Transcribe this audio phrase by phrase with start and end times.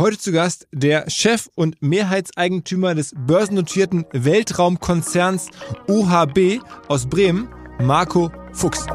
[0.00, 5.50] Heute zu Gast der Chef und Mehrheitseigentümer des börsennotierten Weltraumkonzerns
[5.88, 7.50] OHB aus Bremen,
[7.82, 8.86] Marco Fuchs.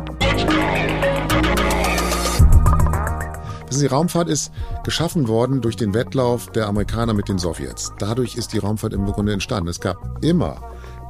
[3.69, 4.51] Die Raumfahrt ist
[4.83, 7.93] geschaffen worden durch den Wettlauf der Amerikaner mit den Sowjets.
[7.99, 9.69] Dadurch ist die Raumfahrt im Grunde entstanden.
[9.69, 10.59] Es gab immer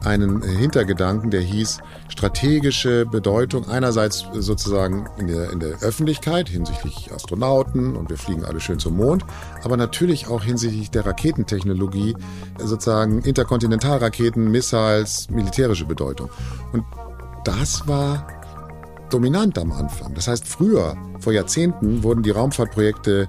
[0.06, 1.80] einen Hintergedanken, der hieß
[2.10, 8.60] strategische Bedeutung einerseits sozusagen in der, in der Öffentlichkeit hinsichtlich Astronauten und wir fliegen alle
[8.60, 9.26] schön zum Mond,
[9.64, 12.16] aber natürlich auch hinsichtlich der Raketentechnologie,
[12.60, 16.30] sozusagen Interkontinentalraketen, Missiles, militärische Bedeutung.
[16.72, 16.84] Und
[17.44, 18.28] das war
[19.10, 20.14] dominant am Anfang.
[20.14, 23.28] Das heißt, früher, vor Jahrzehnten, wurden die Raumfahrtprojekte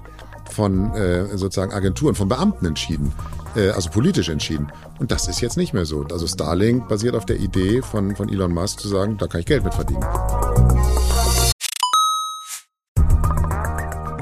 [0.51, 3.11] von äh, sozusagen Agenturen, von Beamten entschieden,
[3.55, 4.67] äh, also politisch entschieden.
[4.99, 6.03] Und das ist jetzt nicht mehr so.
[6.11, 9.45] Also Starlink basiert auf der Idee von, von Elon Musk zu sagen, da kann ich
[9.45, 10.05] Geld mit verdienen.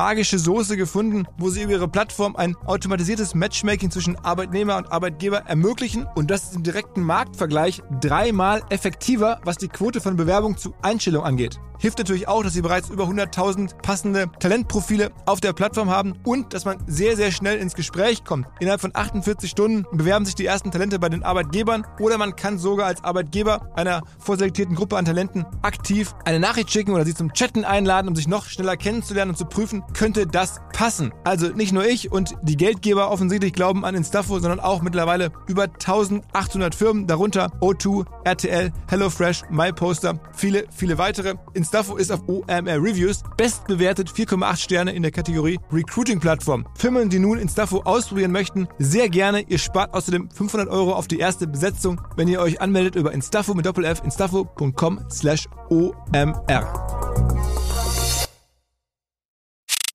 [0.00, 5.40] magische Soße gefunden, wo sie über ihre Plattform ein automatisiertes Matchmaking zwischen Arbeitnehmer und Arbeitgeber
[5.40, 10.74] ermöglichen und das ist im direkten Marktvergleich dreimal effektiver, was die Quote von Bewerbung zu
[10.80, 11.60] Einstellung angeht.
[11.80, 16.52] Hilft natürlich auch, dass sie bereits über 100.000 passende Talentprofile auf der Plattform haben und
[16.52, 18.46] dass man sehr, sehr schnell ins Gespräch kommt.
[18.60, 22.58] Innerhalb von 48 Stunden bewerben sich die ersten Talente bei den Arbeitgebern oder man kann
[22.58, 27.32] sogar als Arbeitgeber einer vorselektierten Gruppe an Talenten aktiv eine Nachricht schicken oder sie zum
[27.32, 31.14] Chatten einladen, um sich noch schneller kennenzulernen und zu prüfen, könnte das passen.
[31.24, 35.62] Also nicht nur ich und die Geldgeber offensichtlich glauben an Instafo, sondern auch mittlerweile über
[35.62, 41.36] 1800 Firmen, darunter O2, RTL, HelloFresh, MyPoster, viele, viele weitere.
[41.54, 46.66] Instafo ist auf OMR Reviews bestbewertet 4,8 Sterne in der Kategorie Recruiting-Plattform.
[46.76, 49.42] Firmen, die nun Instafo ausprobieren möchten, sehr gerne.
[49.42, 53.54] Ihr spart außerdem 500 Euro auf die erste Besetzung, wenn ihr euch anmeldet über Instafo
[53.54, 56.66] mit Doppel-F, instafo.com slash OMR.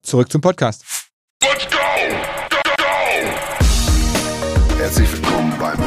[0.01, 0.85] Zurück zum Podcast.
[1.43, 1.77] Let's go!
[2.49, 2.83] Go, go!
[4.77, 5.84] Herzlich willkommen beim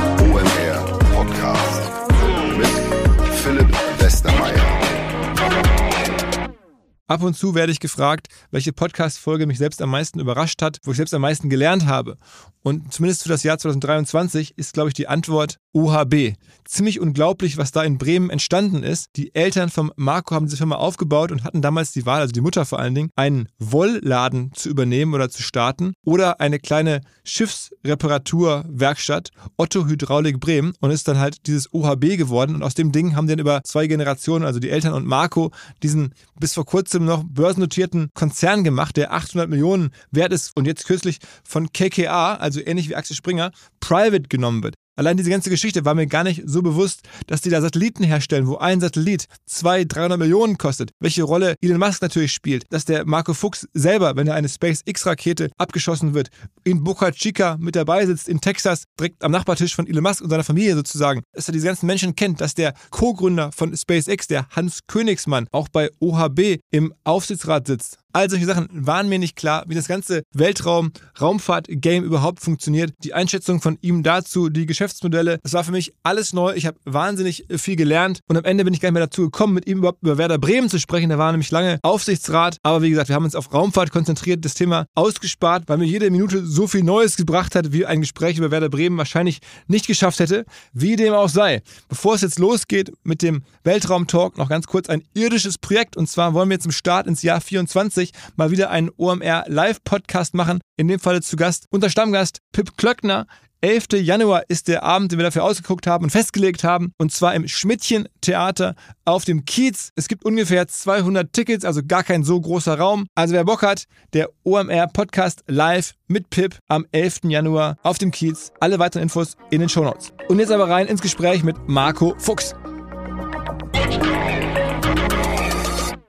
[7.08, 10.90] Ab und zu werde ich gefragt, welche Podcast-Folge mich selbst am meisten überrascht hat, wo
[10.90, 12.18] ich selbst am meisten gelernt habe.
[12.62, 16.34] Und zumindest für das Jahr 2023 ist, glaube ich, die Antwort OHB.
[16.64, 19.06] Ziemlich unglaublich, was da in Bremen entstanden ist.
[19.16, 22.40] Die Eltern von Marco haben diese Firma aufgebaut und hatten damals die Wahl, also die
[22.40, 29.30] Mutter vor allen Dingen, einen Wollladen zu übernehmen oder zu starten oder eine kleine Schiffsreparaturwerkstatt,
[29.56, 33.28] Otto Hydraulik Bremen und ist dann halt dieses OHB geworden und aus dem Ding haben
[33.28, 35.50] dann über zwei Generationen, also die Eltern und Marco,
[35.82, 40.86] diesen bis vor kurzem noch börsennotierten Konzern gemacht, der 800 Millionen wert ist und jetzt
[40.86, 43.50] kürzlich von KKA, also ähnlich wie Axel Springer,
[43.80, 44.74] private genommen wird.
[44.98, 48.48] Allein diese ganze Geschichte war mir gar nicht so bewusst, dass die da Satelliten herstellen,
[48.48, 50.90] wo ein Satellit 200, 300 Millionen kostet.
[50.98, 52.64] Welche Rolle Elon Musk natürlich spielt.
[52.70, 56.30] Dass der Marco Fuchs selber, wenn er eine SpaceX-Rakete abgeschossen wird,
[56.64, 60.30] in Boca Chica mit dabei sitzt, in Texas, direkt am Nachbartisch von Elon Musk und
[60.30, 61.22] seiner Familie sozusagen.
[61.32, 65.68] Dass er diese ganzen Menschen kennt, dass der Co-Gründer von SpaceX, der Hans Königsmann, auch
[65.68, 67.98] bei OHB im Aufsichtsrat sitzt.
[68.14, 72.94] All solche Sachen waren mir nicht klar, wie das ganze Weltraum-Raumfahrt-Game überhaupt funktioniert.
[73.04, 76.54] Die Einschätzung von ihm dazu, die Geschäftsmodelle, das war für mich alles neu.
[76.54, 79.52] Ich habe wahnsinnig viel gelernt und am Ende bin ich gar nicht mehr dazu gekommen,
[79.52, 81.10] mit ihm überhaupt über Werder Bremen zu sprechen.
[81.10, 82.56] Der war nämlich lange Aufsichtsrat.
[82.62, 86.10] Aber wie gesagt, wir haben uns auf Raumfahrt konzentriert, das Thema ausgespart, weil mir jede
[86.10, 90.18] Minute so viel Neues gebracht hat, wie ein Gespräch über Werder Bremen wahrscheinlich nicht geschafft
[90.18, 90.46] hätte.
[90.72, 91.60] Wie dem auch sei.
[91.90, 95.98] Bevor es jetzt losgeht mit dem Weltraum-Talk, noch ganz kurz ein irdisches Projekt.
[95.98, 100.34] Und zwar wollen wir zum Start ins Jahr 24 2020 mal wieder einen OMR Live-Podcast
[100.34, 100.60] machen.
[100.76, 103.26] In dem Fall zu Gast unser Stammgast Pip Klöckner.
[103.60, 103.86] 11.
[104.02, 106.92] Januar ist der Abend, den wir dafür ausgeguckt haben und festgelegt haben.
[106.96, 109.90] Und zwar im Schmidtchen-Theater auf dem Kiez.
[109.96, 113.08] Es gibt ungefähr 200 Tickets, also gar kein so großer Raum.
[113.16, 117.22] Also wer Bock hat, der OMR-Podcast live mit Pip am 11.
[117.24, 118.52] Januar auf dem Kiez.
[118.60, 120.12] Alle weiteren Infos in den Shownotes.
[120.28, 122.54] Und jetzt aber rein ins Gespräch mit Marco Fuchs.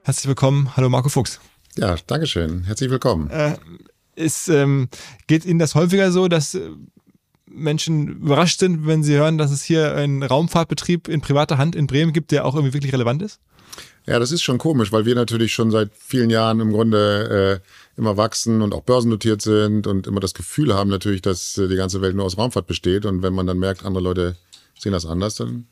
[0.03, 0.75] Herzlich willkommen.
[0.75, 1.39] Hallo Marco Fuchs.
[1.77, 2.63] Ja, Dankeschön.
[2.63, 3.29] Herzlich willkommen.
[3.29, 3.57] Äh,
[4.15, 4.89] ist, ähm,
[5.27, 6.69] geht Ihnen das häufiger so, dass äh,
[7.49, 11.87] Menschen überrascht sind, wenn sie hören, dass es hier einen Raumfahrtbetrieb in privater Hand in
[11.87, 13.39] Bremen gibt, der auch irgendwie wirklich relevant ist?
[14.05, 17.99] Ja, das ist schon komisch, weil wir natürlich schon seit vielen Jahren im Grunde äh,
[17.99, 21.75] immer wachsen und auch börsennotiert sind und immer das Gefühl haben natürlich, dass äh, die
[21.75, 23.05] ganze Welt nur aus Raumfahrt besteht.
[23.05, 24.35] Und wenn man dann merkt, andere Leute
[24.77, 25.67] sehen das anders, dann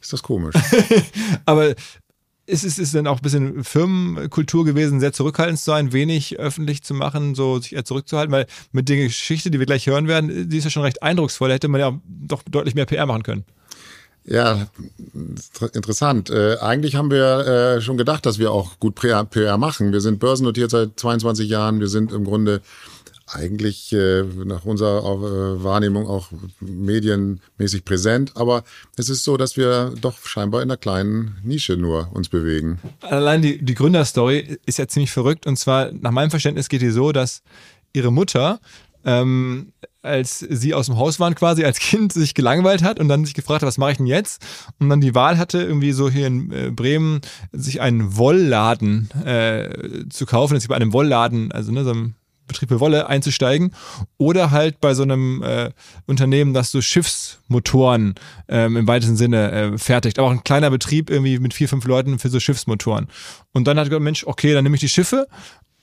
[0.00, 0.54] ist das komisch.
[1.46, 1.74] Aber
[2.46, 6.82] ist es ist dann auch ein bisschen Firmenkultur gewesen, sehr zurückhaltend zu sein, wenig öffentlich
[6.82, 10.48] zu machen, so sich eher zurückzuhalten, weil mit der Geschichte, die wir gleich hören werden,
[10.48, 11.48] die ist ja schon recht eindrucksvoll.
[11.48, 13.44] Da hätte man ja doch deutlich mehr PR machen können.
[14.26, 14.68] Ja,
[15.74, 16.30] interessant.
[16.30, 17.46] Äh, eigentlich haben wir
[17.76, 19.92] äh, schon gedacht, dass wir auch gut PR, PR machen.
[19.92, 21.78] Wir sind börsennotiert seit 22 Jahren.
[21.78, 22.62] Wir sind im Grunde
[23.26, 26.28] eigentlich äh, nach unserer äh, Wahrnehmung auch
[26.60, 28.32] medienmäßig präsent.
[28.36, 28.64] Aber
[28.96, 32.80] es ist so, dass wir doch scheinbar in einer kleinen Nische nur uns bewegen.
[33.00, 35.46] Allein die, die Gründerstory ist ja ziemlich verrückt.
[35.46, 37.42] Und zwar, nach meinem Verständnis geht die so, dass
[37.92, 38.60] ihre Mutter
[39.04, 39.72] ähm,
[40.02, 43.34] als sie aus dem Haus waren quasi als Kind sich gelangweilt hat und dann sich
[43.34, 44.42] gefragt hat, was mache ich denn jetzt?
[44.78, 47.20] Und dann die Wahl hatte, irgendwie so hier in äh, Bremen
[47.52, 52.14] sich einen Wollladen äh, zu kaufen, jetzt bei einem Wollladen, also ne, so einem
[52.46, 53.74] Betrieb für Wolle einzusteigen
[54.18, 55.70] oder halt bei so einem äh,
[56.06, 58.14] Unternehmen, das so Schiffsmotoren
[58.48, 60.18] ähm, im weitesten Sinne äh, fertigt.
[60.18, 63.08] Aber auch ein kleiner Betrieb irgendwie mit vier, fünf Leuten für so Schiffsmotoren.
[63.52, 65.26] Und dann hat gesagt, Mensch, okay, dann nehme ich die Schiffe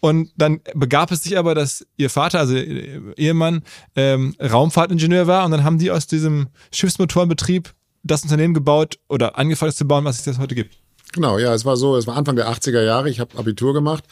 [0.01, 3.63] und dann begab es sich aber, dass ihr Vater, also ihr Ehemann,
[3.95, 7.73] ähm, Raumfahrtingenieur war und dann haben die aus diesem Schiffsmotorenbetrieb
[8.03, 10.80] das Unternehmen gebaut oder angefangen zu bauen, was es jetzt heute gibt.
[11.13, 14.03] Genau, ja, es war so, es war Anfang der 80er Jahre, ich habe Abitur gemacht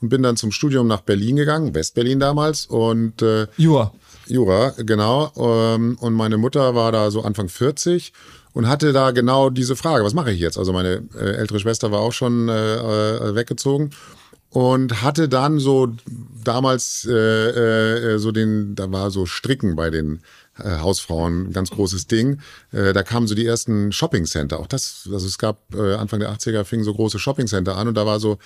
[0.00, 3.92] und bin dann zum Studium nach Berlin gegangen, Westberlin damals und äh, Jura.
[4.26, 5.32] Jura, genau.
[5.36, 8.12] Ähm, und meine Mutter war da so Anfang 40
[8.52, 10.58] und hatte da genau diese Frage, was mache ich jetzt?
[10.58, 13.90] Also meine äh, ältere Schwester war auch schon äh, äh weggezogen
[14.50, 15.88] und hatte dann so
[16.42, 20.22] damals äh, äh, so den, da war so Stricken bei den
[20.62, 22.40] äh, Hausfrauen, ein ganz großes Ding.
[22.72, 24.58] Äh, da kamen so die ersten Shopping-Center.
[24.60, 27.94] Auch das, also es gab äh, Anfang der 80er fingen so große Shopping-Center an und
[27.94, 28.38] da war so,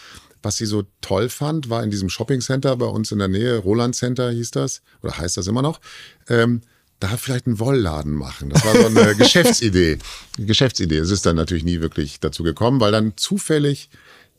[0.43, 3.95] was sie so toll fand, war in diesem Shopping-Center bei uns in der Nähe, Roland
[3.95, 5.81] Center hieß das, oder heißt das immer noch,
[6.29, 6.63] ähm,
[7.01, 8.51] da vielleicht einen Wollladen machen.
[8.51, 9.99] Das war so eine Geschäftsidee.
[10.39, 10.99] Geschäftsidee.
[10.99, 13.91] Es ist dann natürlich nie wirklich dazu gekommen, weil dann zufällig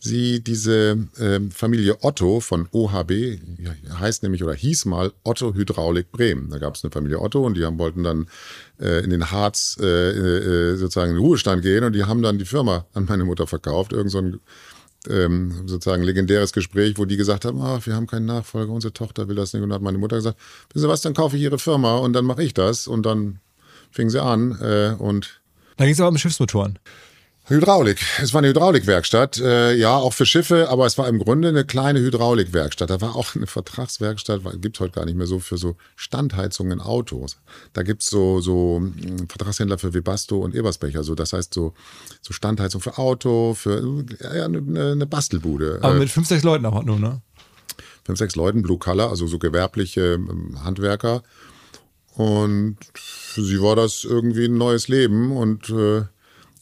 [0.03, 3.39] sie diese äh, Familie Otto von OHB,
[3.99, 6.49] heißt nämlich oder hieß mal Otto Hydraulik Bremen.
[6.49, 8.27] Da gab es eine Familie Otto und die haben, wollten dann
[8.79, 12.37] äh, in den Harz äh, äh, sozusagen in den Ruhestand gehen und die haben dann
[12.37, 13.93] die Firma an meine Mutter verkauft.
[13.93, 14.39] Irgend so ein
[15.09, 19.27] ähm, sozusagen legendäres Gespräch, wo die gesagt haben, ach, wir haben keinen Nachfolger, unsere Tochter
[19.27, 19.63] will das nicht.
[19.63, 20.37] Und dann hat meine Mutter gesagt,
[20.73, 22.87] wissen Sie was, dann kaufe ich Ihre Firma und dann mache ich das.
[22.87, 23.39] Und dann
[23.93, 25.41] fing sie an äh, und
[25.77, 26.77] da ging es aber um Schiffsmotoren.
[27.45, 27.99] Hydraulik.
[28.21, 31.65] Es war eine Hydraulikwerkstatt, äh, ja, auch für Schiffe, aber es war im Grunde eine
[31.65, 32.89] kleine Hydraulikwerkstatt.
[32.89, 36.79] Da war auch eine Vertragswerkstatt, gibt heute gar nicht mehr so, für so Standheizungen in
[36.79, 37.37] Autos.
[37.73, 41.73] Da gibt's so, so hm, Vertragshändler für Webasto und Ebersbecher, so, das heißt so,
[42.21, 45.79] so Standheizung für Auto, für ja, eine, eine Bastelbude.
[45.81, 47.21] Aber mit fünf, sechs Leuten auch nur, ne?
[48.05, 51.23] Fünf, sechs Leuten, Blue Color, also so gewerbliche ähm, Handwerker.
[52.15, 56.03] Und für sie war das irgendwie ein neues Leben und äh,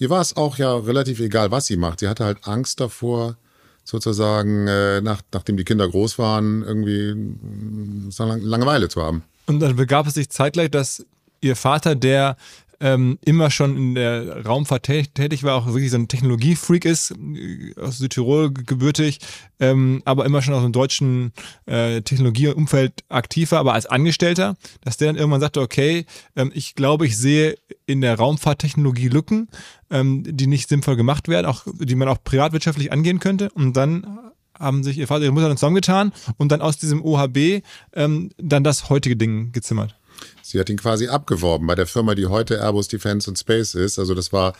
[0.01, 2.00] Ihr war es auch ja relativ egal, was sie macht.
[2.00, 3.38] Sie hatte halt Angst davor,
[3.83, 9.24] sozusagen, äh, nach, nachdem die Kinder groß waren, irgendwie äh, Langeweile zu haben.
[9.45, 11.06] Und dann begab es sich zeitgleich, dass
[11.39, 12.36] ihr Vater, der
[12.81, 17.74] ähm, immer schon in der Raumfahrt tätig war, auch wirklich so ein Technologiefreak ist, äh,
[17.80, 19.19] aus Südtirol gebürtig,
[19.60, 21.31] ähm, aber immer schon aus dem deutschen
[21.68, 26.73] äh, Technologieumfeld aktiv war, aber als Angestellter, dass der dann irgendwann sagte, okay, ähm, ich
[26.73, 29.50] glaube, ich sehe in der Raumfahrttechnologie Lücken,
[29.92, 33.52] ähm, die nicht sinnvoll gemacht werden, auch die man auch privatwirtschaftlich angehen könnte.
[33.52, 37.04] Und dann haben sich ihr Vater und ihre Mutter dann zusammengetan und dann aus diesem
[37.04, 39.95] OHB ähm, dann das heutige Ding gezimmert.
[40.42, 43.99] Sie hat ihn quasi abgeworben bei der Firma, die heute Airbus Defense and Space ist.
[43.99, 44.54] Also das war,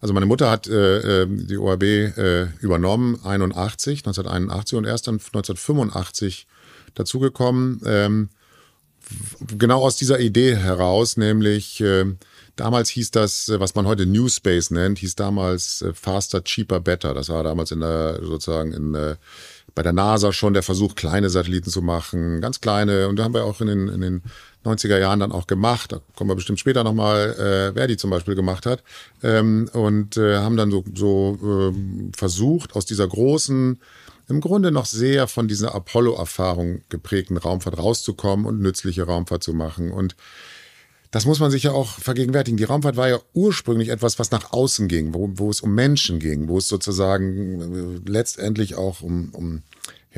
[0.00, 5.14] also meine Mutter hat äh, ähm, die OHB äh, übernommen, 81, 1981 und erst dann
[5.14, 6.46] 1985
[6.94, 7.80] dazugekommen.
[7.86, 8.28] Ähm,
[9.56, 12.04] genau aus dieser Idee heraus, nämlich äh,
[12.58, 16.80] Damals hieß das, äh, was man heute New Space nennt, hieß damals äh, Faster, Cheaper,
[16.80, 17.14] Better.
[17.14, 19.14] Das war damals in der, sozusagen in, äh,
[19.76, 23.06] bei der NASA schon der Versuch, kleine Satelliten zu machen, ganz kleine.
[23.06, 24.22] Und da haben wir auch in den, in den
[24.68, 25.92] 90er Jahren dann auch gemacht.
[25.92, 28.82] Da kommen wir bestimmt später nochmal, äh, wer die zum Beispiel gemacht hat.
[29.22, 33.80] Ähm, und äh, haben dann so, so äh, versucht, aus dieser großen,
[34.28, 39.90] im Grunde noch sehr von dieser Apollo-Erfahrung geprägten Raumfahrt rauszukommen und nützliche Raumfahrt zu machen.
[39.90, 40.16] Und
[41.10, 42.58] das muss man sich ja auch vergegenwärtigen.
[42.58, 46.18] Die Raumfahrt war ja ursprünglich etwas, was nach außen ging, wo, wo es um Menschen
[46.18, 49.62] ging, wo es sozusagen äh, letztendlich auch um, um,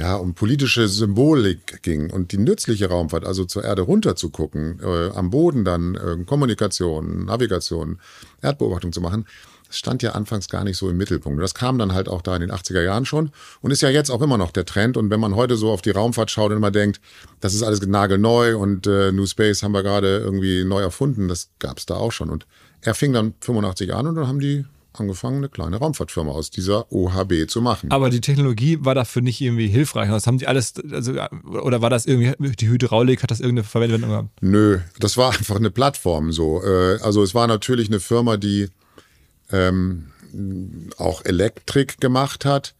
[0.01, 2.11] ja, um politische Symbolik ging.
[2.11, 6.25] Und die nützliche Raumfahrt, also zur Erde runter zu gucken, äh, am Boden dann äh,
[6.25, 7.99] Kommunikation, Navigation,
[8.41, 9.27] Erdbeobachtung zu machen,
[9.69, 11.43] Das stand ja anfangs gar nicht so im Mittelpunkt.
[11.43, 13.31] Das kam dann halt auch da in den 80er Jahren schon
[13.61, 14.97] und ist ja jetzt auch immer noch der Trend.
[14.97, 16.99] Und wenn man heute so auf die Raumfahrt schaut und immer denkt,
[17.41, 21.51] das ist alles nagelneu und äh, New Space haben wir gerade irgendwie neu erfunden, das
[21.59, 22.31] gab es da auch schon.
[22.31, 22.47] Und
[22.81, 26.91] er fing dann 85 an und dann haben die angefangen, eine kleine Raumfahrtfirma aus dieser
[26.93, 27.91] OHB zu machen.
[27.91, 30.09] Aber die Technologie war dafür nicht irgendwie hilfreich.
[30.11, 31.13] Das haben die alles, also,
[31.45, 34.29] oder war das irgendwie, die Hydraulik, hat das irgendeine Verwendung gehabt?
[34.41, 36.63] Nö, das war einfach eine Plattform so.
[36.63, 38.69] Äh, also es war natürlich eine Firma, die
[39.53, 40.07] ähm,
[40.99, 42.75] auch Elektrik gemacht hat,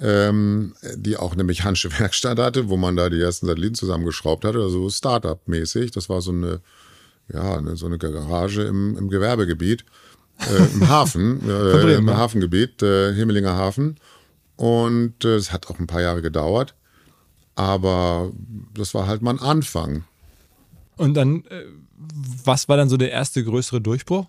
[0.00, 4.58] ähm, die auch eine mechanische Werkstatt hatte, wo man da die ersten Satelliten zusammengeschraubt hatte,
[4.58, 5.92] also Startup-mäßig.
[5.92, 6.60] Das war so eine,
[7.32, 9.84] ja, so eine Garage im, im Gewerbegebiet
[10.50, 13.96] äh, im Hafen, äh, im Hafengebiet, äh, Himmelinger Hafen.
[14.56, 16.74] Und äh, es hat auch ein paar Jahre gedauert.
[17.54, 18.32] Aber
[18.74, 20.04] das war halt mal ein Anfang.
[20.96, 21.64] Und dann, äh,
[22.44, 24.26] was war dann so der erste größere Durchbruch?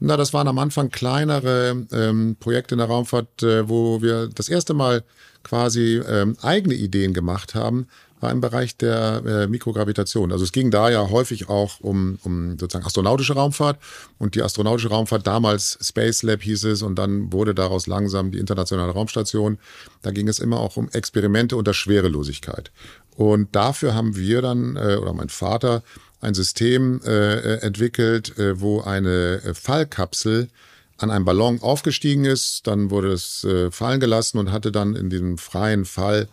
[0.00, 4.48] Na, das waren am Anfang kleinere ähm, Projekte in der Raumfahrt, äh, wo wir das
[4.48, 5.02] erste Mal
[5.42, 7.88] quasi ähm, eigene Ideen gemacht haben,
[8.20, 10.32] war im Bereich der äh, Mikrogravitation.
[10.32, 13.78] Also es ging da ja häufig auch um, um sozusagen astronautische Raumfahrt
[14.18, 18.38] und die astronautische Raumfahrt damals Space Lab hieß es und dann wurde daraus langsam die
[18.38, 19.58] internationale Raumstation.
[20.02, 22.70] Da ging es immer auch um Experimente unter Schwerelosigkeit.
[23.16, 25.82] Und dafür haben wir dann, äh, oder mein Vater,
[26.20, 30.48] ein System äh, entwickelt, wo eine Fallkapsel
[30.96, 35.38] an einem Ballon aufgestiegen ist, dann wurde es fallen gelassen und hatte dann in diesem
[35.38, 36.26] freien Fall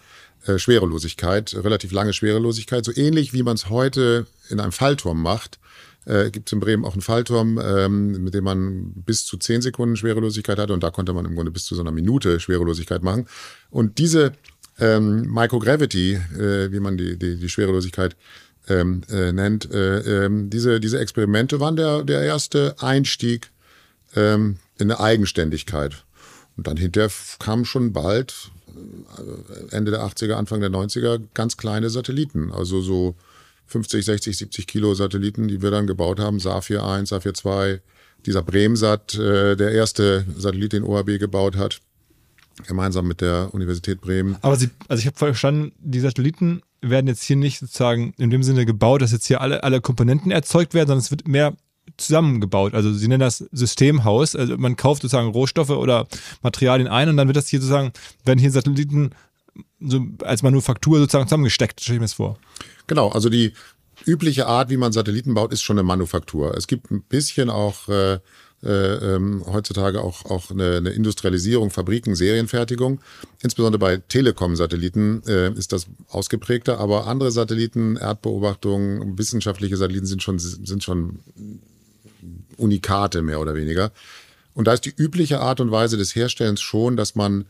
[0.46, 5.60] äh, Schwerelosigkeit, relativ lange Schwerelosigkeit, so ähnlich wie man es heute in einem Fallturm macht.
[6.06, 9.62] Äh, Gibt es in Bremen auch einen Fallturm, ähm, mit dem man bis zu zehn
[9.62, 13.02] Sekunden Schwerelosigkeit hatte und da konnte man im Grunde bis zu so einer Minute Schwerelosigkeit
[13.02, 13.28] machen.
[13.70, 14.34] Und diese
[14.80, 18.16] ähm, Microgravity, äh, wie man die, die, die Schwerelosigkeit
[18.68, 23.52] ähm, äh, nennt, äh, äh, diese, diese Experimente waren der, der erste Einstieg
[24.16, 26.04] ähm, in eine Eigenständigkeit.
[26.58, 28.52] Und dann hinterher kam schon bald
[29.72, 32.52] Ende der 80er, Anfang der 90er ganz kleine Satelliten.
[32.52, 33.16] Also so
[33.68, 36.40] 50, 60, 70 Kilo Satelliten, die wir dann gebaut haben.
[36.40, 37.82] Safir 1, Safir 2,
[38.26, 41.80] dieser Bremsat, äh, der erste Satellit, den OHB gebaut hat,
[42.68, 44.38] gemeinsam mit der Universität Bremen.
[44.42, 48.44] Aber Sie, also ich habe verstanden, die Satelliten werden jetzt hier nicht sozusagen in dem
[48.44, 51.56] Sinne gebaut, dass jetzt hier alle, alle Komponenten erzeugt werden, sondern es wird mehr
[51.98, 52.74] zusammengebaut.
[52.74, 54.36] Also sie nennen das Systemhaus.
[54.36, 56.08] Also man kauft sozusagen Rohstoffe oder
[56.42, 57.92] Materialien ein und dann wird das hier sozusagen,
[58.24, 59.12] werden hier Satelliten
[59.80, 62.38] so als Manufaktur sozusagen zusammengesteckt, stelle ich mir das vor.
[62.88, 63.54] Genau, also die
[64.06, 66.56] übliche Art, wie man Satelliten baut, ist schon eine Manufaktur.
[66.56, 68.20] Es gibt ein bisschen auch äh,
[68.66, 73.00] äh, ähm, heutzutage auch, auch eine, eine Industrialisierung, Fabriken, Serienfertigung.
[73.42, 80.40] Insbesondere bei Telekom-Satelliten äh, ist das ausgeprägter, aber andere Satelliten, Erdbeobachtungen, wissenschaftliche Satelliten sind schon,
[80.40, 81.20] sind schon
[82.58, 83.92] Unikate mehr oder weniger.
[84.54, 87.46] Und da ist die übliche Art und Weise des Herstellens schon, dass man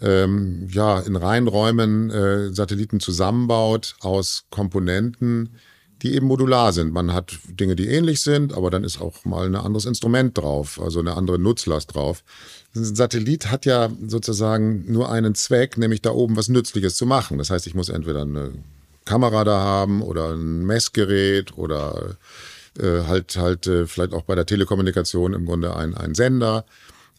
[0.00, 5.50] ähm, ja in Reihenräumen äh, Satelliten zusammenbaut aus Komponenten,
[6.02, 6.92] die eben modular sind.
[6.92, 10.80] Man hat Dinge, die ähnlich sind, aber dann ist auch mal ein anderes Instrument drauf,
[10.82, 12.24] also eine andere Nutzlast drauf.
[12.74, 17.38] Ein Satellit hat ja sozusagen nur einen Zweck, nämlich da oben was Nützliches zu machen.
[17.38, 18.52] Das heißt, ich muss entweder eine
[19.04, 22.16] Kamera da haben oder ein Messgerät oder
[22.78, 26.64] äh, halt halt äh, vielleicht auch bei der Telekommunikation im Grunde ein, ein Sender.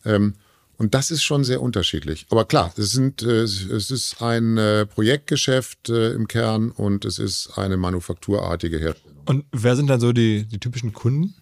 [0.06, 0.36] Ähm,
[0.78, 2.26] und das ist schon sehr unterschiedlich.
[2.30, 7.20] Aber klar, es, sind, äh, es ist ein äh, Projektgeschäft äh, im Kern und es
[7.20, 9.18] ist eine manufakturartige Herstellung.
[9.26, 11.36] Und wer sind dann so die, die typischen Kunden?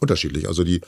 [0.00, 0.48] Unterschiedlich.
[0.48, 0.80] Also die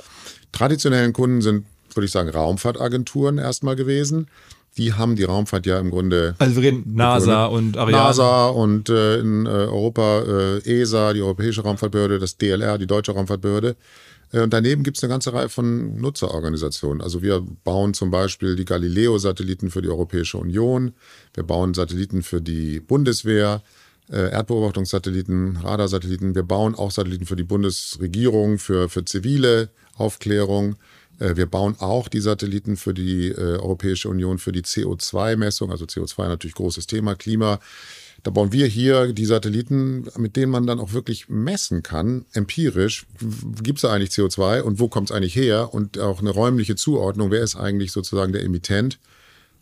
[0.52, 4.28] traditionellen Kunden sind, würde ich sagen, Raumfahrtagenturen erstmal gewesen.
[4.76, 6.34] Die haben die Raumfahrt ja im Grunde.
[6.38, 8.04] Also wir reden NASA und Ariane.
[8.04, 13.12] NASA und äh, in äh, Europa äh, ESA, die Europäische Raumfahrtbehörde, das DLR, die Deutsche
[13.12, 13.76] Raumfahrtbehörde.
[14.32, 17.00] Äh, und daneben gibt es eine ganze Reihe von Nutzerorganisationen.
[17.00, 20.92] Also wir bauen zum Beispiel die Galileo-Satelliten für die Europäische Union.
[21.34, 23.62] Wir bauen Satelliten für die Bundeswehr,
[24.10, 26.34] äh, Erdbeobachtungssatelliten, Radarsatelliten.
[26.34, 30.76] Wir bauen auch Satelliten für die Bundesregierung, für, für zivile Aufklärung.
[31.18, 35.84] Äh, wir bauen auch die Satelliten für die äh, Europäische Union für die CO2-Messung, also
[35.84, 37.60] CO2 natürlich großes Thema, Klima.
[38.22, 43.06] Da bauen wir hier die Satelliten, mit denen man dann auch wirklich messen kann, empirisch,
[43.62, 46.74] gibt es da eigentlich CO2 und wo kommt es eigentlich her und auch eine räumliche
[46.74, 48.98] Zuordnung, wer ist eigentlich sozusagen der Emittent,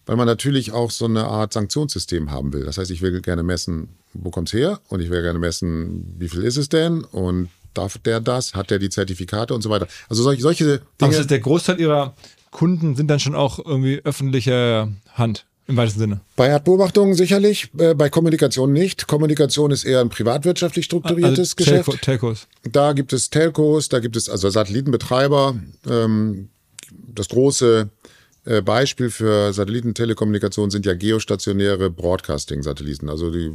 [0.06, 2.64] weil man natürlich auch so eine Art Sanktionssystem haben will.
[2.64, 6.14] Das heißt, ich will gerne messen, wo kommt es her und ich will gerne messen,
[6.18, 9.70] wie viel ist es denn und darf der das, hat der die Zertifikate und so
[9.70, 9.86] weiter.
[10.08, 10.64] Also solche, solche
[11.00, 11.16] Dinge.
[11.16, 12.14] Also der Großteil ihrer
[12.50, 15.46] Kunden sind dann schon auch irgendwie öffentliche Hand.
[15.68, 16.20] Im weitesten Sinne.
[16.34, 19.06] Bei Erdbeobachtungen sicherlich, äh, bei Kommunikation nicht.
[19.06, 21.84] Kommunikation ist eher ein privatwirtschaftlich strukturiertes also Geschäft.
[22.02, 22.48] Telco, Telcos.
[22.70, 25.54] Da gibt es Telcos, da gibt es also Satellitenbetreiber,
[25.88, 26.48] ähm,
[27.14, 27.90] das große
[28.64, 33.52] Beispiel für Satellitentelekommunikation sind ja geostationäre Broadcasting-Satelliten, also die,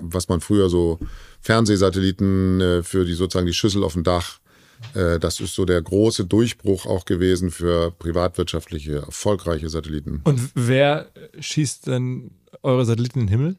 [0.00, 0.98] was man früher so
[1.40, 4.40] Fernsehsatelliten äh, für die sozusagen die Schüssel auf dem Dach.
[4.94, 10.20] Äh, das ist so der große Durchbruch auch gewesen für privatwirtschaftliche, erfolgreiche Satelliten.
[10.24, 11.06] Und wer
[11.38, 13.56] schießt denn eure Satelliten in den Himmel?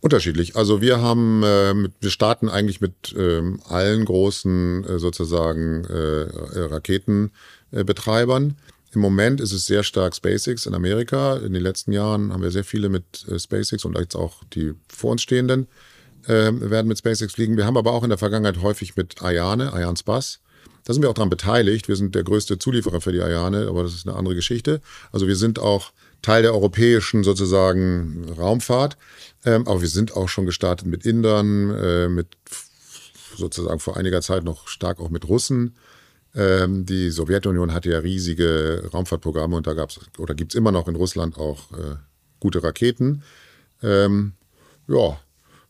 [0.00, 0.56] Unterschiedlich.
[0.56, 6.26] Also wir haben, äh, mit, wir starten eigentlich mit ähm, allen großen äh, sozusagen äh,
[6.58, 8.56] Raketenbetreibern.
[8.94, 11.36] Im Moment ist es sehr stark SpaceX in Amerika.
[11.38, 14.74] In den letzten Jahren haben wir sehr viele mit äh, SpaceX und jetzt auch die
[14.88, 15.66] vor uns stehenden
[16.26, 17.56] äh, werden mit SpaceX fliegen.
[17.56, 20.40] Wir haben aber auch in der Vergangenheit häufig mit Ariane, Ariane Spass.
[20.84, 21.88] Da sind wir auch daran beteiligt.
[21.88, 24.80] Wir sind der größte Zulieferer für die Ariane, aber das ist eine andere Geschichte.
[25.10, 28.98] Also wir sind auch Teil der europäischen sozusagen Raumfahrt.
[29.44, 32.28] Ähm, aber wir sind auch schon gestartet mit Indern, äh, mit
[33.36, 35.74] sozusagen vor einiger Zeit noch stark auch mit Russen.
[36.34, 40.72] Ähm, die Sowjetunion hatte ja riesige Raumfahrtprogramme und da gab es oder gibt es immer
[40.72, 41.96] noch in Russland auch äh,
[42.40, 43.22] gute Raketen.
[43.82, 44.32] Ähm,
[44.88, 45.18] ja,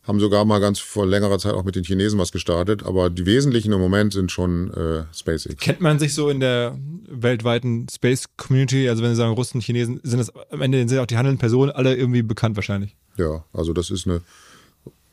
[0.03, 3.25] haben sogar mal ganz vor längerer Zeit auch mit den Chinesen was gestartet, aber die
[3.25, 5.57] wesentlichen im Moment sind schon äh, SpaceX.
[5.57, 6.77] Kennt man sich so in der
[7.07, 11.05] weltweiten Space Community, also wenn Sie sagen Russen, Chinesen, sind das am Ende sind auch
[11.05, 12.95] die handelnden Personen alle irgendwie bekannt wahrscheinlich?
[13.17, 14.21] Ja, also das ist eine,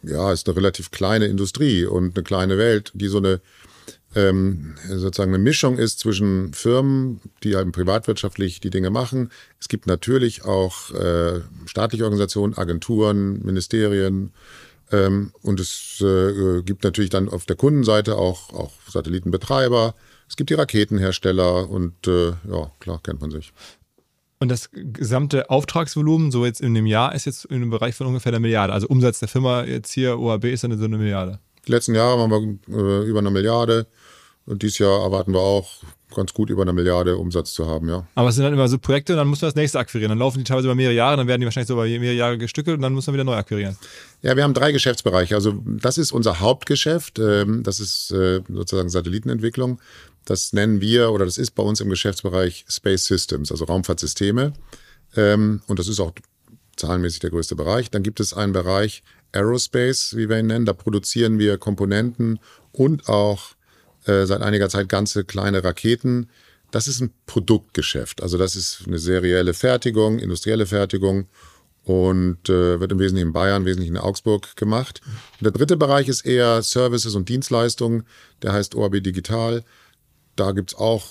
[0.03, 3.41] ja, ist eine relativ kleine Industrie und eine kleine Welt, die so eine
[4.15, 9.31] ähm, sozusagen eine Mischung ist zwischen Firmen, die halt privatwirtschaftlich die Dinge machen.
[9.61, 14.33] Es gibt natürlich auch äh, staatliche Organisationen, Agenturen, Ministerien,
[14.93, 19.95] ähm, und es äh, gibt natürlich dann auf der Kundenseite auch, auch Satellitenbetreiber.
[20.29, 23.53] Es gibt die Raketenhersteller und äh, ja, klar kennt man sich.
[24.41, 28.07] Und das gesamte Auftragsvolumen, so jetzt in dem Jahr, ist jetzt in einem Bereich von
[28.07, 28.73] ungefähr einer Milliarde.
[28.73, 31.41] Also Umsatz der Firma jetzt hier, OAB, ist dann so eine Milliarde.
[31.71, 33.87] Die letzten Jahre waren wir äh, über eine Milliarde.
[34.45, 35.71] Und dieses Jahr erwarten wir auch
[36.13, 38.09] ganz gut über eine Milliarde Umsatz zu haben, ja.
[38.17, 40.09] Aber es sind dann immer so Projekte, dann muss man das nächste akquirieren.
[40.09, 42.39] Dann laufen die teilweise über mehrere Jahre, dann werden die wahrscheinlich so über mehrere Jahre
[42.39, 43.77] gestückelt und dann muss man wieder neu akquirieren.
[44.21, 45.37] Ja, wir haben drei Geschäftsbereiche.
[45.37, 47.21] Also das ist unser Hauptgeschäft.
[47.21, 49.81] Ähm, das ist äh, sozusagen Satellitenentwicklung.
[50.25, 54.55] Das nennen wir oder das ist bei uns im Geschäftsbereich Space Systems, also Raumfahrtsysteme.
[55.15, 56.11] Ähm, und das ist auch
[56.75, 57.93] zahlenmäßig der größte Bereich.
[57.93, 60.67] Dann gibt es einen Bereich Aerospace, wie wir ihn nennen.
[60.67, 62.39] Da produzieren wir Komponenten
[62.73, 63.55] und auch
[64.07, 66.29] äh, seit einiger Zeit ganze kleine Raketen.
[66.71, 68.23] Das ist ein Produktgeschäft.
[68.23, 71.27] Also das ist eine serielle Fertigung, industrielle Fertigung
[71.85, 75.01] und äh, wird im Wesentlichen in Bayern, im Wesentlichen in Augsburg gemacht.
[75.39, 78.05] Und der dritte Bereich ist eher Services und Dienstleistungen.
[78.43, 79.65] Der heißt OAB Digital.
[80.41, 81.05] Da gibt's auch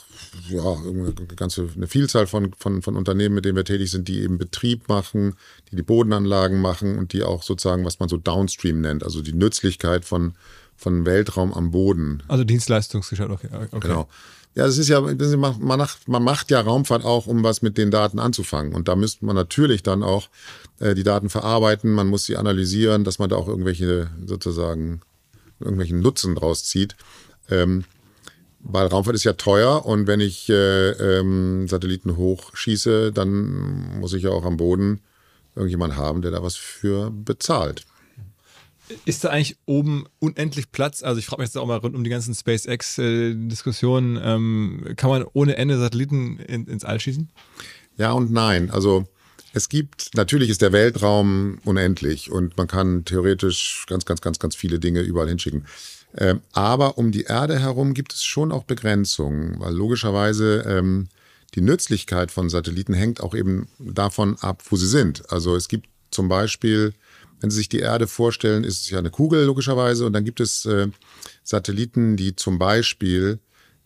[0.50, 4.22] ja, eine ganze eine Vielzahl von, von, von Unternehmen, mit denen wir tätig sind, die
[4.22, 5.36] eben Betrieb machen,
[5.70, 9.34] die die Bodenanlagen machen und die auch sozusagen, was man so Downstream nennt, also die
[9.34, 10.34] Nützlichkeit von,
[10.76, 12.24] von Weltraum am Boden.
[12.28, 13.50] Also Dienstleistungsgeschäft, okay.
[13.54, 13.80] okay.
[13.80, 14.10] Genau.
[14.56, 17.92] Ja, das ist ja, man macht, man macht ja Raumfahrt auch, um was mit den
[17.92, 18.74] Daten anzufangen.
[18.74, 20.28] Und da müsste man natürlich dann auch
[20.80, 25.02] äh, die Daten verarbeiten, man muss sie analysieren, dass man da auch irgendwelche sozusagen
[25.60, 26.96] irgendwelchen Nutzen draus zieht.
[27.52, 27.84] Ähm,
[28.60, 34.24] weil Raumfahrt ist ja teuer und wenn ich äh, ähm, Satelliten hochschieße, dann muss ich
[34.24, 35.02] ja auch am Boden
[35.56, 37.86] irgendjemand haben, der da was für bezahlt.
[39.06, 41.04] Ist da eigentlich oben unendlich Platz?
[41.04, 44.20] Also ich frage mich jetzt auch mal rund um die ganzen SpaceX-Diskussionen.
[44.22, 47.30] Ähm, kann man ohne Ende Satelliten in, ins All schießen?
[47.98, 48.72] Ja und nein.
[48.72, 49.06] Also
[49.54, 54.56] es gibt, natürlich ist der Weltraum unendlich und man kann theoretisch ganz, ganz, ganz, ganz
[54.56, 55.66] viele Dinge überall hinschicken.
[56.18, 61.08] Ähm, aber um die Erde herum gibt es schon auch Begrenzungen, weil logischerweise ähm,
[61.56, 65.32] die Nützlichkeit von Satelliten hängt auch eben davon ab, wo sie sind.
[65.32, 66.94] Also es gibt zum Beispiel
[67.40, 70.40] wenn Sie sich die Erde vorstellen, ist es ja eine Kugel logischerweise und dann gibt
[70.40, 70.88] es äh,
[71.44, 73.40] Satelliten, die zum Beispiel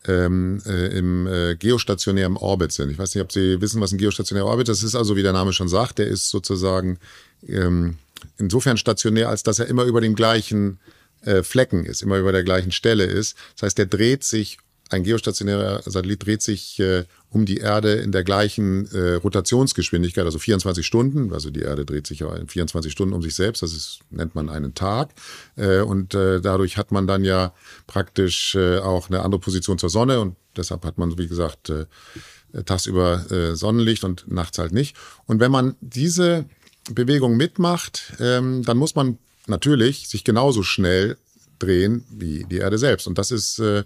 [0.06, 2.90] ähm, äh, im äh, geostationären Orbit sind.
[2.90, 4.82] Ich weiß nicht, ob Sie wissen, was ein geostationärer Orbit ist.
[4.82, 7.00] Das ist also, wie der Name schon sagt, der ist sozusagen
[8.38, 10.80] insofern stationär, als dass er immer über den gleichen
[11.26, 13.38] äh, Flecken ist, immer über der gleichen Stelle ist.
[13.56, 14.58] Das heißt, der dreht sich
[14.94, 20.38] ein geostationärer Satellit dreht sich äh, um die Erde in der gleichen äh, Rotationsgeschwindigkeit, also
[20.38, 21.34] 24 Stunden.
[21.34, 23.64] Also die Erde dreht sich ja in 24 Stunden um sich selbst.
[23.64, 25.10] Das ist, nennt man einen Tag.
[25.56, 27.54] Äh, und äh, dadurch hat man dann ja
[27.88, 30.20] praktisch äh, auch eine andere Position zur Sonne.
[30.20, 31.86] Und deshalb hat man, wie gesagt, äh,
[32.66, 34.96] tagsüber äh, Sonnenlicht und nachts halt nicht.
[35.26, 36.46] Und wenn man diese
[36.92, 41.18] Bewegung mitmacht, ähm, dann muss man natürlich sich genauso schnell
[41.60, 43.08] drehen wie die Erde selbst.
[43.08, 43.84] Und das ist äh,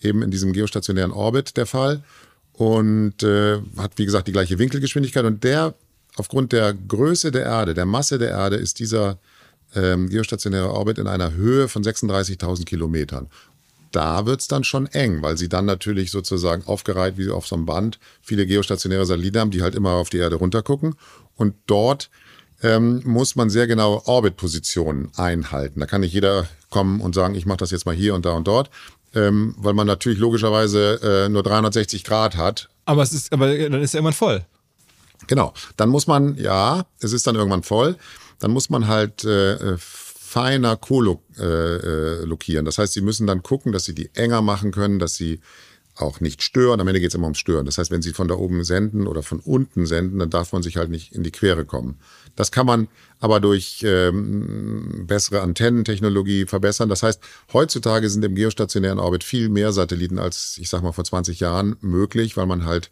[0.00, 2.02] eben in diesem geostationären Orbit der Fall
[2.52, 5.24] und äh, hat, wie gesagt, die gleiche Winkelgeschwindigkeit.
[5.24, 5.74] Und der,
[6.16, 9.18] aufgrund der Größe der Erde, der Masse der Erde, ist dieser
[9.74, 13.28] ähm, geostationäre Orbit in einer Höhe von 36.000 Kilometern.
[13.92, 17.66] da wird's dann schon eng, weil sie dann natürlich sozusagen aufgereiht wie auf so einem
[17.66, 20.94] Band viele geostationäre Satelliten haben, die halt immer auf die Erde runtergucken.
[21.34, 22.08] Und dort
[22.62, 25.80] ähm, muss man sehr genaue Orbitpositionen einhalten.
[25.80, 28.32] Da kann nicht jeder kommen und sagen, ich mache das jetzt mal hier und da
[28.32, 28.70] und dort,
[29.14, 32.68] ähm, weil man natürlich logischerweise äh, nur 360 Grad hat.
[32.84, 34.44] Aber es ist, aber dann ist er irgendwann voll.
[35.26, 35.52] Genau.
[35.76, 37.96] Dann muss man, ja, es ist dann irgendwann voll.
[38.38, 42.64] Dann muss man halt äh, feiner co-lokieren.
[42.64, 45.40] Äh, das heißt, sie müssen dann gucken, dass sie die enger machen können, dass sie
[45.96, 46.80] auch nicht stören.
[46.80, 47.66] Am Ende geht es immer ums Stören.
[47.66, 50.62] Das heißt, wenn sie von da oben senden oder von unten senden, dann darf man
[50.62, 51.98] sich halt nicht in die Quere kommen.
[52.40, 52.88] Das kann man
[53.20, 56.88] aber durch ähm, bessere Antennentechnologie verbessern.
[56.88, 57.20] Das heißt,
[57.52, 61.76] heutzutage sind im geostationären Orbit viel mehr Satelliten als, ich sag mal, vor 20 Jahren
[61.82, 62.90] möglich, weil man halt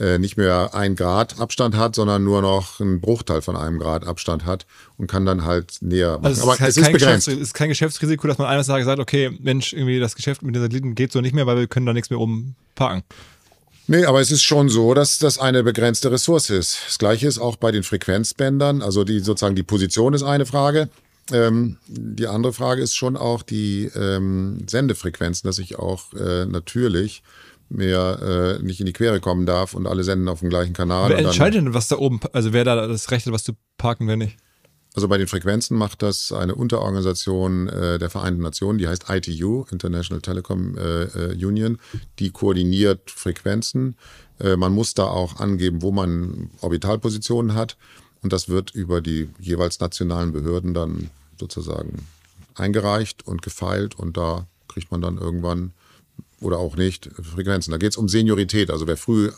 [0.00, 4.04] äh, nicht mehr ein Grad Abstand hat, sondern nur noch einen Bruchteil von einem Grad
[4.04, 6.26] Abstand hat und kann dann halt näher machen.
[6.26, 7.28] Also Aber es ist, es ist begrenzt.
[7.28, 10.56] Es ist kein Geschäftsrisiko, dass man eines Tages sagt, okay, Mensch, irgendwie das Geschäft mit
[10.56, 13.04] den Satelliten geht so nicht mehr, weil wir können da nichts mehr umparken.
[13.88, 16.78] Nee, aber es ist schon so, dass das eine begrenzte Ressource ist.
[16.86, 18.82] Das gleiche ist auch bei den Frequenzbändern.
[18.82, 20.90] Also die sozusagen die Position ist eine Frage.
[21.32, 27.22] Ähm, die andere Frage ist schon auch die ähm, Sendefrequenzen, dass ich auch äh, natürlich
[27.70, 31.10] mehr äh, nicht in die Quere kommen darf und alle senden auf dem gleichen Kanal.
[31.10, 34.06] Wer entscheidet denn, was da oben, also wer da das Recht hat, was zu parken,
[34.06, 34.36] wer nicht?
[34.98, 39.64] Also bei den Frequenzen macht das eine Unterorganisation äh, der Vereinten Nationen, die heißt ITU,
[39.70, 41.78] International Telecom äh, äh, Union,
[42.18, 43.94] die koordiniert Frequenzen.
[44.40, 47.76] Äh, man muss da auch angeben, wo man Orbitalpositionen hat
[48.22, 52.04] und das wird über die jeweils nationalen Behörden dann sozusagen
[52.56, 55.74] eingereicht und gefeilt und da kriegt man dann irgendwann
[56.40, 57.70] oder auch nicht Frequenzen.
[57.70, 58.68] Da geht es um Seniorität.
[58.68, 59.30] Also wer früh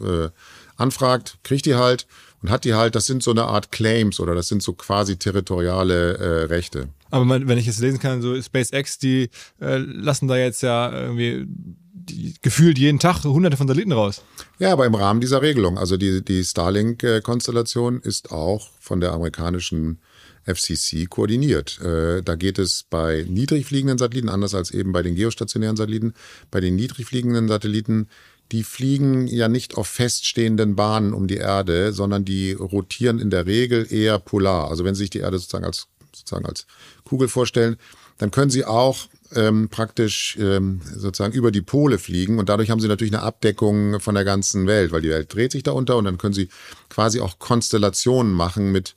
[0.00, 0.30] äh,
[0.76, 2.08] anfragt, kriegt die halt
[2.44, 5.16] und hat die halt, das sind so eine Art Claims oder das sind so quasi
[5.16, 6.88] territoriale äh, Rechte.
[7.10, 9.30] Aber man, wenn ich es lesen kann, so SpaceX, die
[9.62, 14.20] äh, lassen da jetzt ja irgendwie die, gefühlt jeden Tag hunderte von Satelliten raus.
[14.58, 15.78] Ja, aber im Rahmen dieser Regelung.
[15.78, 20.00] Also die, die Starlink-Konstellation ist auch von der amerikanischen
[20.44, 21.80] FCC koordiniert.
[21.80, 26.12] Äh, da geht es bei niedrig fliegenden Satelliten, anders als eben bei den geostationären Satelliten,
[26.50, 28.08] bei den niedrig fliegenden Satelliten
[28.52, 33.46] die fliegen ja nicht auf feststehenden Bahnen um die Erde, sondern die rotieren in der
[33.46, 34.68] Regel eher polar.
[34.68, 36.66] Also wenn Sie sich die Erde sozusagen als, sozusagen als
[37.04, 37.76] Kugel vorstellen,
[38.18, 42.80] dann können Sie auch ähm, praktisch ähm, sozusagen über die Pole fliegen und dadurch haben
[42.80, 45.96] Sie natürlich eine Abdeckung von der ganzen Welt, weil die Welt dreht sich da unter
[45.96, 46.48] und dann können Sie
[46.88, 48.94] quasi auch Konstellationen machen mit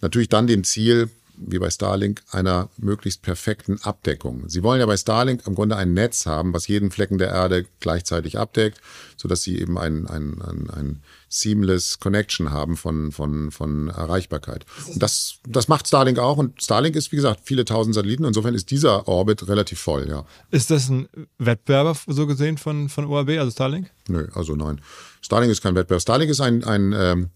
[0.00, 1.10] natürlich dann dem Ziel,
[1.46, 4.48] wie bei Starlink, einer möglichst perfekten Abdeckung.
[4.48, 7.66] Sie wollen ja bei Starlink im Grunde ein Netz haben, was jeden Flecken der Erde
[7.80, 8.80] gleichzeitig abdeckt,
[9.16, 14.66] sodass sie eben ein, ein, ein, ein seamless Connection haben von, von, von Erreichbarkeit.
[14.86, 16.36] Und das, das macht Starlink auch.
[16.36, 18.24] Und Starlink ist, wie gesagt, viele tausend Satelliten.
[18.24, 20.26] Insofern ist dieser Orbit relativ voll, ja.
[20.50, 23.90] Ist das ein Wettbewerber so gesehen von, von OAB, also Starlink?
[24.08, 24.80] Nö, also nein.
[25.22, 26.02] Starlink ist kein Wettbewerb.
[26.02, 27.30] Starlink ist ein, ein ähm,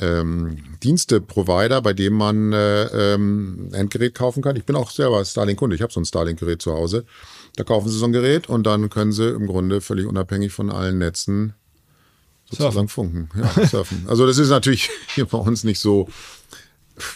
[0.00, 4.56] ähm, Diensteprovider, bei dem man äh, ähm, Endgerät kaufen kann.
[4.56, 5.76] Ich bin auch selber Starlink-Kunde.
[5.76, 7.04] Ich habe so ein Starlink-Gerät zu Hause.
[7.56, 10.70] Da kaufen Sie so ein Gerät und dann können Sie im Grunde völlig unabhängig von
[10.70, 11.54] allen Netzen
[12.48, 12.88] sozusagen surfen.
[12.88, 13.30] funken.
[13.36, 14.04] Ja, surfen.
[14.08, 16.08] Also das ist natürlich hier bei uns nicht so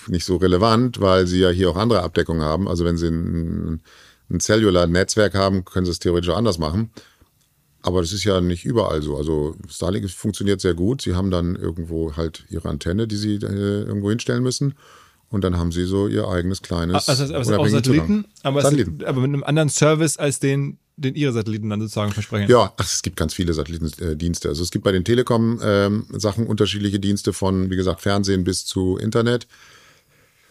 [0.06, 2.68] nicht so relevant, weil Sie ja hier auch andere Abdeckungen haben.
[2.68, 3.80] Also wenn Sie ein,
[4.30, 6.90] ein Cellular-Netzwerk haben, können Sie es theoretisch auch anders machen.
[7.85, 9.14] Aber das ist ja nicht überall so.
[9.14, 11.03] Also Starlink funktioniert sehr gut.
[11.03, 14.75] Sie haben dann irgendwo halt ihre Antenne, die sie äh, irgendwo hinstellen müssen.
[15.29, 17.11] Und dann haben sie so ihr eigenes kleines.
[17.11, 19.01] Also, also, also auch Satelliten, aber, Satelliten.
[19.01, 22.51] Es, aber mit einem anderen Service als den, den ihre Satelliten dann sozusagen versprechen.
[22.51, 24.49] Ja, ach, es gibt ganz viele Satellitendienste.
[24.49, 28.97] Also es gibt bei den Telekom-Sachen ähm, unterschiedliche Dienste von, wie gesagt, Fernsehen bis zu
[28.97, 29.47] Internet.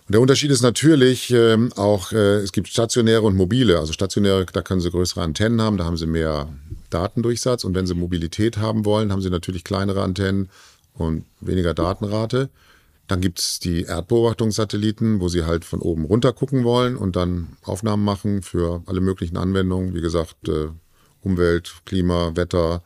[0.07, 3.79] Und der Unterschied ist natürlich ähm, auch, äh, es gibt stationäre und mobile.
[3.79, 6.49] Also stationäre, da können Sie größere Antennen haben, da haben Sie mehr
[6.93, 7.63] Datendurchsatz.
[7.63, 10.49] Und wenn Sie Mobilität haben wollen, haben Sie natürlich kleinere Antennen
[10.93, 12.49] und weniger Datenrate.
[13.07, 17.57] Dann gibt es die Erdbeobachtungssatelliten, wo Sie halt von oben runter gucken wollen und dann
[17.63, 19.93] Aufnahmen machen für alle möglichen Anwendungen.
[19.93, 20.69] Wie gesagt, äh,
[21.21, 22.83] Umwelt, Klima, Wetter,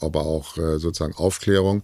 [0.00, 1.82] aber auch äh, sozusagen Aufklärung.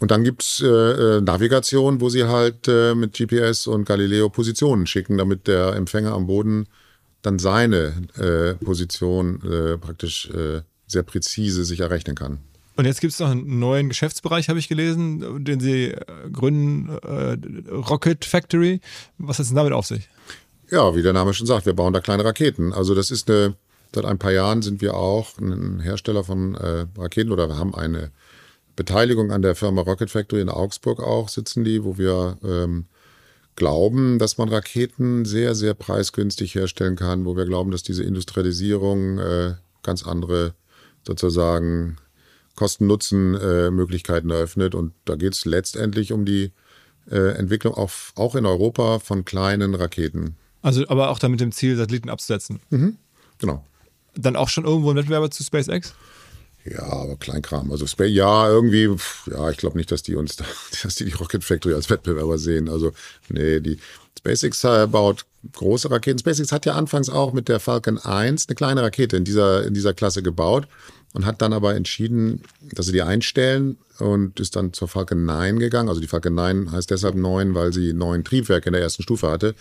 [0.00, 5.18] Und dann gibt's äh, äh, Navigation, wo sie halt mit GPS und Galileo Positionen schicken,
[5.18, 6.66] damit der Empfänger am Boden
[7.22, 9.40] dann seine Position
[9.80, 10.30] praktisch
[10.94, 12.38] sehr präzise sich errechnen kann.
[12.76, 16.88] Und jetzt gibt es noch einen neuen Geschäftsbereich, habe ich gelesen, den Sie äh, gründen,
[16.88, 18.80] äh, Rocket Factory.
[19.18, 20.08] Was hat es denn damit auf sich?
[20.70, 22.72] Ja, wie der Name schon sagt, wir bauen da kleine Raketen.
[22.72, 23.54] Also das ist eine,
[23.94, 27.74] seit ein paar Jahren sind wir auch ein Hersteller von äh, Raketen oder wir haben
[27.74, 28.10] eine
[28.74, 32.86] Beteiligung an der Firma Rocket Factory in Augsburg auch sitzen die, wo wir ähm,
[33.54, 39.18] glauben, dass man Raketen sehr, sehr preisgünstig herstellen kann, wo wir glauben, dass diese Industrialisierung
[39.18, 40.54] äh, ganz andere
[41.06, 41.96] sozusagen
[42.54, 44.74] Kosten-Nutzen-Möglichkeiten eröffnet.
[44.74, 46.52] Und da geht es letztendlich um die
[47.10, 50.36] äh, Entwicklung auch, auch in Europa von kleinen Raketen.
[50.62, 52.60] Also aber auch dann mit dem Ziel, Satelliten abzusetzen.
[52.70, 52.96] Mhm.
[53.38, 53.64] Genau.
[54.16, 55.94] Dann auch schon irgendwo ein Wettbewerber zu SpaceX?
[56.64, 57.70] Ja, aber Kleinkram.
[57.70, 58.88] Also ja, irgendwie,
[59.30, 60.36] ja, ich glaube nicht, dass die uns,
[60.82, 62.70] dass die die Rocket Factory als Wettbewerber sehen.
[62.70, 62.92] Also
[63.28, 63.78] nee, die
[64.18, 66.18] SpaceX baut große Raketen.
[66.18, 69.74] SpaceX hat ja anfangs auch mit der Falcon 1 eine kleine Rakete in dieser in
[69.74, 70.66] dieser Klasse gebaut
[71.14, 75.58] und hat dann aber entschieden, dass sie die einstellen und ist dann zur Falcon 9
[75.58, 75.88] gegangen.
[75.88, 79.30] Also die Falcon 9 heißt deshalb 9, weil sie neun Triebwerke in der ersten Stufe
[79.30, 79.54] hatte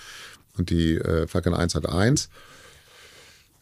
[0.57, 2.29] und die äh, Falcon 1 hatte eins.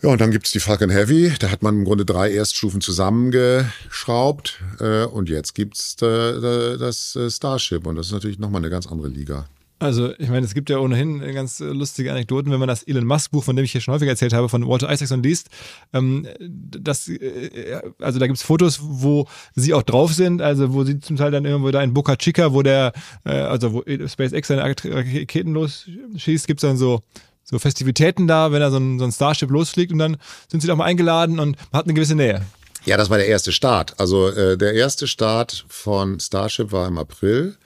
[0.01, 1.31] Ja, und dann gibt's die Falcon Heavy.
[1.37, 4.59] Da hat man im Grunde drei Erststufen zusammengeschraubt.
[4.79, 7.85] Äh, und jetzt gibt's äh, das äh, Starship.
[7.85, 9.47] Und das ist natürlich nochmal eine ganz andere Liga.
[9.81, 13.43] Also, ich meine, es gibt ja ohnehin ganz lustige Anekdoten, wenn man das Elon Musk-Buch,
[13.43, 15.49] von dem ich hier schon häufiger erzählt habe, von Walter Isaacson liest.
[15.91, 20.99] Ähm, das, äh, also da gibt's Fotos, wo sie auch drauf sind, also wo sie
[20.99, 22.93] zum Teil dann irgendwo da in Boca Chica, wo der,
[23.25, 27.01] äh, also wo SpaceX seine Raketen losschießt, gibt's dann so
[27.43, 30.17] so Festivitäten da, wenn da so ein, so ein Starship losfliegt und dann
[30.47, 32.45] sind sie doch mal eingeladen und man hat eine gewisse Nähe.
[32.85, 33.99] Ja, das war der erste Start.
[33.99, 37.57] Also äh, der erste Start von Starship war im April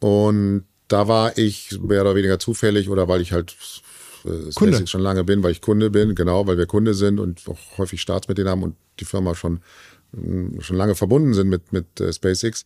[0.00, 3.56] und da war ich mehr oder weniger zufällig oder weil ich halt
[4.24, 7.42] äh, SpaceX schon lange bin, weil ich Kunde bin, genau, weil wir Kunde sind und
[7.48, 9.60] auch häufig Starts mit denen haben und die Firma schon,
[10.60, 12.64] schon lange verbunden sind mit, mit äh, SpaceX.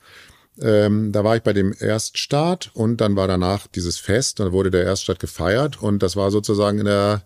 [0.61, 4.41] Ähm, da war ich bei dem Erststart und dann war danach dieses Fest.
[4.41, 7.23] Dann wurde der Erststart gefeiert und das war sozusagen in der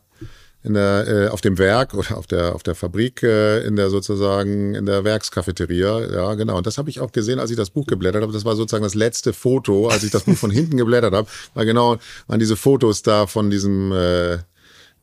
[0.65, 3.91] in der äh, auf dem Werk oder auf der auf der Fabrik äh, in der
[3.91, 7.71] sozusagen in der Werkscafeteria ja genau und das habe ich auch gesehen als ich das
[7.71, 10.79] Buch geblättert habe das war sozusagen das letzte Foto als ich das Buch von hinten
[10.79, 14.41] geblättert habe war genau waren diese Fotos da von diesem äh, äh,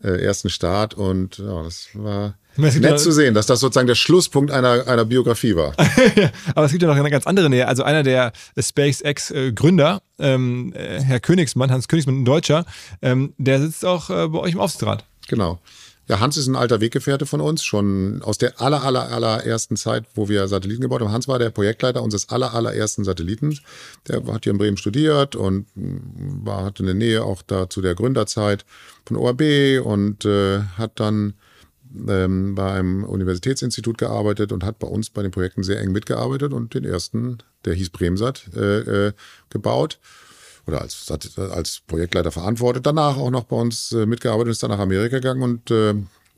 [0.02, 4.86] ersten Start und ja das war Nett zu sehen, dass das sozusagen der Schlusspunkt einer,
[4.86, 5.74] einer Biografie war.
[6.54, 7.66] Aber es gibt ja noch eine ganz andere Nähe.
[7.66, 12.66] Also einer der SpaceX-Gründer, ähm, äh, Herr Königsmann, Hans Königsmann, ein Deutscher,
[13.02, 15.06] ähm, der sitzt auch äh, bei euch im Aufsichtsrat.
[15.32, 15.62] Genau.
[16.10, 20.04] Ja, Hans ist ein alter Weggefährte von uns, schon aus der aller, aller, allerersten Zeit,
[20.14, 21.14] wo wir Satelliten gebaut haben.
[21.14, 23.58] Hans war der Projektleiter unseres aller, allerersten Satelliten.
[24.10, 27.96] Der hat hier in Bremen studiert und war, hatte eine Nähe auch da zu der
[27.96, 28.66] Gründerzeit
[29.06, 31.36] von ORB und äh, hat dann
[32.10, 36.74] ähm, bei Universitätsinstitut gearbeitet und hat bei uns bei den Projekten sehr eng mitgearbeitet und
[36.74, 39.14] den ersten, der hieß Bremsat, äh, äh,
[39.50, 39.98] gebaut
[40.68, 42.86] oder als, als Projektleiter verantwortet.
[42.86, 45.96] Danach auch noch bei uns äh, mitgearbeitet, ist dann nach Amerika gegangen und äh,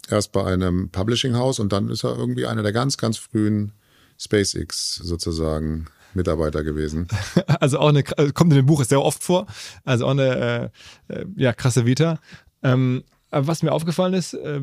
[0.09, 3.73] erst bei einem Publishing House und dann ist er irgendwie einer der ganz, ganz frühen
[4.19, 7.07] SpaceX sozusagen Mitarbeiter gewesen.
[7.59, 9.47] Also auch eine, äh, kommt in dem Buch sehr oft vor,
[9.83, 10.71] also auch eine
[11.09, 12.19] äh, äh ja, krasse Vita.
[12.61, 14.61] Ähm, was mir aufgefallen ist, äh,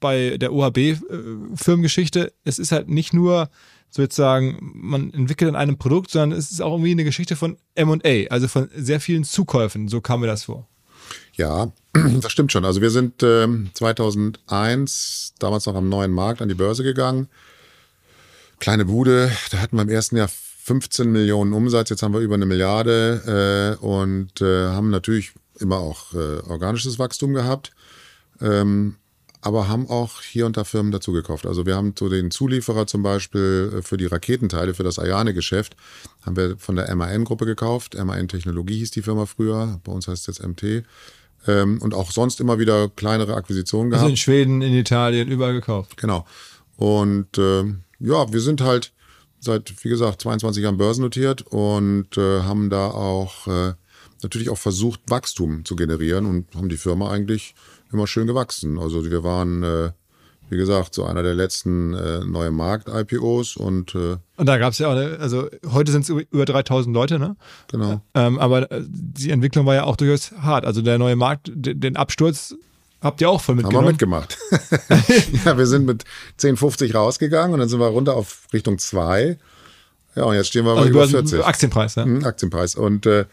[0.00, 3.48] bei der OHB-Firmengeschichte, es ist halt nicht nur
[3.90, 8.26] sozusagen, man entwickelt an einem Produkt, sondern es ist auch irgendwie eine Geschichte von MA,
[8.30, 9.88] also von sehr vielen Zukäufen.
[9.88, 10.68] So kam mir das vor.
[11.34, 12.64] Ja, das stimmt schon.
[12.64, 17.28] Also wir sind äh, 2001, damals noch am neuen Markt, an die Börse gegangen.
[18.58, 22.34] Kleine Bude, da hatten wir im ersten Jahr 15 Millionen Umsatz, jetzt haben wir über
[22.34, 27.70] eine Milliarde äh, und äh, haben natürlich immer auch äh, organisches Wachstum gehabt.
[28.40, 28.96] Ähm,
[29.46, 31.46] aber haben auch hier und da Firmen dazu gekauft.
[31.46, 35.76] Also wir haben so den Zulieferer zum Beispiel äh, für die Raketenteile, für das Ariane-Geschäft,
[36.22, 37.94] haben wir von der MAN-Gruppe gekauft.
[37.94, 40.84] MAN Technologie hieß die Firma früher, bei uns heißt es jetzt MT.
[41.46, 44.02] Ähm, und auch sonst immer wieder kleinere Akquisitionen gehabt.
[44.02, 45.96] Also in Schweden, in Italien, überall gekauft.
[45.96, 46.26] Genau.
[46.76, 47.62] Und äh,
[48.00, 48.92] ja, wir sind halt
[49.38, 53.74] seit, wie gesagt, 22 Jahren börsennotiert und äh, haben da auch äh,
[54.24, 57.54] natürlich auch versucht, Wachstum zu generieren und haben die Firma eigentlich
[57.92, 58.78] immer schön gewachsen.
[58.78, 59.90] Also wir waren, äh,
[60.48, 64.78] wie gesagt, so einer der letzten äh, neue Markt-IPOs und äh, und da gab es
[64.78, 67.36] ja auch, also heute sind es über 3000 Leute, ne?
[67.68, 68.00] Genau.
[68.14, 70.66] Ähm, aber äh, die Entwicklung war ja auch durchaus hart.
[70.66, 72.54] Also der neue Markt, den Absturz
[73.00, 73.78] habt ihr auch voll mitgenommen.
[73.78, 74.38] Haben wir mitgemacht.
[75.44, 76.04] ja, wir sind mit
[76.38, 79.38] 10,50 rausgegangen und dann sind wir runter auf Richtung 2.
[80.16, 81.44] Ja, und jetzt stehen wir also über 40.
[81.44, 82.06] Aktienpreis, ja.
[82.06, 82.74] Mhm, Aktienpreis.
[82.74, 83.26] Und äh,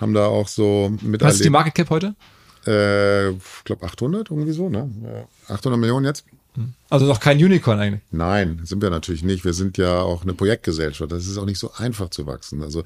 [0.00, 1.20] haben da auch so mit.
[1.20, 2.14] Was ist die Market Cap heute?
[2.68, 4.90] Äh, ich glaube 800, irgendwie so, ne?
[5.48, 6.24] 800 Millionen jetzt.
[6.90, 8.02] Also noch kein Unicorn eigentlich?
[8.10, 9.44] Nein, sind wir natürlich nicht.
[9.44, 11.12] Wir sind ja auch eine Projektgesellschaft.
[11.12, 12.62] Das ist auch nicht so einfach zu wachsen.
[12.62, 12.82] Also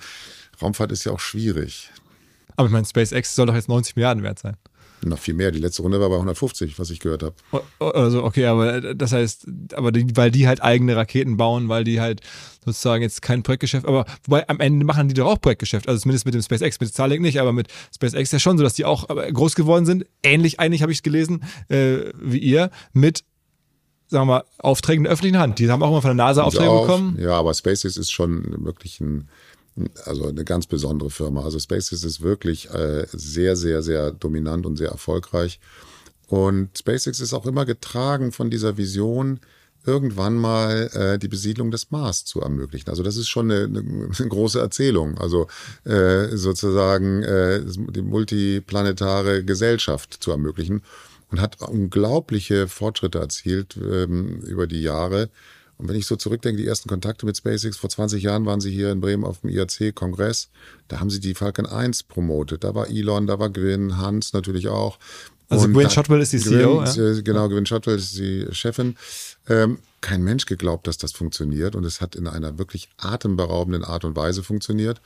[0.60, 1.90] Raumfahrt ist ja auch schwierig.
[2.56, 4.56] Aber ich meine, SpaceX soll doch jetzt 90 Milliarden wert sein.
[5.04, 5.50] Noch viel mehr.
[5.50, 7.34] Die letzte Runde war bei 150, was ich gehört habe.
[7.78, 12.00] Also, okay, aber das heißt, aber die, weil die halt eigene Raketen bauen, weil die
[12.00, 12.20] halt
[12.64, 16.24] sozusagen jetzt kein Projektgeschäft, aber wobei am Ende machen die doch auch Projektgeschäft, also zumindest
[16.24, 19.08] mit dem SpaceX, mit Starlink nicht, aber mit SpaceX ja schon so, dass die auch
[19.08, 20.06] groß geworden sind.
[20.22, 23.24] Ähnlich eigentlich habe ich es gelesen äh, wie ihr mit
[24.12, 25.58] sagen wir mal, Aufträgen der öffentlichen Hand.
[25.58, 27.18] Die haben auch immer von der NASA Aufträge auch, bekommen.
[27.18, 29.28] Ja, aber SpaceX ist schon wirklich ein,
[30.04, 31.44] also eine ganz besondere Firma.
[31.44, 35.60] Also SpaceX ist wirklich äh, sehr, sehr, sehr dominant und sehr erfolgreich.
[36.28, 39.40] Und SpaceX ist auch immer getragen von dieser Vision,
[39.84, 42.88] irgendwann mal äh, die Besiedlung des Mars zu ermöglichen.
[42.90, 45.18] Also das ist schon eine, eine, große Erzählung.
[45.18, 45.48] Also
[45.84, 50.82] äh, sozusagen äh, die multiplanetare Gesellschaft zu ermöglichen
[51.30, 55.30] und hat unglaubliche Fortschritte erzielt ähm, über die Jahre.
[55.82, 58.70] Und wenn ich so zurückdenke, die ersten Kontakte mit SpaceX, vor 20 Jahren waren sie
[58.70, 60.48] hier in Bremen auf dem IAC-Kongress,
[60.86, 62.62] da haben sie die Falcon 1 promotet.
[62.62, 65.00] Da war Elon, da war Gwyn, Hans natürlich auch.
[65.48, 66.84] Also Gwyn Shotwell ist die CEO.
[66.84, 67.20] Gwyn, ja?
[67.22, 68.94] Genau, Gwyn Shotwell ist die Chefin.
[69.48, 74.04] Ähm, kein Mensch geglaubt, dass das funktioniert und es hat in einer wirklich atemberaubenden Art
[74.04, 75.00] und Weise funktioniert.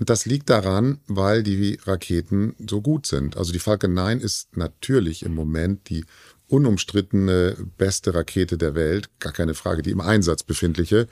[0.00, 3.36] Und das liegt daran, weil die Raketen so gut sind.
[3.36, 6.04] Also die Falcon 9 ist natürlich im Moment die
[6.50, 11.06] unumstrittene beste Rakete der Welt, gar keine Frage, die im Einsatz befindliche.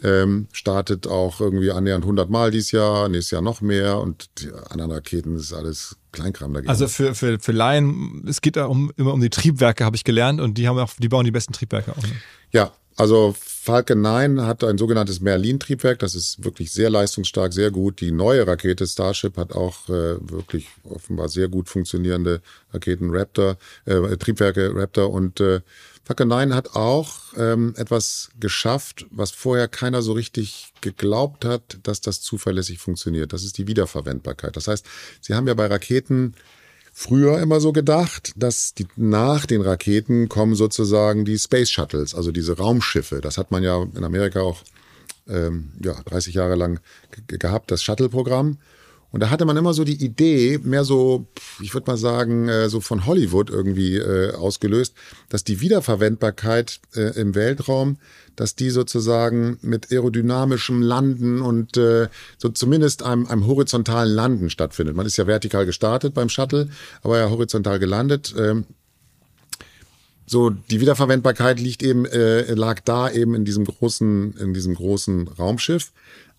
[0.00, 4.52] Ähm, startet auch irgendwie annähernd 100 Mal dieses Jahr, nächstes Jahr noch mehr und die
[4.70, 6.70] anderen Raketen ist alles Kleinkram dagegen.
[6.70, 10.04] Also für, für, für Laien, es geht da um, immer um die Triebwerke, habe ich
[10.04, 12.02] gelernt und die haben auch, die bauen die besten Triebwerke auch.
[12.02, 12.12] Ne?
[12.52, 18.00] Ja, also Falcon 9 hat ein sogenanntes Merlin-Triebwerk, das ist wirklich sehr leistungsstark, sehr gut.
[18.00, 22.40] Die neue Rakete Starship hat auch äh, wirklich offenbar sehr gut funktionierende
[22.72, 25.60] Raketen Raptor, äh, Triebwerke Raptor und äh,
[26.04, 32.00] Falcon 9 hat auch ähm, etwas geschafft, was vorher keiner so richtig geglaubt hat, dass
[32.00, 33.34] das zuverlässig funktioniert.
[33.34, 34.56] Das ist die Wiederverwendbarkeit.
[34.56, 34.86] Das heißt,
[35.20, 36.34] sie haben ja bei Raketen
[36.98, 42.32] früher immer so gedacht, dass die, nach den Raketen kommen sozusagen die Space Shuttles, also
[42.32, 43.20] diese Raumschiffe.
[43.20, 44.64] Das hat man ja in Amerika auch
[45.28, 46.80] ähm, ja, 30 Jahre lang
[47.28, 48.58] gehabt, das Shuttle-Programm.
[49.10, 51.26] Und da hatte man immer so die Idee, mehr so,
[51.62, 54.94] ich würde mal sagen, äh, so von Hollywood irgendwie äh, ausgelöst,
[55.30, 57.96] dass die Wiederverwendbarkeit äh, im Weltraum,
[58.36, 64.94] dass die sozusagen mit aerodynamischem Landen und so zumindest einem, einem horizontalen Landen stattfindet.
[64.94, 66.68] Man ist ja vertikal gestartet beim Shuttle,
[67.02, 68.32] aber ja horizontal gelandet.
[68.38, 68.64] Ähm,
[70.24, 75.90] so die Wiederverwendbarkeit liegt eben lag da eben in diesem großen in diesem großen Raumschiff,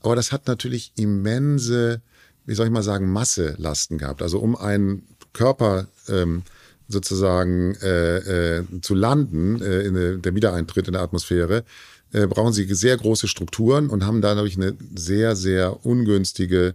[0.01, 2.01] aber das hat natürlich immense
[2.49, 4.23] wie soll ich mal sagen, Masselasten gehabt.
[4.23, 6.41] Also um einen Körper ähm,
[6.87, 11.63] sozusagen äh, äh, zu landen, äh, in der Wiedereintritt in der Atmosphäre,
[12.11, 16.73] äh, brauchen sie sehr große Strukturen und haben dadurch eine sehr, sehr ungünstige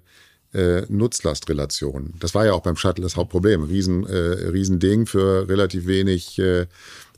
[0.53, 2.15] äh, Nutzlastrelation.
[2.21, 3.65] Das war ja auch beim Shuttle das Hauptproblem.
[3.65, 4.17] Riesen, äh,
[4.51, 6.41] Riesending für relativ wenig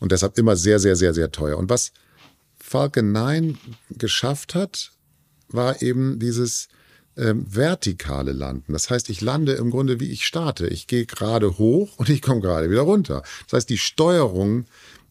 [0.01, 1.59] und deshalb immer sehr, sehr, sehr, sehr teuer.
[1.59, 1.93] Und was
[2.59, 3.59] Falcon 9
[3.91, 4.93] geschafft hat,
[5.49, 6.69] war eben dieses
[7.17, 8.73] ähm, vertikale Landen.
[8.73, 10.67] Das heißt, ich lande im Grunde wie ich starte.
[10.69, 13.23] Ich gehe gerade hoch und ich komme gerade wieder runter.
[13.45, 14.67] Das heißt, die Steuerung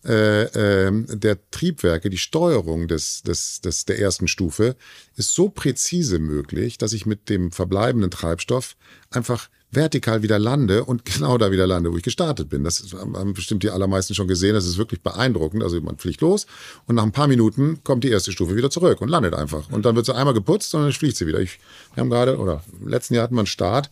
[0.05, 4.75] äh, äh, der Triebwerke, die Steuerung des, des, des, der ersten Stufe
[5.15, 8.75] ist so präzise möglich, dass ich mit dem verbleibenden Treibstoff
[9.09, 12.63] einfach vertikal wieder lande und genau da wieder lande, wo ich gestartet bin.
[12.63, 14.53] Das haben bestimmt die allermeisten schon gesehen.
[14.53, 15.63] Das ist wirklich beeindruckend.
[15.63, 16.45] Also man fliegt los
[16.85, 19.69] und nach ein paar Minuten kommt die erste Stufe wieder zurück und landet einfach.
[19.71, 21.39] Und dann wird sie einmal geputzt und dann fliegt sie wieder.
[21.39, 21.59] Ich,
[21.93, 23.89] wir haben gerade, oder im letzten Jahr hatten wir einen Start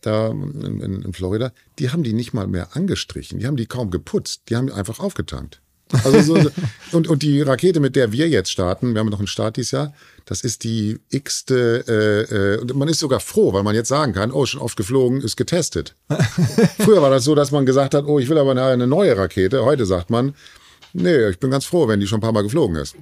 [0.00, 1.52] da in, in, in Florida.
[1.78, 3.38] Die haben die nicht mal mehr angestrichen.
[3.38, 4.42] Die haben die kaum geputzt.
[4.48, 5.60] Die haben einfach aufgetankt.
[6.04, 6.50] Also so,
[6.92, 9.72] und, und die Rakete, mit der wir jetzt starten, wir haben noch einen Start dieses
[9.72, 9.94] Jahr,
[10.28, 14.12] das ist die x-te, äh, äh, und man ist sogar froh, weil man jetzt sagen
[14.12, 15.96] kann, oh, schon oft geflogen, ist getestet.
[16.78, 19.64] Früher war das so, dass man gesagt hat, oh, ich will aber eine neue Rakete.
[19.64, 20.34] Heute sagt man,
[20.92, 22.94] nee, ich bin ganz froh, wenn die schon ein paar Mal geflogen ist.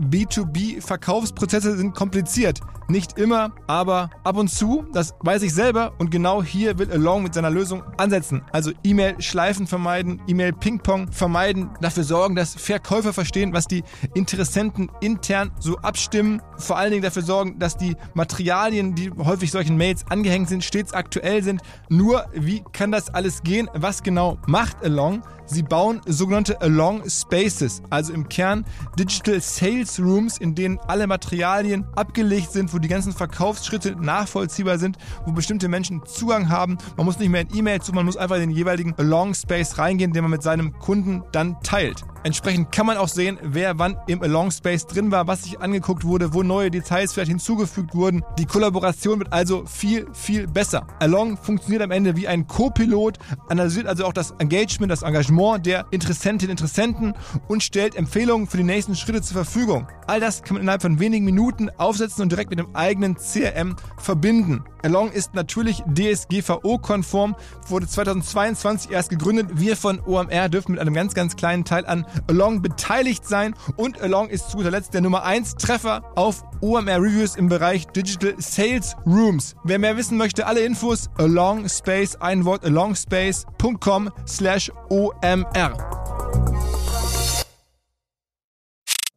[0.00, 2.60] B2B-Verkaufsprozesse sind kompliziert.
[2.88, 7.22] Nicht immer, aber ab und zu, das weiß ich selber und genau hier will Along
[7.22, 8.42] mit seiner Lösung ansetzen.
[8.50, 13.84] Also E-Mail-Schleifen vermeiden, E-Mail-Ping-Pong vermeiden, dafür sorgen, dass Verkäufer verstehen, was die
[14.14, 19.76] Interessenten intern so abstimmen, vor allen Dingen dafür sorgen, dass die Materialien, die häufig solchen
[19.76, 21.62] Mails angehängt sind, stets aktuell sind.
[21.88, 23.70] Nur, wie kann das alles gehen?
[23.72, 25.22] Was genau macht Along?
[25.46, 28.64] Sie bauen sogenannte Along Spaces, also im Kern
[28.96, 34.98] Digital Sales Rooms, in denen alle Materialien abgelegt sind, wo die ganzen Verkaufsschritte nachvollziehbar sind,
[35.26, 36.78] wo bestimmte Menschen Zugang haben.
[36.96, 39.78] Man muss nicht mehr in E-Mail zu, man muss einfach in den jeweiligen Along Space
[39.78, 42.04] reingehen, den man mit seinem Kunden dann teilt.
[42.22, 46.04] Entsprechend kann man auch sehen, wer wann im Along Space drin war, was sich angeguckt
[46.04, 48.22] wurde, wo neue Details vielleicht hinzugefügt wurden.
[48.38, 50.86] Die Kollaboration wird also viel, viel besser.
[50.98, 53.18] Along funktioniert am Ende wie ein Co-Pilot,
[53.48, 57.14] analysiert also auch das Engagement, das Engagement der Interessentinnen und Interessenten
[57.48, 59.88] und stellt Empfehlungen für die nächsten Schritte zur Verfügung.
[60.06, 63.76] All das kann man innerhalb von wenigen Minuten aufsetzen und direkt mit dem eigenen CRM
[63.96, 64.62] verbinden.
[64.82, 67.36] Along ist natürlich DSGVO-konform,
[67.68, 69.48] wurde 2022 erst gegründet.
[69.54, 74.00] Wir von OMR dürfen mit einem ganz, ganz kleinen Teil an Along beteiligt sein und
[74.00, 78.34] Along ist zu guter Letzt der Nummer 1 Treffer auf OMR Reviews im Bereich Digital
[78.38, 79.54] Sales Rooms.
[79.64, 86.00] Wer mehr wissen möchte, alle Infos Along Space, ein Wort alongspace.com slash OMR.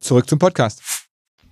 [0.00, 1.03] Zurück zum Podcast.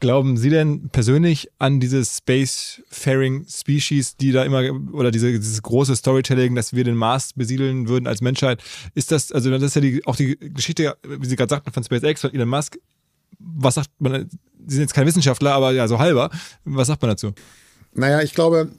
[0.03, 5.95] Glauben Sie denn persönlich an diese Spacefaring Species, die da immer, oder diese, dieses große
[5.95, 8.61] Storytelling, dass wir den Mars besiedeln würden als Menschheit?
[8.97, 11.85] Ist das, also das ist ja die, auch die Geschichte, wie Sie gerade sagten, von
[11.85, 12.81] SpaceX, von Elon Musk.
[13.39, 14.29] Was sagt man,
[14.67, 16.31] Sie sind jetzt kein Wissenschaftler, aber ja, so halber.
[16.65, 17.33] Was sagt man dazu?
[17.95, 18.73] Naja, ich glaube,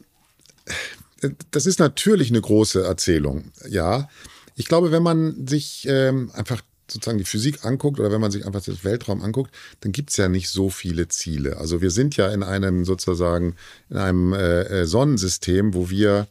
[1.51, 4.09] das ist natürlich eine große Erzählung, ja.
[4.55, 8.45] Ich glaube, wenn man sich ähm, einfach sozusagen die Physik anguckt oder wenn man sich
[8.45, 11.57] einfach das Weltraum anguckt, dann gibt es ja nicht so viele Ziele.
[11.57, 13.55] Also wir sind ja in einem sozusagen,
[13.89, 16.27] in einem äh, äh, Sonnensystem, wo wir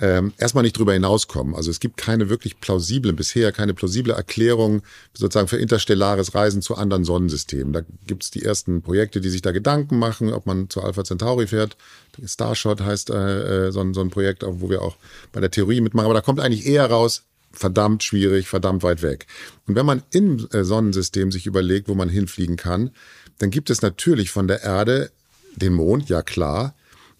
[0.00, 1.54] ähm, erstmal nicht drüber hinauskommen.
[1.54, 4.82] Also es gibt keine wirklich plausible, bisher keine plausible Erklärung
[5.14, 7.72] sozusagen für interstellares Reisen zu anderen Sonnensystemen.
[7.72, 11.04] Da gibt es die ersten Projekte, die sich da Gedanken machen, ob man zu Alpha
[11.04, 11.76] Centauri fährt.
[12.24, 14.96] Starshot heißt äh, äh so, ein, so ein Projekt, wo wir auch
[15.30, 16.06] bei der Theorie mitmachen.
[16.06, 17.22] Aber da kommt eigentlich eher raus,
[17.52, 19.26] verdammt schwierig, verdammt weit weg.
[19.66, 22.90] Und wenn man im äh, Sonnensystem sich überlegt, wo man hinfliegen kann,
[23.38, 25.10] dann gibt es natürlich von der Erde
[25.56, 26.74] den Mond, ja klar.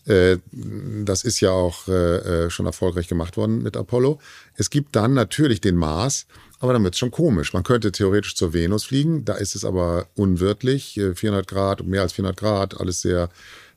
[0.07, 4.21] Äh, das ist ja auch äh, schon erfolgreich gemacht worden mit Apollo.
[4.55, 6.27] Es gibt dann natürlich den Mars,
[6.59, 7.53] aber dann wird es schon komisch.
[7.53, 12.15] Man könnte theoretisch zur Venus fliegen, da ist es aber unwirtlich, 400 Grad, mehr als
[12.15, 13.29] 400 Grad, alles sehr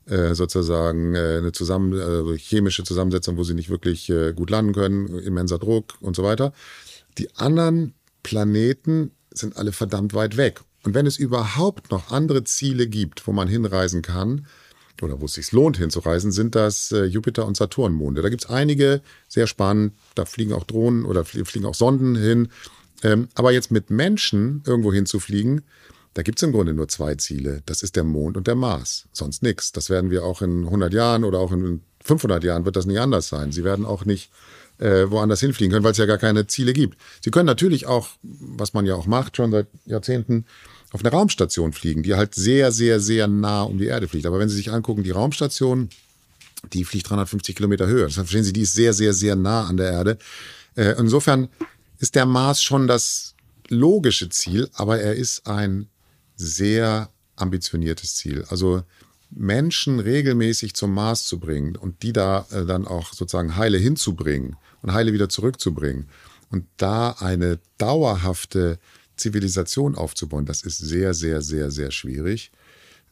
[0.06, 4.72] äh, sozusagen äh, eine zusammen, äh, chemische Zusammensetzung, wo sie nicht wirklich äh, gut landen
[4.72, 6.52] können, immenser Druck und so weiter.
[7.18, 10.60] Die anderen Planeten sind alle verdammt weit weg.
[10.84, 14.46] Und wenn es überhaupt noch andere Ziele gibt, wo man hinreisen kann,
[15.02, 18.22] oder wo es sich lohnt hinzureisen, sind das äh, Jupiter- und Saturnmonde.
[18.22, 22.48] Da gibt es einige, sehr spannend, da fliegen auch Drohnen oder fliegen auch Sonden hin.
[23.02, 25.62] Ähm, aber jetzt mit Menschen irgendwo hinzufliegen,
[26.16, 27.62] da gibt es im Grunde nur zwei Ziele.
[27.66, 29.04] Das ist der Mond und der Mars.
[29.12, 29.72] Sonst nichts.
[29.72, 32.98] Das werden wir auch in 100 Jahren oder auch in 500 Jahren wird das nicht
[32.98, 33.52] anders sein.
[33.52, 34.30] Sie werden auch nicht
[34.78, 36.96] äh, woanders hinfliegen können, weil es ja gar keine Ziele gibt.
[37.22, 40.46] Sie können natürlich auch, was man ja auch macht, schon seit Jahrzehnten,
[40.90, 44.24] auf eine Raumstation fliegen, die halt sehr, sehr, sehr nah um die Erde fliegt.
[44.24, 45.90] Aber wenn Sie sich angucken, die Raumstation,
[46.72, 48.06] die fliegt 350 Kilometer höher.
[48.06, 50.16] Das verstehen Sie, die ist sehr, sehr, sehr nah an der Erde.
[50.76, 51.48] Äh, insofern
[51.98, 53.34] ist der Mars schon das
[53.68, 55.90] logische Ziel, aber er ist ein
[56.36, 58.44] sehr ambitioniertes Ziel.
[58.48, 58.82] Also
[59.30, 64.56] Menschen regelmäßig zum Mars zu bringen und die da äh, dann auch sozusagen heile hinzubringen
[64.82, 66.08] und heile wieder zurückzubringen
[66.50, 68.78] und da eine dauerhafte
[69.16, 72.52] Zivilisation aufzubauen, das ist sehr, sehr, sehr, sehr schwierig.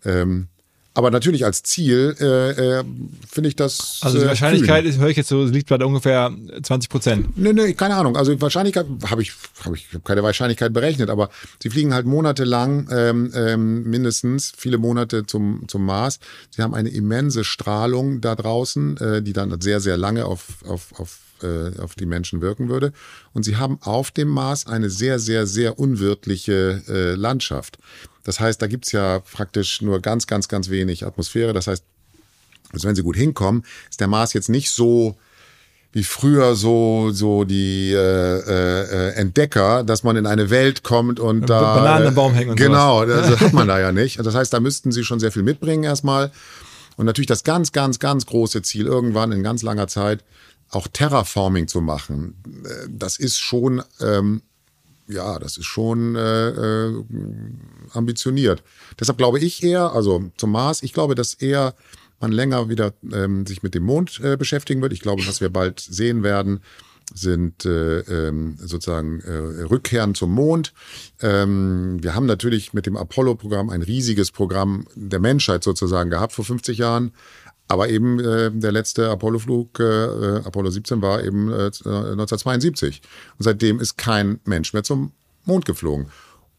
[0.05, 0.49] Ähm,
[0.95, 2.85] aber natürlich als Ziel äh, äh,
[3.29, 3.99] finde ich das.
[4.03, 6.33] Also die Wahrscheinlichkeit ist, höre ich jetzt so, liegt bei ungefähr
[6.63, 7.37] 20 Prozent.
[7.37, 8.17] Nee, nee, keine Ahnung.
[8.17, 9.33] Also Wahrscheinlichkeit habe ich,
[9.65, 11.31] habe ich hab keine Wahrscheinlichkeit berechnet, aber
[11.61, 16.21] sie fliegen halt monatelang, ähm, ähm, mindestens viele Monate zum, zum Mars.
[16.51, 20.93] Sie haben eine immense Strahlung da draußen, äh, die dann sehr, sehr lange auf, auf,
[20.99, 22.93] auf äh, auf die Menschen wirken würde.
[23.33, 27.79] Und sie haben auf dem Mars eine sehr, sehr, sehr unwirtliche äh, Landschaft.
[28.25, 31.53] Das heißt, da gibt's ja praktisch nur ganz, ganz, ganz wenig Atmosphäre.
[31.53, 31.85] Das heißt,
[32.73, 35.17] also wenn sie gut hinkommen, ist der Mars jetzt nicht so
[35.93, 41.49] wie früher so so die äh, äh, Entdecker, dass man in eine Welt kommt und
[41.49, 43.31] da Bananen im Baum hängen und genau, sowas.
[43.31, 44.19] das hat man da ja nicht.
[44.19, 46.33] Das heißt, da müssten sie schon sehr viel mitbringen erstmal
[46.97, 50.25] und natürlich das ganz ganz ganz große Ziel irgendwann in ganz langer Zeit
[50.75, 52.35] auch Terraforming zu machen.
[52.65, 54.43] Äh, das ist schon ähm,
[55.07, 57.05] ja, das ist schon äh, äh,
[57.93, 58.63] ambitioniert.
[58.99, 61.75] Deshalb glaube ich eher, also zum Mars, ich glaube, dass eher
[62.21, 64.93] man länger wieder ähm, sich mit dem Mond äh, beschäftigen wird.
[64.93, 66.61] Ich glaube, was wir bald sehen werden,
[67.13, 70.73] sind äh, ähm, sozusagen äh, Rückkehren zum Mond.
[71.21, 76.47] Ähm, wir haben natürlich mit dem Apollo-Programm ein riesiges Programm der Menschheit sozusagen gehabt vor
[76.47, 77.13] 50 Jahren.
[77.69, 83.01] Aber eben äh, der letzte Apollo-Flug, äh, äh Apollo 17, war eben äh, 1972.
[83.39, 85.13] Und seitdem ist kein Mensch mehr zum
[85.45, 86.07] Mond geflogen.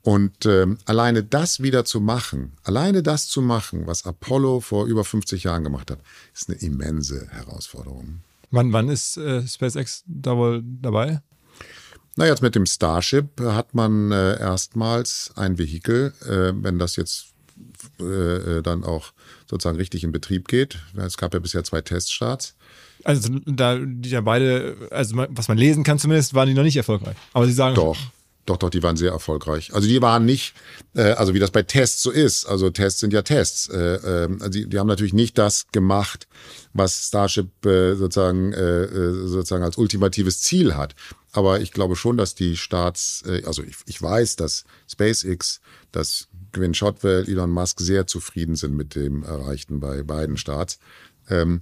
[0.02, 5.04] Und äh, alleine das wieder zu machen, alleine das zu machen, was Apollo vor über
[5.04, 6.00] 50 Jahren gemacht hat,
[6.34, 8.20] ist eine immense Herausforderung.
[8.52, 11.22] Wann, wann ist äh, SpaceX da wohl dabei?
[12.18, 17.34] Na, jetzt mit dem Starship hat man äh, erstmals ein Vehikel, äh, wenn das jetzt
[18.00, 19.12] äh, dann auch
[19.56, 20.80] sozusagen richtig in Betrieb geht.
[20.98, 22.56] Es gab ja bisher zwei Teststarts.
[23.04, 26.78] Also da die ja beide, also was man lesen kann zumindest, waren die noch nicht
[26.78, 27.16] erfolgreich.
[27.34, 27.98] Aber sie sagen doch.
[28.46, 29.74] Doch, doch, die waren sehr erfolgreich.
[29.74, 30.54] Also die waren nicht,
[30.94, 32.46] äh, also wie das bei Tests so ist.
[32.46, 33.68] Also Tests sind ja Tests.
[33.70, 36.28] Äh, äh, also die, die haben natürlich nicht das gemacht,
[36.72, 40.94] was Starship äh, sozusagen äh, äh, sozusagen als ultimatives Ziel hat.
[41.32, 45.60] Aber ich glaube schon, dass die Staats, äh, also ich, ich weiß, dass SpaceX,
[45.92, 50.80] dass Gwynne Shotwell, Elon Musk sehr zufrieden sind mit dem Erreichten bei beiden Staats.
[51.30, 51.62] Ähm,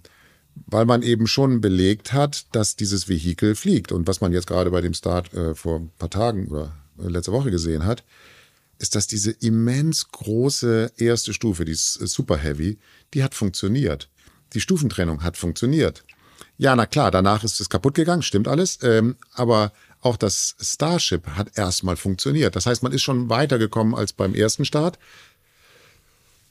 [0.67, 3.91] weil man eben schon belegt hat, dass dieses Vehikel fliegt.
[3.91, 7.07] Und was man jetzt gerade bei dem Start äh, vor ein paar Tagen oder äh,
[7.07, 8.03] letzte Woche gesehen hat,
[8.77, 12.77] ist, dass diese immens große erste Stufe, die ist äh, Super Heavy,
[13.13, 14.09] die hat funktioniert.
[14.53, 16.05] Die Stufentrennung hat funktioniert.
[16.57, 18.77] Ja, na klar, danach ist es kaputt gegangen, stimmt alles.
[18.83, 19.73] Ähm, aber
[20.03, 22.55] auch das Starship hat erstmal funktioniert.
[22.55, 24.99] Das heißt, man ist schon weitergekommen als beim ersten Start.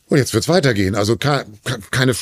[0.08, 0.94] Und jetzt wird es weitergehen.
[0.94, 2.14] Also keine,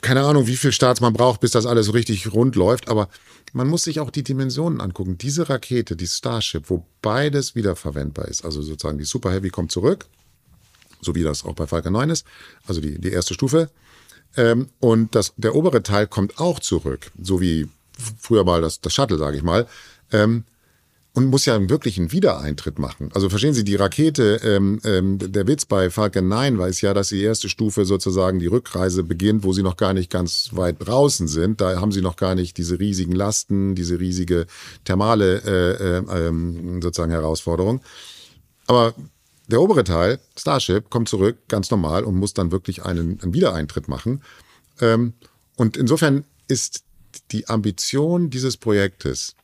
[0.00, 2.88] keine Ahnung, wie viel Starts man braucht, bis das alles richtig rund läuft.
[2.88, 3.08] Aber
[3.52, 5.18] man muss sich auch die Dimensionen angucken.
[5.18, 8.44] Diese Rakete, die Starship, wo beides wiederverwendbar ist.
[8.44, 10.06] Also sozusagen die Super Heavy kommt zurück,
[11.00, 12.26] so wie das auch bei Falcon 9 ist.
[12.66, 13.70] Also die, die erste Stufe.
[14.36, 17.68] Ähm, und das, der obere Teil kommt auch zurück, so wie
[18.18, 19.66] früher mal das, das Shuttle, sage ich mal.
[20.12, 20.44] Ähm,
[21.14, 23.10] und muss ja wirklich einen Wiedereintritt machen.
[23.12, 26.94] Also verstehen Sie, die Rakete, ähm, ähm, der Witz bei Falcon 9 war es ja,
[26.94, 30.76] dass die erste Stufe sozusagen die Rückreise beginnt, wo sie noch gar nicht ganz weit
[30.78, 31.60] draußen sind.
[31.60, 34.46] Da haben sie noch gar nicht diese riesigen Lasten, diese riesige
[34.84, 37.80] thermale äh, äh, ähm, sozusagen Herausforderung.
[38.66, 38.94] Aber
[39.48, 43.88] der obere Teil, Starship, kommt zurück, ganz normal, und muss dann wirklich einen, einen Wiedereintritt
[43.88, 44.22] machen.
[44.80, 45.14] Ähm,
[45.56, 46.84] und insofern ist
[47.30, 49.34] die Ambition dieses Projektes,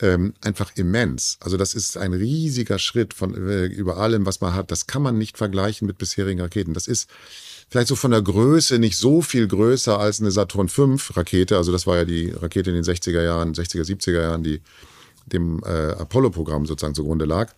[0.00, 1.38] ähm, einfach immens.
[1.40, 4.70] Also das ist ein riesiger Schritt von äh, über allem, was man hat.
[4.70, 6.74] Das kann man nicht vergleichen mit bisherigen Raketen.
[6.74, 7.08] Das ist
[7.68, 11.56] vielleicht so von der Größe nicht so viel größer als eine Saturn V Rakete.
[11.56, 14.60] Also das war ja die Rakete in den 60er Jahren, 60er, 70er Jahren, die
[15.26, 17.52] dem äh, Apollo-Programm sozusagen zugrunde lag.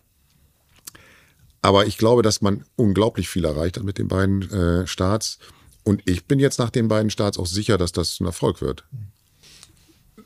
[1.61, 5.39] Aber ich glaube, dass man unglaublich viel erreicht hat mit den beiden äh, Starts.
[5.83, 8.83] Und ich bin jetzt nach den beiden Starts auch sicher, dass das ein Erfolg wird.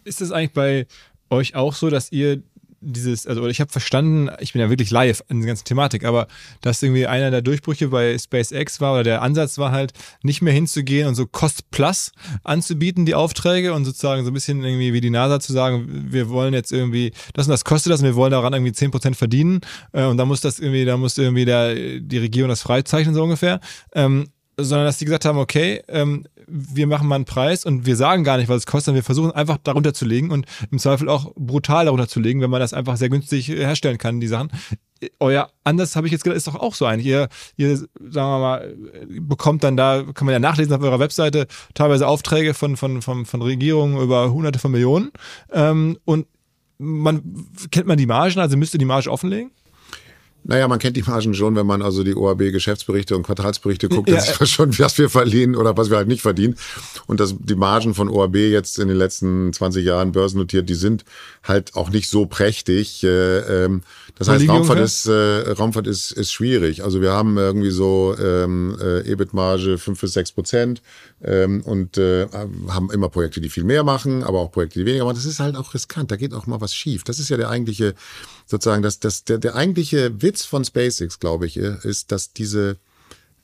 [0.03, 0.87] Ist das eigentlich bei
[1.29, 2.41] euch auch so, dass ihr
[2.79, 6.27] dieses, also ich habe verstanden, ich bin ja wirklich live in der ganzen Thematik, aber
[6.61, 10.53] dass irgendwie einer der Durchbrüche bei SpaceX war oder der Ansatz war halt, nicht mehr
[10.53, 12.11] hinzugehen und so Cost Plus
[12.43, 16.29] anzubieten, die Aufträge und sozusagen so ein bisschen irgendwie wie die NASA zu sagen, wir
[16.29, 19.61] wollen jetzt irgendwie, das und das kostet das und wir wollen daran irgendwie 10% verdienen
[19.93, 23.23] äh, und da muss das irgendwie, da muss irgendwie der, die Regierung das freizeichnen so
[23.23, 23.59] ungefähr.
[23.93, 24.27] Ähm,
[24.59, 28.23] sondern dass die gesagt haben, okay, ähm, wir machen mal einen Preis und wir sagen
[28.23, 31.31] gar nicht, was es kostet, wir versuchen einfach darunter zu legen und im Zweifel auch
[31.35, 34.49] brutal darunter zu legen, wenn man das einfach sehr günstig herstellen kann, die Sachen.
[35.19, 37.05] Euer Anders habe ich jetzt gedacht, ist doch auch so eigentlich.
[37.05, 38.75] Ihr, ihr, sagen wir mal,
[39.19, 41.45] bekommt dann da, kann man ja nachlesen auf eurer Webseite,
[41.75, 45.11] teilweise Aufträge von, von, von, von Regierungen über hunderte von Millionen.
[45.51, 46.25] Ähm, und
[46.79, 49.51] man kennt man die Margen, also müsste die Marge offenlegen?
[50.43, 54.23] Naja, man kennt die Margen schon, wenn man also die OAB-Geschäftsberichte und Quartalsberichte guckt, ja.
[54.23, 56.55] dann schon, was wir verlieren oder was wir halt nicht verdienen.
[57.05, 61.03] Und das, die Margen von OAB jetzt in den letzten 20 Jahren börsennotiert, die sind
[61.43, 63.03] halt auch nicht so prächtig.
[63.03, 63.81] Äh, ähm,
[64.17, 66.83] das heißt, Raumfahrt ist, äh, Raumfahrt ist, ist schwierig.
[66.83, 70.81] Also wir haben irgendwie so ähm, äh, EBIT-Marge 5 bis 6 Prozent
[71.23, 72.27] ähm, und äh,
[72.67, 75.15] haben immer Projekte, die viel mehr machen, aber auch Projekte, die weniger machen.
[75.15, 76.11] Das ist halt auch riskant.
[76.11, 77.03] Da geht auch mal was schief.
[77.03, 77.95] Das ist ja der eigentliche,
[78.45, 82.77] sozusagen, das, das, der, der eigentliche Witz von SpaceX, glaube ich, ist, dass diese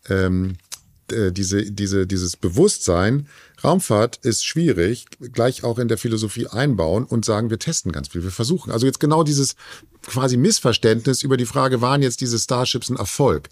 [0.10, 0.58] ähm,
[1.12, 3.28] äh, diese, diese, dieses Bewusstsein,
[3.64, 8.24] Raumfahrt ist schwierig, gleich auch in der Philosophie einbauen und sagen, wir testen ganz viel,
[8.24, 8.72] wir versuchen.
[8.72, 9.56] Also jetzt genau dieses
[10.02, 13.50] quasi Missverständnis über die Frage, waren jetzt diese Starships ein Erfolg?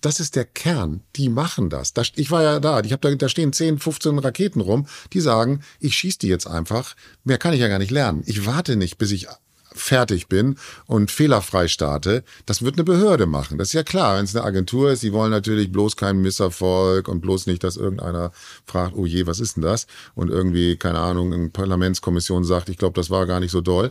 [0.00, 1.02] Das ist der Kern.
[1.16, 1.92] Die machen das.
[2.16, 2.80] ich war ja da.
[2.80, 6.46] Ich hab da, da stehen 10, 15 Raketen rum, die sagen, ich schieße die jetzt
[6.46, 6.96] einfach.
[7.24, 8.22] Mehr kann ich ja gar nicht lernen.
[8.26, 9.28] Ich warte nicht, bis ich
[9.72, 13.58] fertig bin und fehlerfrei starte, das wird eine Behörde machen.
[13.58, 17.08] Das ist ja klar, wenn es eine Agentur ist, die wollen natürlich bloß keinen Misserfolg
[17.08, 18.32] und bloß nicht, dass irgendeiner
[18.64, 19.86] fragt, oh je, was ist denn das?
[20.14, 23.90] Und irgendwie, keine Ahnung, eine Parlamentskommission sagt, ich glaube, das war gar nicht so doll.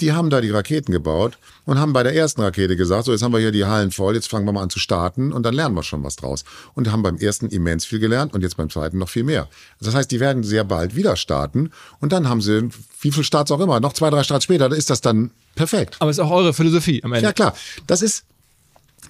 [0.00, 3.22] Die haben da die Raketen gebaut und haben bei der ersten Rakete gesagt, so jetzt
[3.22, 5.54] haben wir hier die Hallen voll, jetzt fangen wir mal an zu starten und dann
[5.54, 6.44] lernen wir schon was draus.
[6.74, 9.48] Und haben beim ersten immens viel gelernt und jetzt beim zweiten noch viel mehr.
[9.80, 11.70] Das heißt, die werden sehr bald wieder starten
[12.00, 12.68] und dann haben sie,
[13.00, 15.96] wie viel Starts auch immer, noch zwei, drei Starts später, da ist das dann perfekt.
[16.00, 17.26] Aber es ist auch eure Philosophie am Ende.
[17.26, 17.54] Ja klar,
[17.86, 18.24] das ist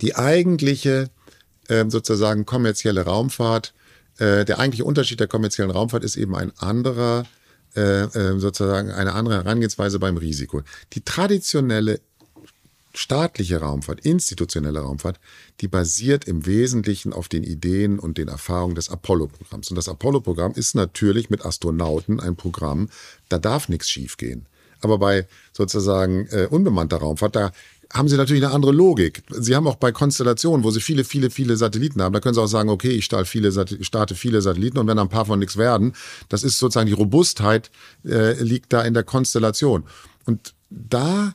[0.00, 1.10] die eigentliche
[1.68, 3.74] äh, sozusagen kommerzielle Raumfahrt.
[4.18, 7.24] Äh, der eigentliche Unterschied der kommerziellen Raumfahrt ist eben ein anderer
[7.76, 10.62] äh, äh, sozusagen eine andere Herangehensweise beim Risiko.
[10.92, 12.00] Die traditionelle
[12.92, 15.20] staatliche Raumfahrt, institutionelle Raumfahrt,
[15.60, 19.70] die basiert im Wesentlichen auf den Ideen und den Erfahrungen des Apollo-Programms.
[19.70, 22.88] Und das Apollo-Programm ist natürlich mit Astronauten ein Programm,
[23.28, 24.46] da darf nichts schiefgehen.
[24.80, 27.52] Aber bei sozusagen äh, unbemannter Raumfahrt, da
[27.92, 29.22] haben sie natürlich eine andere Logik.
[29.30, 32.42] Sie haben auch bei Konstellationen, wo sie viele, viele, viele Satelliten haben, da können sie
[32.42, 35.56] auch sagen, okay, ich starte viele, starte viele Satelliten und wenn ein paar von nichts
[35.56, 35.94] werden,
[36.28, 37.70] das ist sozusagen die Robustheit
[38.04, 39.84] äh, liegt da in der Konstellation.
[40.24, 41.34] Und da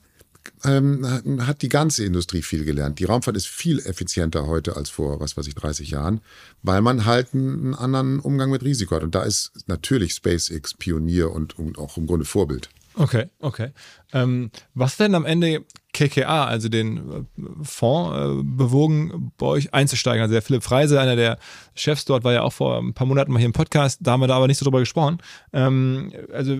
[0.64, 2.99] ähm, hat die ganze Industrie viel gelernt.
[2.99, 6.22] Die Raumfahrt ist viel effizienter heute als vor, was weiß ich, 30 Jahren,
[6.64, 9.03] weil man halt einen anderen Umgang mit Risiko hat.
[9.03, 12.70] Und da ist natürlich SpaceX Pionier und, und auch im Grunde Vorbild.
[12.97, 13.72] Okay, okay.
[14.16, 20.22] Ähm, was denn am Ende KKA, also den äh, Fonds, äh, bewogen, bei euch einzusteigen?
[20.22, 21.38] Also der Philipp Freise, einer der
[21.74, 24.22] Chefs dort, war ja auch vor ein paar Monaten mal hier im Podcast, da haben
[24.22, 25.20] wir da aber nicht so drüber gesprochen.
[25.51, 26.57] Ähm, also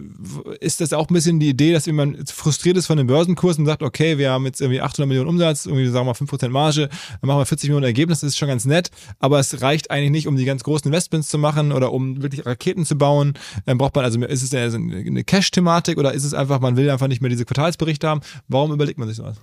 [0.60, 3.68] ist das auch ein bisschen die Idee, dass jemand frustriert ist von den Börsenkursen und
[3.68, 6.89] sagt, okay, wir haben jetzt irgendwie 800 Millionen Umsatz, irgendwie sagen wir mal 5% Marge,
[7.22, 10.12] dann machen wir 40 Millionen Ergebnis, das ist schon ganz nett, aber es reicht eigentlich
[10.12, 13.34] nicht, um die ganz großen Investments zu machen oder um wirklich Raketen zu bauen.
[13.66, 17.08] Dann braucht man, also ist es eine Cash-Thematik oder ist es einfach, man will einfach
[17.08, 18.22] nicht mehr diese Quartalsberichte haben?
[18.48, 19.38] Warum überlegt man sich sowas?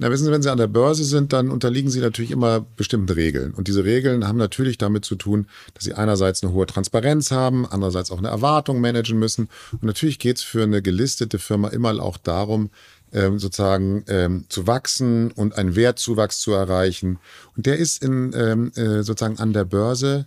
[0.00, 3.12] Na, wissen Sie, wenn Sie an der Börse sind, dann unterliegen Sie natürlich immer bestimmten
[3.12, 3.52] Regeln.
[3.52, 7.66] Und diese Regeln haben natürlich damit zu tun, dass Sie einerseits eine hohe Transparenz haben,
[7.66, 9.48] andererseits auch eine Erwartung managen müssen.
[9.72, 12.70] Und natürlich geht es für eine gelistete Firma immer auch darum,
[13.12, 17.18] ähm, sozusagen ähm, zu wachsen und einen Wertzuwachs zu erreichen.
[17.56, 20.26] Und der ist in, ähm, äh, sozusagen an der Börse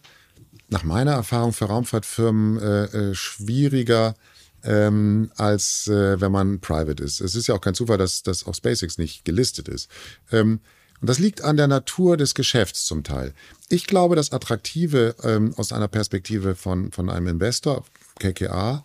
[0.68, 4.16] nach meiner Erfahrung für Raumfahrtfirmen äh, äh, schwieriger
[4.64, 7.22] ähm, als äh, wenn man private ist.
[7.22, 9.90] Es ist ja auch kein Zufall, dass, dass auch SpaceX nicht gelistet ist.
[10.32, 10.60] Ähm,
[11.02, 13.34] und das liegt an der Natur des Geschäfts zum Teil.
[13.70, 17.84] Ich glaube, das Attraktive ähm, aus einer Perspektive von, von einem Investor,
[18.20, 18.84] KKA,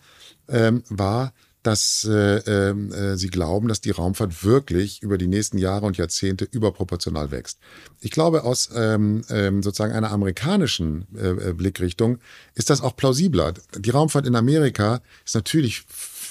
[0.49, 1.33] ähm, war,
[1.67, 5.97] dass äh, ähm, äh, sie glauben, dass die Raumfahrt wirklich über die nächsten Jahre und
[5.97, 7.59] Jahrzehnte überproportional wächst.
[7.99, 12.19] Ich glaube, aus ähm, ähm, sozusagen einer amerikanischen äh, äh Blickrichtung
[12.55, 13.53] ist das auch plausibler.
[13.77, 15.83] Die Raumfahrt in Amerika ist natürlich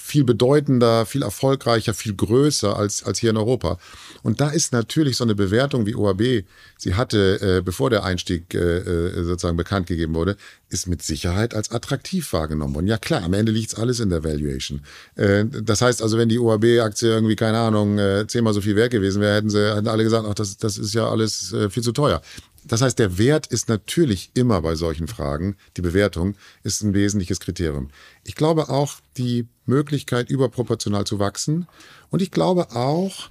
[0.07, 3.77] viel bedeutender, viel erfolgreicher, viel größer als, als hier in Europa.
[4.23, 6.43] Und da ist natürlich so eine Bewertung wie OAB
[6.77, 10.37] sie hatte, äh, bevor der Einstieg äh, äh, sozusagen bekannt gegeben wurde,
[10.69, 12.87] ist mit Sicherheit als attraktiv wahrgenommen worden.
[12.87, 14.81] Ja klar, am Ende liegt's alles in der Valuation.
[15.15, 18.91] Äh, das heißt also, wenn die OAB-Aktie irgendwie, keine Ahnung, äh, zehnmal so viel wert
[18.91, 21.83] gewesen wäre, hätten sie hätten alle gesagt, ach, das, das ist ja alles äh, viel
[21.83, 22.21] zu teuer.
[22.67, 27.39] Das heißt, der Wert ist natürlich immer bei solchen Fragen, die Bewertung ist ein wesentliches
[27.39, 27.89] Kriterium.
[28.23, 31.67] Ich glaube auch die Möglichkeit, überproportional zu wachsen.
[32.09, 33.29] Und ich glaube auch,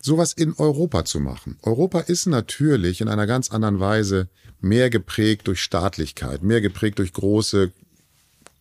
[0.00, 1.58] sowas in Europa zu machen.
[1.62, 4.28] Europa ist natürlich in einer ganz anderen Weise
[4.60, 7.72] mehr geprägt durch Staatlichkeit, mehr geprägt durch große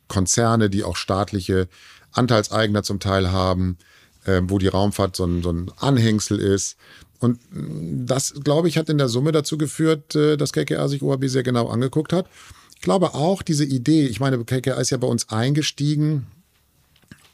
[0.07, 1.67] Konzerne, die auch staatliche
[2.11, 3.78] Anteilseigner zum Teil haben,
[4.25, 6.78] äh, wo die Raumfahrt so ein, so ein Anhängsel ist.
[7.20, 11.26] Und das, glaube ich, hat in der Summe dazu geführt, äh, dass KKA sich OAB
[11.28, 12.28] sehr genau angeguckt hat.
[12.76, 16.28] Ich glaube auch diese Idee, ich meine, KKA ist ja bei uns eingestiegen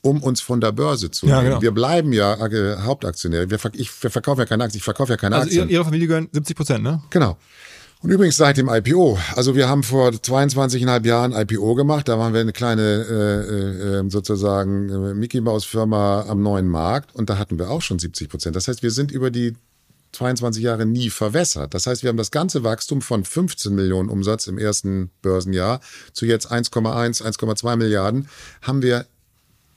[0.04, 1.62] um uns von der Börse zu ja, genau.
[1.62, 3.50] Wir bleiben ja äh, Hauptaktionäre.
[3.50, 5.70] Wir, ich, wir verkaufen ja keine Aktien, ich verkaufe ja keine also Aktien.
[5.70, 7.02] Ihre Familie gehören 70 Prozent, ne?
[7.10, 7.38] Genau.
[8.02, 9.18] Und übrigens seit dem IPO.
[9.34, 12.10] Also wir haben vor 22,5 Jahren IPO gemacht.
[12.10, 17.16] Da waren wir eine kleine äh, äh, sozusagen äh, Mickey Maus Firma am neuen Markt
[17.16, 18.58] und da hatten wir auch schon 70 Prozent.
[18.58, 19.56] Das heißt, wir sind über die
[20.14, 21.74] 22 Jahre nie verwässert.
[21.74, 25.82] Das heißt, wir haben das ganze Wachstum von 15 Millionen Umsatz im ersten Börsenjahr
[26.14, 28.30] zu jetzt 1,1, 1,2 Milliarden
[28.62, 29.06] haben wir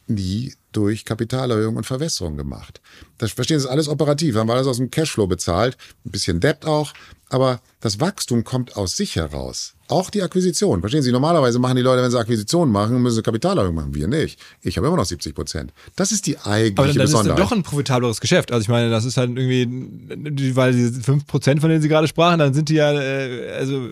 [0.07, 2.81] nie durch Kapitalerhöhung und Verwässerung gemacht.
[3.19, 6.67] Das verstehen Sie alles operativ, haben wir alles aus dem Cashflow bezahlt, ein bisschen Debt
[6.67, 6.93] auch,
[7.31, 9.75] aber das Wachstum kommt aus sich heraus.
[9.89, 10.81] Auch die Akquisition.
[10.81, 13.95] Verstehen Sie, normalerweise machen die Leute, wenn sie Akquisitionen machen, müssen sie Kapitalerhöhung machen.
[13.95, 14.39] Wir nicht.
[14.61, 15.73] Ich habe immer noch 70 Prozent.
[15.95, 17.39] Das ist die eigentliche Aber dann, dann Besonderheit.
[17.39, 18.53] ist doch ein profitableres Geschäft.
[18.53, 22.09] Also ich meine, das ist halt irgendwie, weil die 5 Prozent, von denen Sie gerade
[22.09, 23.91] sprachen, dann sind die ja, äh, also,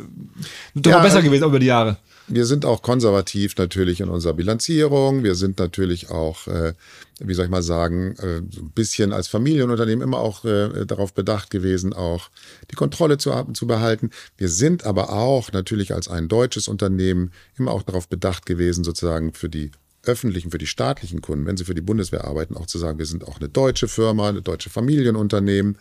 [0.75, 1.97] doch ja, besser gewesen über die Jahre.
[2.27, 5.25] Wir sind auch konservativ natürlich in unserer Bilanzierung.
[5.25, 6.73] Wir sind natürlich auch, äh,
[7.21, 11.51] wie soll ich mal sagen, äh, ein bisschen als Familienunternehmen immer auch äh, darauf bedacht
[11.51, 12.31] gewesen, auch
[12.71, 14.11] die Kontrolle zu, zu behalten.
[14.39, 19.35] Wir sind aber auch natürlich als ein deutsches Unternehmen immer auch darauf bedacht gewesen, sozusagen
[19.35, 19.71] für die
[20.07, 23.07] öffentlichen, für die staatlichen Kunden, wenn sie für die Bundeswehr arbeiten, auch zu sagen, wir
[23.07, 25.79] sind auch eine deutsche Firma, eine deutsche Familienunternehmen.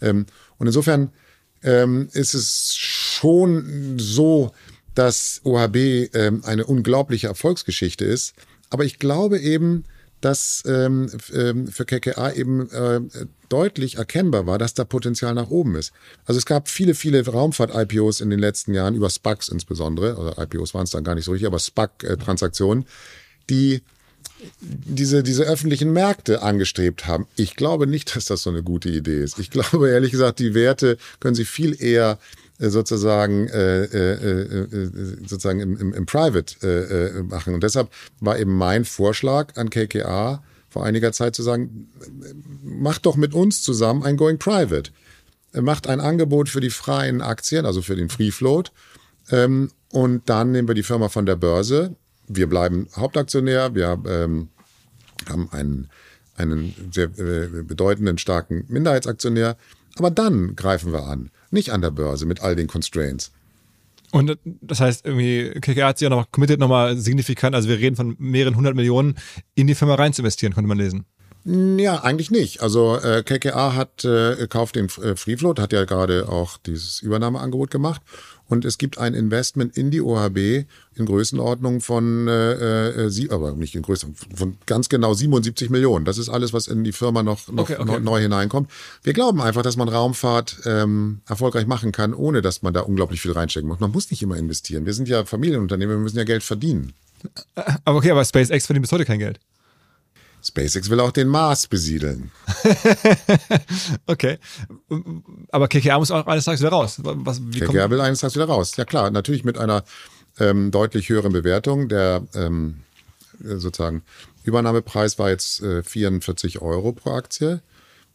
[0.00, 0.26] Ähm,
[0.58, 1.10] und insofern
[1.62, 4.52] ähm, ist es schon so,
[4.96, 5.76] dass OHB
[6.14, 8.34] ähm, eine unglaubliche Erfolgsgeschichte ist.
[8.70, 9.84] Aber ich glaube eben,
[10.22, 13.00] dass ähm, ähm für KKA eben äh,
[13.50, 15.92] deutlich erkennbar war, dass da Potenzial nach oben ist.
[16.24, 20.72] Also es gab viele, viele Raumfahrt-IPOs in den letzten Jahren, über SPACs insbesondere, oder IPOs
[20.72, 22.86] waren es dann gar nicht so richtig, aber SPAC-Transaktionen,
[23.50, 23.82] die
[24.60, 27.26] diese, diese öffentlichen Märkte angestrebt haben.
[27.36, 29.38] Ich glaube nicht, dass das so eine gute Idee ist.
[29.38, 32.18] Ich glaube ehrlich gesagt, die Werte können sie viel eher
[32.58, 37.54] sozusagen äh, äh, äh, äh, sozusagen im, im, im Private äh, äh, machen.
[37.54, 37.90] Und deshalb
[38.20, 41.88] war eben mein Vorschlag an KKA vor einiger Zeit zu sagen,
[42.62, 44.90] macht doch mit uns zusammen ein Going Private.
[45.52, 48.72] Macht ein Angebot für die freien Aktien, also für den Free Float.
[49.30, 51.96] Ähm, und dann nehmen wir die Firma von der Börse.
[52.28, 53.74] Wir bleiben Hauptaktionär.
[53.74, 54.48] Wir ähm,
[55.28, 55.88] haben einen,
[56.36, 59.56] einen sehr äh, bedeutenden, starken Minderheitsaktionär.
[59.96, 61.30] Aber dann greifen wir an.
[61.50, 63.32] Nicht an der Börse mit all den Constraints.
[64.12, 67.96] Und das heißt, irgendwie, KKR hat sich ja noch committed, nochmal signifikant, also wir reden
[67.96, 69.16] von mehreren hundert Millionen,
[69.54, 71.06] in die Firma rein zu investieren, konnte man lesen.
[71.44, 72.60] Ja, eigentlich nicht.
[72.60, 77.00] Also äh, KKA hat äh, kauft den äh, Free Float, hat ja gerade auch dieses
[77.02, 78.02] Übernahmeangebot gemacht
[78.48, 83.52] und es gibt ein Investment in die OHB in Größenordnung von, äh, äh, sie, aber
[83.52, 86.04] nicht in Größe, von ganz genau 77 Millionen.
[86.04, 88.00] Das ist alles, was in die Firma noch, noch, okay, okay.
[88.00, 88.70] neu hineinkommt.
[89.02, 93.20] Wir glauben einfach, dass man Raumfahrt ähm, erfolgreich machen kann, ohne dass man da unglaublich
[93.20, 93.80] viel reinstecken muss.
[93.80, 94.86] Man muss nicht immer investieren.
[94.86, 96.92] Wir sind ja Familienunternehmen, wir müssen ja Geld verdienen.
[97.84, 99.40] Aber okay, aber SpaceX verdient bis heute kein Geld.
[100.46, 102.30] SpaceX will auch den Mars besiedeln.
[104.06, 104.38] okay.
[105.50, 107.00] Aber KKR muss auch eines Tages wieder raus.
[107.02, 108.76] Was, KKR will eines Tages wieder raus.
[108.76, 109.84] Ja klar, natürlich mit einer
[110.38, 111.88] ähm, deutlich höheren Bewertung.
[111.88, 112.82] Der ähm,
[113.40, 114.02] sozusagen
[114.44, 117.60] Übernahmepreis war jetzt äh, 44 Euro pro Aktie,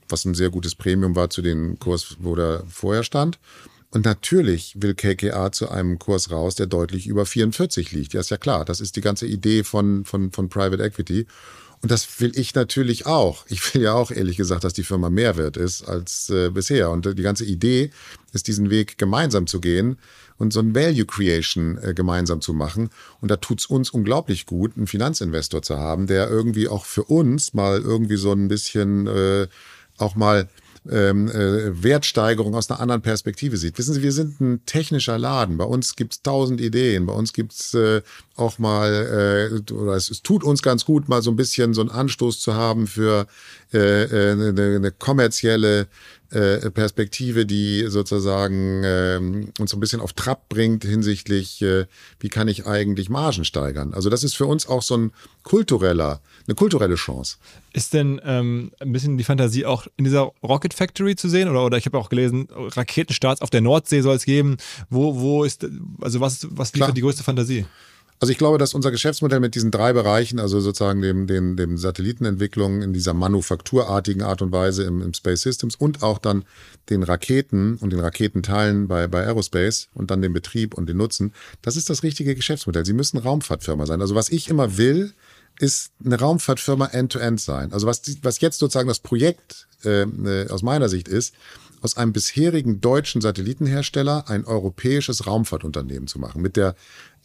[0.09, 3.39] was ein sehr gutes Premium war zu dem Kurs, wo der vorher stand.
[3.93, 8.13] Und natürlich will KKA zu einem Kurs raus, der deutlich über 44 liegt.
[8.13, 8.63] Ja, ist ja klar.
[8.63, 11.27] Das ist die ganze Idee von, von, von Private Equity.
[11.81, 13.45] Und das will ich natürlich auch.
[13.47, 16.91] Ich will ja auch ehrlich gesagt, dass die Firma mehr wert ist als äh, bisher.
[16.91, 17.91] Und äh, die ganze Idee
[18.33, 19.97] ist, diesen Weg gemeinsam zu gehen
[20.37, 22.89] und so ein Value Creation äh, gemeinsam zu machen.
[23.19, 27.53] Und da tut's uns unglaublich gut, einen Finanzinvestor zu haben, der irgendwie auch für uns
[27.53, 29.47] mal irgendwie so ein bisschen äh,
[29.97, 30.49] auch mal
[30.89, 33.77] ähm, äh, Wertsteigerung aus einer anderen Perspektive sieht.
[33.77, 35.57] Wissen Sie, wir sind ein technischer Laden.
[35.57, 37.05] Bei uns gibt's tausend Ideen.
[37.05, 38.01] Bei uns gibt's äh,
[38.35, 41.81] auch mal, äh, oder es, es tut uns ganz gut, mal so ein bisschen so
[41.81, 43.27] einen Anstoß zu haben für
[43.73, 45.87] äh, äh eine, eine kommerzielle
[46.31, 49.19] äh, Perspektive, die sozusagen äh,
[49.59, 51.87] uns so ein bisschen auf Trab bringt hinsichtlich, äh,
[52.19, 53.93] wie kann ich eigentlich Margen steigern.
[53.93, 55.11] Also das ist für uns auch so ein
[55.43, 57.35] kultureller, eine kulturelle Chance.
[57.73, 61.49] Ist denn ähm, ein bisschen die Fantasie auch in dieser Rocket Factory zu sehen?
[61.49, 64.55] Oder, oder ich habe auch gelesen, Raketenstarts auf der Nordsee soll es geben.
[64.89, 65.67] Wo, wo ist,
[65.99, 66.93] also was, was liefert Klar.
[66.93, 67.65] die größte Fantasie?
[68.21, 71.75] Also ich glaube, dass unser Geschäftsmodell mit diesen drei Bereichen, also sozusagen dem, dem, dem
[71.75, 76.45] Satellitenentwicklung in dieser manufakturartigen Art und Weise im, im Space Systems und auch dann
[76.91, 81.33] den Raketen und den Raketenteilen bei, bei Aerospace und dann den Betrieb und den Nutzen,
[81.63, 82.85] das ist das richtige Geschäftsmodell.
[82.85, 84.01] Sie müssen Raumfahrtfirma sein.
[84.01, 85.13] Also was ich immer will,
[85.59, 87.73] ist eine Raumfahrtfirma end-to-end -End sein.
[87.73, 91.33] Also was, was jetzt sozusagen das Projekt äh, äh aus meiner Sicht ist,
[91.81, 96.41] aus einem bisherigen deutschen Satellitenhersteller ein europäisches Raumfahrtunternehmen zu machen.
[96.41, 96.75] Mit der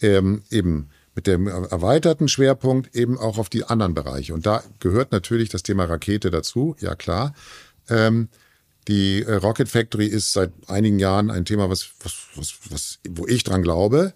[0.00, 4.34] ähm, eben mit dem erweiterten Schwerpunkt eben auch auf die anderen Bereiche.
[4.34, 7.34] Und da gehört natürlich das Thema Rakete dazu, ja klar.
[7.88, 8.28] Ähm,
[8.86, 13.44] die äh, Rocket Factory ist seit einigen Jahren ein Thema, was, was, was, wo ich
[13.44, 14.12] dran glaube.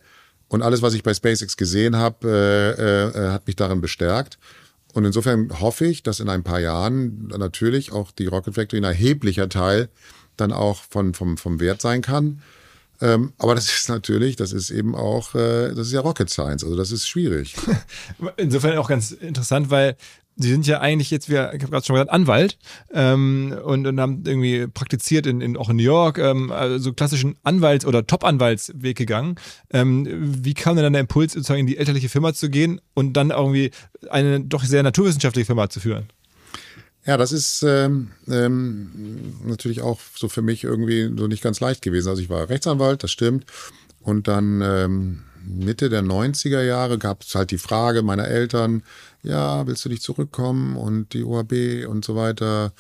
[0.48, 4.38] Und alles, was ich bei SpaceX gesehen habe, äh, äh, hat mich darin bestärkt.
[4.92, 8.84] Und insofern hoffe ich, dass in ein paar Jahren natürlich auch die Rocket Factory ein
[8.84, 9.88] erheblicher Teil
[10.40, 12.42] dann auch von, vom, vom Wert sein kann.
[13.02, 16.64] Ähm, aber das ist natürlich, das ist eben auch, äh, das ist ja Rocket Science,
[16.64, 17.54] also das ist schwierig.
[18.36, 19.96] Insofern auch ganz interessant, weil
[20.36, 22.56] Sie sind ja eigentlich jetzt, wir, ich habe gerade schon gesagt, Anwalt
[22.94, 27.36] ähm, und, und haben irgendwie praktiziert in, in, auch in New York, ähm, also klassischen
[27.42, 29.34] Anwalts- oder Top-Anwaltsweg gegangen.
[29.70, 33.14] Ähm, wie kam denn dann der Impuls, sozusagen in die elterliche Firma zu gehen und
[33.14, 33.70] dann irgendwie
[34.08, 36.06] eine doch sehr naturwissenschaftliche Firma zu führen?
[37.10, 41.82] Ja, das ist ähm, ähm, natürlich auch so für mich irgendwie so nicht ganz leicht
[41.82, 42.08] gewesen.
[42.08, 43.46] Also ich war Rechtsanwalt, das stimmt.
[44.00, 48.84] Und dann ähm, Mitte der 90er Jahre gab es halt die Frage meiner Eltern,
[49.24, 52.72] ja, willst du nicht zurückkommen und die OAB und so weiter.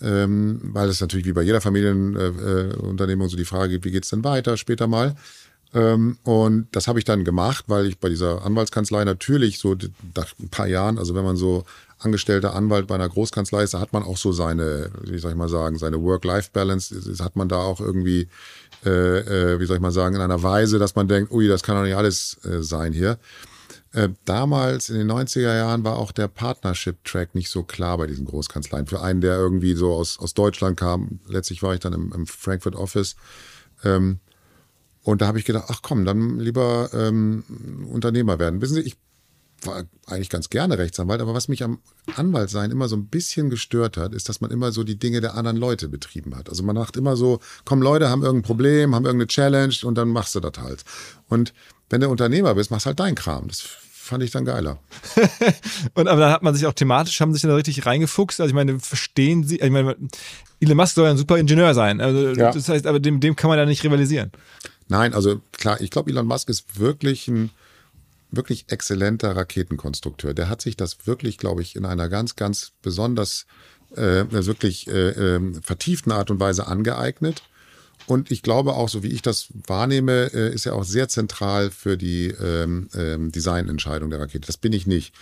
[0.00, 4.08] Ähm, weil es natürlich wie bei jeder Familienunternehmung äh, so die Frage gibt, wie geht's
[4.08, 5.14] denn weiter später mal.
[5.74, 9.76] Ähm, und das habe ich dann gemacht, weil ich bei dieser Anwaltskanzlei natürlich so
[10.16, 11.64] nach ein paar Jahren, also wenn man so
[11.98, 15.36] angestellter Anwalt bei einer Großkanzlei ist, da hat man auch so seine, wie soll ich
[15.36, 18.28] mal sagen, seine Work-Life-Balance, hat man da auch irgendwie,
[18.84, 18.90] äh,
[19.54, 21.76] äh, wie soll ich mal sagen, in einer Weise, dass man denkt, ui, das kann
[21.76, 23.18] doch nicht alles äh, sein hier.
[23.92, 28.24] Äh, damals in den 90er Jahren war auch der Partnership-Track nicht so klar bei diesen
[28.24, 28.88] Großkanzleien.
[28.88, 32.26] Für einen, der irgendwie so aus, aus Deutschland kam, letztlich war ich dann im, im
[32.26, 33.14] Frankfurt Office.
[33.84, 34.18] Ähm,
[35.04, 37.44] und da habe ich gedacht, ach komm, dann lieber ähm,
[37.88, 38.60] Unternehmer werden.
[38.60, 38.96] Wissen Sie, ich
[39.66, 41.78] war eigentlich ganz gerne Rechtsanwalt, aber was mich am
[42.16, 45.34] Anwaltsein immer so ein bisschen gestört hat, ist, dass man immer so die Dinge der
[45.34, 46.48] anderen Leute betrieben hat.
[46.48, 50.08] Also man macht immer so, komm Leute, haben irgendein Problem, haben irgendeine Challenge und dann
[50.08, 50.84] machst du das halt.
[51.28, 51.52] Und
[51.90, 53.48] wenn du Unternehmer bist, machst halt dein Kram.
[53.48, 54.78] Das fand ich dann geiler.
[55.94, 58.40] und aber dann hat man sich auch thematisch, haben sich da richtig reingefuchst.
[58.40, 59.96] Also ich meine, verstehen Sie, ich meine,
[60.60, 62.00] Elon Musk soll ja ein super Ingenieur sein.
[62.00, 62.52] Also ja.
[62.52, 64.30] das heißt, aber dem, dem kann man ja nicht rivalisieren.
[64.88, 67.50] Nein, also klar, ich glaube, Elon Musk ist wirklich ein
[68.36, 70.34] wirklich exzellenter Raketenkonstrukteur.
[70.34, 73.46] Der hat sich das wirklich, glaube ich, in einer ganz, ganz besonders
[73.96, 77.42] äh, wirklich äh, äh, vertieften Art und Weise angeeignet.
[78.06, 81.70] Und ich glaube auch, so wie ich das wahrnehme, äh, ist er auch sehr zentral
[81.70, 84.46] für die ähm, ähm, Designentscheidung der Rakete.
[84.46, 85.14] Das bin ich nicht.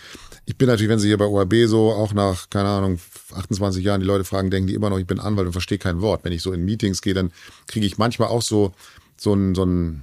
[0.45, 2.99] Ich bin natürlich, wenn Sie hier bei ORB so auch nach, keine Ahnung,
[3.33, 6.01] 28 Jahren die Leute fragen, denken die immer noch, ich bin Anwalt und verstehe kein
[6.01, 6.25] Wort.
[6.25, 7.31] Wenn ich so in Meetings gehe, dann
[7.67, 8.73] kriege ich manchmal auch so,
[9.15, 10.01] so ein, so ein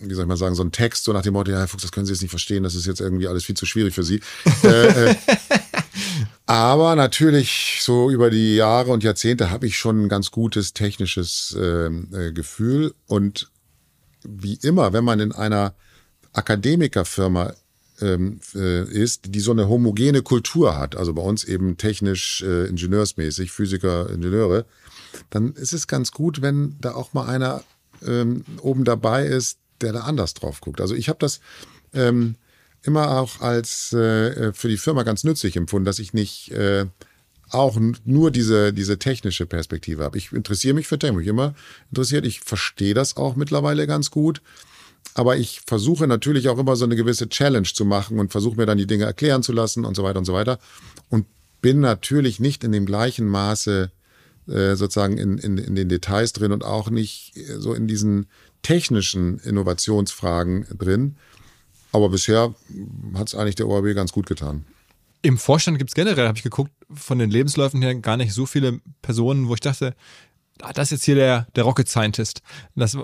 [0.00, 1.82] wie soll ich mal sagen, so ein Text, so nach dem Motto, ja, Herr Fuchs,
[1.82, 4.02] das können Sie jetzt nicht verstehen, das ist jetzt irgendwie alles viel zu schwierig für
[4.02, 4.20] Sie.
[4.64, 5.14] äh, äh,
[6.46, 11.56] aber natürlich, so über die Jahre und Jahrzehnte habe ich schon ein ganz gutes technisches
[11.58, 12.94] äh, äh, Gefühl.
[13.06, 13.50] Und
[14.24, 15.74] wie immer, wenn man in einer
[16.32, 17.54] Akademikerfirma
[18.00, 22.66] ähm, äh, ist, die so eine homogene Kultur hat, also bei uns eben technisch, äh,
[22.66, 24.64] ingenieursmäßig, Physiker, Ingenieure,
[25.30, 27.62] dann ist es ganz gut, wenn da auch mal einer
[28.06, 30.80] ähm, oben dabei ist, der da anders drauf guckt.
[30.80, 31.40] Also ich habe das
[31.94, 32.36] ähm,
[32.82, 36.86] immer auch als äh, für die Firma ganz nützlich empfunden, dass ich nicht äh,
[37.50, 40.18] auch nur diese, diese technische Perspektive habe.
[40.18, 41.54] Ich interessiere mich für Technik, immer
[41.90, 42.24] interessiert.
[42.24, 44.40] Ich verstehe das auch mittlerweile ganz gut.
[45.14, 48.66] Aber ich versuche natürlich auch immer so eine gewisse Challenge zu machen und versuche mir
[48.66, 50.58] dann die Dinge erklären zu lassen und so weiter und so weiter.
[51.08, 51.26] Und
[51.60, 53.90] bin natürlich nicht in dem gleichen Maße
[54.48, 58.26] äh, sozusagen in, in, in den Details drin und auch nicht äh, so in diesen
[58.62, 61.16] technischen Innovationsfragen drin.
[61.92, 62.54] Aber bisher
[63.14, 64.64] hat es eigentlich der ORB ganz gut getan.
[65.22, 68.46] Im Vorstand gibt es generell, habe ich geguckt, von den Lebensläufen her gar nicht so
[68.46, 69.94] viele Personen, wo ich dachte,
[70.62, 72.42] ah, das ist jetzt hier der, der Rocket Scientist.
[72.74, 72.96] Das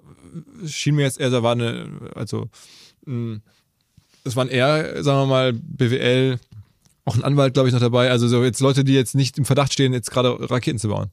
[0.67, 2.49] schien mir jetzt eher, da war eine, also,
[3.05, 3.43] hm,
[4.25, 6.39] das waren eher, sagen wir mal, BWL,
[7.07, 8.11] auch ein Anwalt, glaube ich, noch dabei.
[8.11, 11.11] Also so jetzt Leute, die jetzt nicht im Verdacht stehen, jetzt gerade Raketen zu bauen.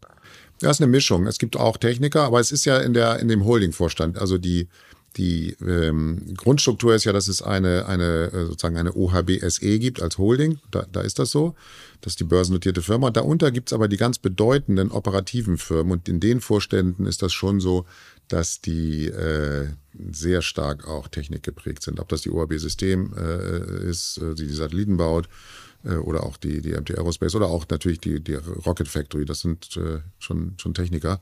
[0.62, 1.28] Ja, ist eine Mischung.
[1.28, 4.18] Es gibt auch Techniker, aber es ist ja in der in dem Holding-Vorstand.
[4.18, 4.68] Also die
[5.16, 10.02] die ähm, Grundstruktur ist ja, dass es eine eine äh, sozusagen eine OHB SE gibt
[10.02, 10.60] als Holding.
[10.72, 11.54] Da, da ist das so.
[12.02, 13.12] Das ist die börsennotierte Firma.
[13.12, 17.60] Darunter gibt's aber die ganz bedeutenden operativen Firmen und in den Vorständen ist das schon
[17.60, 17.86] so,
[18.30, 19.68] dass die äh,
[20.12, 22.00] sehr stark auch Technik geprägt sind.
[22.00, 25.30] Ob das die OHB System äh, ist, äh, die die Satelliten baut
[25.90, 29.26] oder auch die, die MT Aerospace oder auch natürlich die, die Rocket Factory.
[29.26, 31.22] Das sind äh, schon, schon Techniker.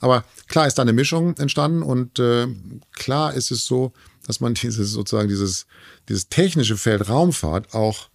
[0.00, 2.46] Aber klar ist da eine Mischung entstanden und äh,
[2.92, 3.92] klar ist es so,
[4.26, 5.66] dass man dieses sozusagen dieses,
[6.08, 8.08] dieses technische Feld Raumfahrt auch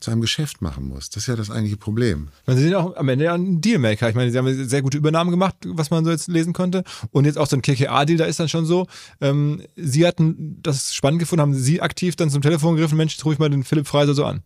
[0.00, 1.08] zu einem Geschäft machen muss.
[1.08, 2.28] Das ist ja das eigentliche Problem.
[2.46, 4.08] Man sind auch am Ende ja ein Dealmaker.
[4.10, 6.84] Ich meine, sie haben eine sehr gute Übernahmen gemacht, was man so jetzt lesen konnte.
[7.10, 8.86] Und jetzt auch so ein KKA-Deal, da ist dann schon so.
[9.22, 13.24] Ähm, sie hatten das spannend gefunden, haben Sie aktiv dann zum Telefon gegriffen, Mensch, jetzt
[13.24, 14.42] rufe ich mal den Philipp Freiser so an.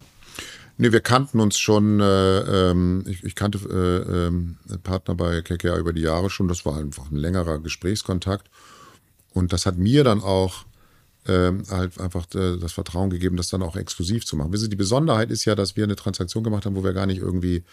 [0.80, 5.76] Nee, wir kannten uns schon, äh, ähm, ich, ich, kannte äh, äh, Partner bei KKA
[5.76, 6.46] über die Jahre schon.
[6.46, 8.48] Das war einfach ein längerer Gesprächskontakt.
[9.34, 10.66] Und das hat mir dann auch
[11.26, 14.52] äh, halt einfach äh, das Vertrauen gegeben, das dann auch exklusiv zu machen.
[14.52, 17.64] Die Besonderheit ist ja, dass wir eine Transaktion gemacht haben, wo wir gar nicht irgendwie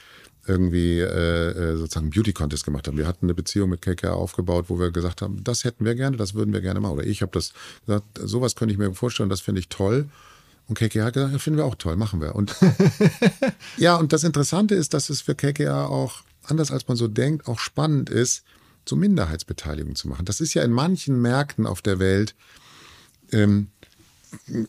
[0.47, 2.97] irgendwie äh, äh, sozusagen Beauty Contest gemacht haben.
[2.97, 6.18] Wir hatten eine Beziehung mit KKA aufgebaut, wo wir gesagt haben, das hätten wir gerne,
[6.18, 6.93] das würden wir gerne machen.
[6.93, 7.53] Oder ich habe das
[7.86, 10.10] gesagt, sowas könnte ich mir vorstellen, das finde ich toll.
[10.68, 12.36] Und KKA hat gesagt, ja, finden wir auch toll, machen wir.
[12.36, 12.55] Und
[13.78, 17.47] ja, und das Interessante ist, dass es für KKA auch, anders als man so denkt,
[17.47, 18.43] auch spannend ist,
[18.88, 20.26] so Minderheitsbeteiligung zu machen.
[20.26, 22.36] Das ist ja in manchen Märkten auf der Welt,
[23.32, 23.68] ähm,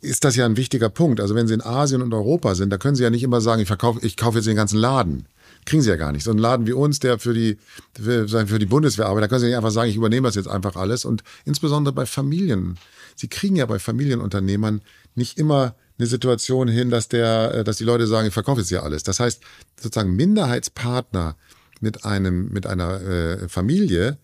[0.01, 1.20] ist das ja ein wichtiger Punkt.
[1.20, 3.61] Also wenn Sie in Asien und Europa sind, da können Sie ja nicht immer sagen,
[3.61, 5.26] ich verkaufe, ich kaufe jetzt den ganzen Laden.
[5.64, 6.24] Kriegen Sie ja gar nicht.
[6.24, 7.59] So ein Laden wie uns, der für die,
[7.94, 10.49] für, für die Bundeswehr arbeitet, da können Sie nicht einfach sagen, ich übernehme das jetzt
[10.49, 11.05] einfach alles.
[11.05, 12.78] Und insbesondere bei Familien.
[13.16, 14.82] Sie kriegen ja bei Familienunternehmern
[15.14, 18.70] nicht immer eine Situation hin, dass der, äh, dass die Leute sagen, ich verkaufe jetzt
[18.70, 19.03] ja alles.
[19.03, 19.42] Das heißt,
[19.80, 21.36] sozusagen Minderheitspartner
[21.80, 24.18] mit einem, mit einer äh, Familie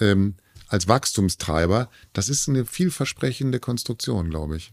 [0.00, 0.34] ähm,
[0.68, 4.72] als Wachstumstreiber, das ist eine vielversprechende Konstruktion, glaube ich.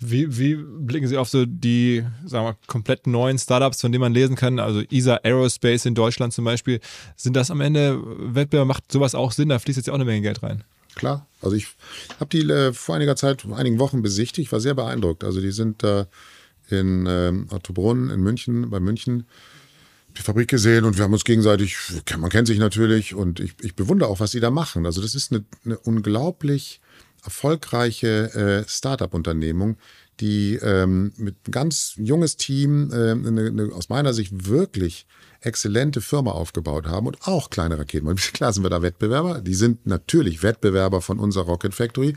[0.00, 4.14] Wie, wie blicken Sie auf so die, sagen wir, komplett neuen Startups, von denen man
[4.14, 6.80] lesen kann, also ESA Aerospace in Deutschland zum Beispiel,
[7.16, 8.00] sind das am Ende,
[8.34, 10.64] Wettbewerb macht sowas auch Sinn, da fließt jetzt ja auch eine Menge Geld rein
[10.94, 11.26] klar.
[11.40, 11.68] Also ich
[12.18, 15.24] habe die äh, vor einiger Zeit, vor einigen Wochen besichtigt, war sehr beeindruckt.
[15.24, 16.06] Also die sind äh,
[16.70, 19.26] in ähm, Ottobrunn in München, bei München,
[20.16, 21.76] die Fabrik gesehen und wir haben uns gegenseitig,
[22.18, 24.84] man kennt sich natürlich und ich, ich bewundere auch, was sie da machen.
[24.84, 26.80] Also das ist eine, eine unglaublich
[27.24, 29.76] erfolgreiche äh, Startup-Unternehmung,
[30.20, 35.06] die ähm, mit ganz junges Team äh, eine, eine, aus meiner Sicht wirklich
[35.40, 38.14] exzellente Firma aufgebaut haben und auch kleine Raketen.
[38.32, 39.40] Klar sind wir da Wettbewerber.
[39.40, 42.16] Die sind natürlich Wettbewerber von unserer Rocket Factory.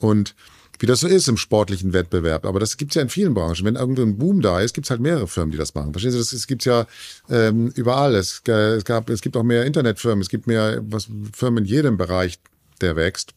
[0.00, 0.34] Und
[0.78, 2.44] wie das so ist im sportlichen Wettbewerb.
[2.44, 3.64] Aber das gibt's ja in vielen Branchen.
[3.64, 5.92] Wenn irgendwo ein Boom da ist, gibt's halt mehrere Firmen, die das machen.
[5.92, 6.86] Verstehen Sie, das, das gibt's ja
[7.30, 8.14] ähm, überall.
[8.14, 11.70] Es, äh, es, gab, es gibt auch mehr Internetfirmen, es gibt mehr was, Firmen in
[11.70, 12.38] jedem Bereich,
[12.80, 13.34] der wächst.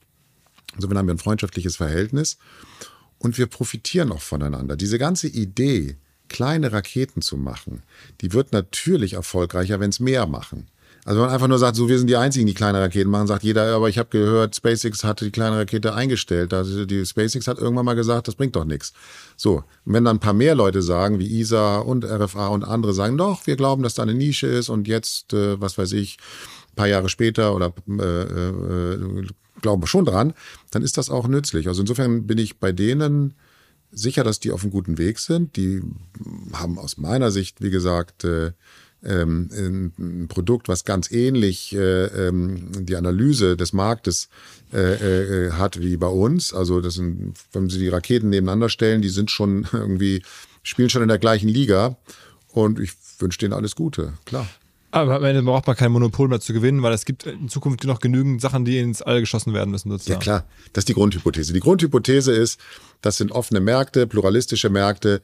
[0.75, 2.37] Insofern haben wir ein freundschaftliches Verhältnis
[3.19, 4.75] und wir profitieren auch voneinander.
[4.75, 5.97] Diese ganze Idee,
[6.29, 7.83] kleine Raketen zu machen,
[8.21, 10.67] die wird natürlich erfolgreicher, wenn es mehr machen.
[11.05, 13.27] Also wenn man einfach nur sagt, so wir sind die Einzigen, die kleine Raketen machen,
[13.27, 16.53] sagt jeder, aber ich habe gehört, SpaceX hatte die kleine Rakete eingestellt.
[16.53, 18.91] Also die SpaceX hat irgendwann mal gesagt, das bringt doch nichts.
[19.37, 22.93] So, und wenn dann ein paar mehr Leute sagen, wie ISA und RFA und andere
[22.93, 26.17] sagen, doch, wir glauben, dass da eine Nische ist und jetzt, äh, was weiß ich,
[26.75, 29.27] paar Jahre später oder äh, äh,
[29.61, 30.33] glauben schon dran,
[30.71, 31.67] dann ist das auch nützlich.
[31.69, 33.33] Also insofern bin ich bei denen
[33.97, 35.55] sicher, dass die auf einem guten Weg sind.
[35.55, 35.81] Die
[36.53, 38.51] haben aus meiner Sicht, wie gesagt, äh,
[39.03, 39.49] ähm,
[39.97, 44.29] ein Produkt, was ganz ähnlich äh, ähm, die Analyse des Marktes
[44.71, 46.53] äh, hat wie bei uns.
[46.53, 50.23] Also das sind, wenn Sie die Raketen nebeneinander stellen, die sind schon irgendwie,
[50.63, 51.97] spielen schon in der gleichen Liga.
[52.47, 54.47] Und ich wünsche denen alles Gute, klar.
[54.91, 57.83] Aber am Ende braucht man kein Monopol mehr zu gewinnen, weil es gibt in Zukunft
[57.83, 59.89] noch genügend Sachen, die ins All geschossen werden müssen.
[59.89, 60.19] Sozusagen.
[60.19, 61.53] Ja klar, das ist die Grundhypothese.
[61.53, 62.59] Die Grundhypothese ist,
[63.01, 65.21] das sind offene Märkte, pluralistische Märkte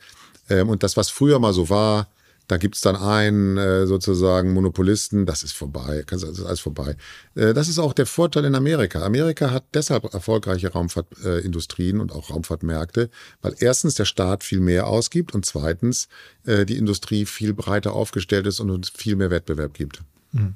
[0.49, 2.07] ähm, und das, was früher mal so war,
[2.47, 6.95] da gibt's dann einen äh, sozusagen Monopolisten, das ist vorbei, das ist alles vorbei.
[7.35, 9.01] Äh, das ist auch der Vorteil in Amerika.
[9.03, 13.09] Amerika hat deshalb erfolgreiche Raumfahrtindustrien äh, und auch Raumfahrtmärkte,
[13.41, 16.07] weil erstens der Staat viel mehr ausgibt und zweitens
[16.45, 20.01] äh, die Industrie viel breiter aufgestellt ist und uns viel mehr Wettbewerb gibt.
[20.31, 20.55] Mhm.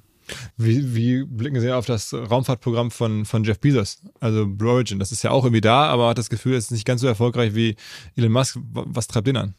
[0.57, 4.99] Wie, wie blicken Sie auf das Raumfahrtprogramm von, von Jeff Bezos, also Blue Origin?
[4.99, 7.07] Das ist ja auch irgendwie da, aber hat das Gefühl, es ist nicht ganz so
[7.07, 7.77] erfolgreich wie
[8.17, 8.57] Elon Musk.
[8.73, 9.55] Was treibt den an?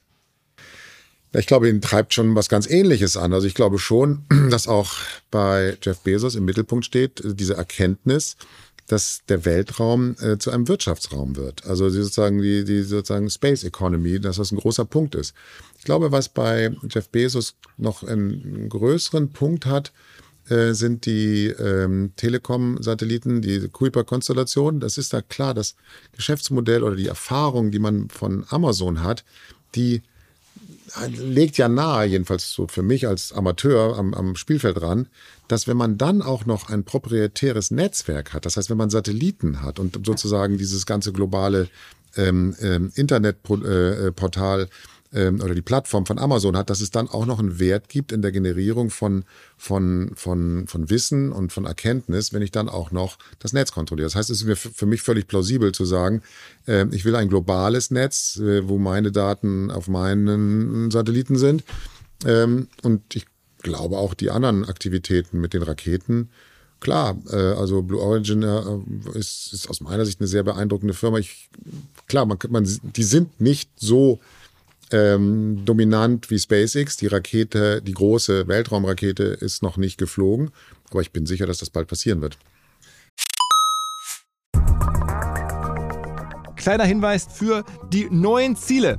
[1.32, 3.32] Ich glaube, ihn treibt schon was ganz Ähnliches an.
[3.32, 4.92] Also ich glaube schon, dass auch
[5.30, 8.36] bei Jeff Bezos im Mittelpunkt steht äh, diese Erkenntnis,
[8.86, 11.66] dass der Weltraum äh, zu einem Wirtschaftsraum wird.
[11.66, 15.34] Also sozusagen die, die sozusagen Space Economy, dass das ein großer Punkt ist.
[15.78, 19.92] Ich glaube, was bei Jeff Bezos noch einen größeren Punkt hat,
[20.48, 24.80] äh, sind die ähm, Telekom-Satelliten, die Kuiper-Konstellation.
[24.80, 25.76] Das ist da klar, das
[26.12, 29.24] Geschäftsmodell oder die Erfahrung, die man von Amazon hat,
[29.74, 30.02] die
[31.06, 35.08] legt ja nahe, jedenfalls so für mich als Amateur am, am Spielfeld ran,
[35.48, 39.62] dass wenn man dann auch noch ein proprietäres Netzwerk hat, das heißt, wenn man Satelliten
[39.62, 41.68] hat und sozusagen dieses ganze globale
[42.16, 44.66] ähm, ähm, Internetportal äh,
[45.12, 48.12] ähm, oder die Plattform von Amazon hat, dass es dann auch noch einen Wert gibt
[48.12, 49.24] in der Generierung von,
[49.56, 54.06] von, von, von Wissen und von Erkenntnis, wenn ich dann auch noch das Netz kontrolliere.
[54.06, 56.22] Das heißt, es ist mir für mich völlig plausibel zu sagen,
[56.66, 61.64] äh, ich will ein globales Netz, äh, wo meine Daten auf meinen Satelliten sind.
[62.26, 63.26] Ähm, und ich
[63.62, 66.30] glaube auch die anderen Aktivitäten mit den Raketen,
[66.80, 71.18] Klar, äh, also Blue Origin äh, ist, ist aus meiner Sicht eine sehr beeindruckende Firma.
[71.18, 71.48] Ich,
[72.06, 74.20] klar, man, man, die sind nicht so
[74.92, 76.96] ähm, dominant wie SpaceX.
[76.96, 80.50] Die Rakete, die große Weltraumrakete ist noch nicht geflogen,
[80.90, 82.38] aber ich bin sicher, dass das bald passieren wird.
[86.56, 88.98] Kleiner Hinweis für die neuen Ziele.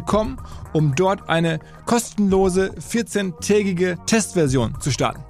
[0.00, 0.38] www.ecom,
[0.72, 5.22] um dort eine kostenlose 14-tägige Testversion zu starten.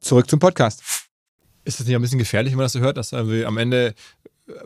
[0.00, 0.82] Zurück zum Podcast.
[1.64, 3.94] Ist das nicht ein bisschen gefährlich, wenn man das so hört, dass am Ende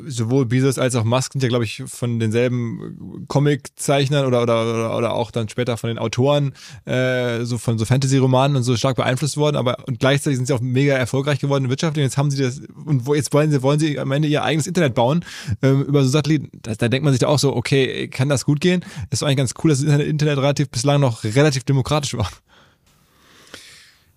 [0.07, 5.15] sowohl Bezos als auch Musk sind ja, glaube ich, von denselben Comic-Zeichnern oder, oder, oder
[5.15, 6.53] auch dann später von den Autoren
[6.85, 10.53] äh, so von so Fantasy-Romanen und so stark beeinflusst worden, aber und gleichzeitig sind sie
[10.53, 13.51] auch mega erfolgreich geworden in Wirtschaft und jetzt haben sie das und wo, jetzt wollen
[13.51, 15.25] sie, wollen sie am Ende ihr eigenes Internet bauen
[15.63, 16.51] ähm, über so Satelliten.
[16.61, 18.85] Da, da denkt man sich da auch so, okay, kann das gut gehen?
[19.11, 22.31] ist eigentlich ganz cool, dass das Internet relativ bislang noch relativ demokratisch war.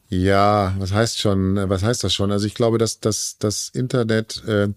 [0.09, 2.31] Ja, was heißt schon, was heißt das schon?
[2.31, 4.67] Also ich glaube, dass dass das Internet äh,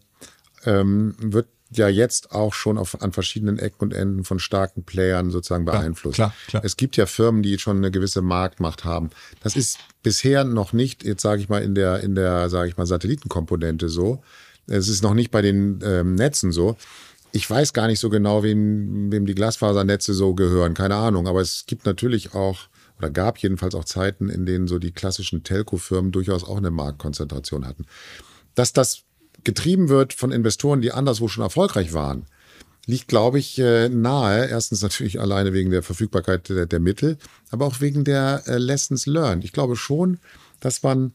[0.67, 5.31] ähm, wird ja jetzt auch schon auf, an verschiedenen Ecken und Enden von starken Playern
[5.31, 6.17] sozusagen beeinflusst.
[6.17, 6.65] Klar, klar.
[6.65, 9.11] Es gibt ja Firmen, die schon eine gewisse Marktmacht haben.
[9.43, 12.77] Das ist bisher noch nicht, jetzt sage ich mal, in der, in der, sage ich
[12.77, 14.23] mal, Satellitenkomponente so.
[14.69, 16.77] Es ist noch nicht bei den ähm, Netzen so.
[17.33, 21.27] Ich weiß gar nicht so genau, wem, wem die Glasfasernetze so gehören, keine Ahnung.
[21.27, 25.43] Aber es gibt natürlich auch oder gab jedenfalls auch Zeiten, in denen so die klassischen
[25.43, 27.85] Telco-Firmen durchaus auch eine Marktkonzentration hatten.
[28.55, 29.03] Dass das
[29.45, 32.27] getrieben wird von Investoren, die anderswo schon erfolgreich waren,
[32.87, 34.47] liegt, glaube ich, äh, nahe.
[34.47, 37.19] Erstens natürlich alleine wegen der Verfügbarkeit der, der Mittel,
[37.51, 39.45] aber auch wegen der äh, Lessons learned.
[39.45, 40.19] Ich glaube schon,
[40.61, 41.13] dass man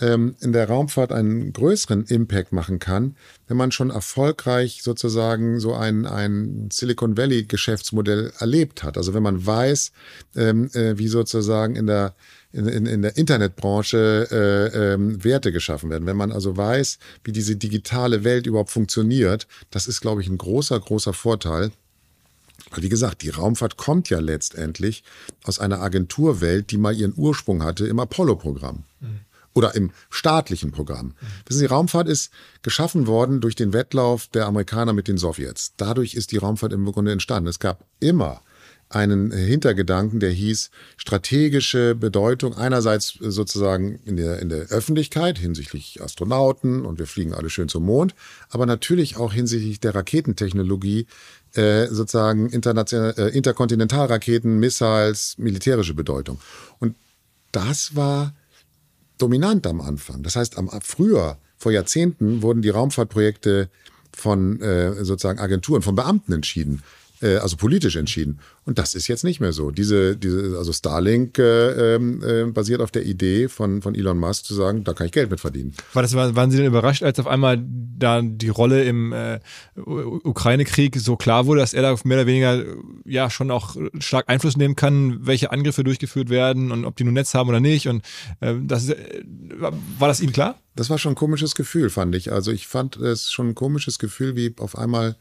[0.00, 3.16] ähm, in der Raumfahrt einen größeren Impact machen kann,
[3.46, 8.96] wenn man schon erfolgreich sozusagen so ein, ein Silicon Valley Geschäftsmodell erlebt hat.
[8.96, 9.92] Also wenn man weiß,
[10.36, 12.14] ähm, äh, wie sozusagen in der
[12.54, 16.06] in, in, in der Internetbranche äh, ähm, Werte geschaffen werden.
[16.06, 20.38] Wenn man also weiß, wie diese digitale Welt überhaupt funktioniert, das ist, glaube ich, ein
[20.38, 21.72] großer, großer Vorteil.
[22.76, 25.02] Wie gesagt, die Raumfahrt kommt ja letztendlich
[25.42, 28.84] aus einer Agenturwelt, die mal ihren Ursprung hatte im Apollo-Programm.
[29.00, 29.20] Mhm
[29.56, 31.14] oder im staatlichen Programm.
[31.46, 32.32] Wissen Sie, Raumfahrt ist
[32.62, 35.74] geschaffen worden durch den Wettlauf der Amerikaner mit den Sowjets.
[35.76, 37.48] Dadurch ist die Raumfahrt im Grunde entstanden.
[37.48, 38.40] Es gab immer
[38.94, 46.84] einen Hintergedanken, der hieß strategische Bedeutung einerseits sozusagen in der, in der Öffentlichkeit hinsichtlich Astronauten
[46.84, 48.14] und wir fliegen alle schön zum Mond,
[48.50, 51.06] aber natürlich auch hinsichtlich der Raketentechnologie,
[51.54, 56.38] äh, sozusagen international, äh, Interkontinentalraketen, Missiles, militärische Bedeutung.
[56.78, 56.96] Und
[57.52, 58.34] das war
[59.18, 60.22] dominant am Anfang.
[60.22, 63.70] Das heißt, am, früher, vor Jahrzehnten, wurden die Raumfahrtprojekte
[64.12, 68.40] von äh, sozusagen Agenturen, von Beamten entschieden äh, also politisch entschieden.
[68.64, 69.70] Und das ist jetzt nicht mehr so.
[69.70, 74.44] Diese, diese, also Starlink äh, ähm, äh, basiert auf der Idee von, von Elon Musk
[74.44, 75.74] zu sagen, da kann ich Geld mit verdienen.
[75.92, 79.40] War das, waren Sie denn überrascht, als auf einmal da die Rolle im äh,
[79.76, 82.64] Ukraine-Krieg so klar wurde, dass er da mehr oder weniger
[83.04, 87.14] ja schon auch stark Einfluss nehmen kann, welche Angriffe durchgeführt werden und ob die nun
[87.14, 87.88] Netz haben oder nicht?
[87.88, 88.04] Und
[88.40, 89.22] äh, das ist, äh,
[89.98, 90.58] war das ihm klar?
[90.76, 92.32] Das war schon ein komisches Gefühl, fand ich.
[92.32, 95.16] Also ich fand es schon ein komisches Gefühl, wie auf einmal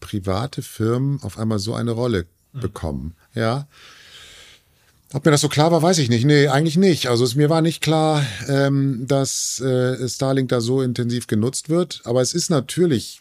[0.00, 3.14] private Firmen auf einmal so eine Rolle bekommen.
[3.34, 3.68] Ja.
[5.12, 6.24] Ob mir das so klar war, weiß ich nicht.
[6.24, 7.08] Nee, eigentlich nicht.
[7.08, 12.00] Also es, mir war nicht klar, ähm, dass äh, Starlink da so intensiv genutzt wird.
[12.04, 13.20] Aber es ist natürlich,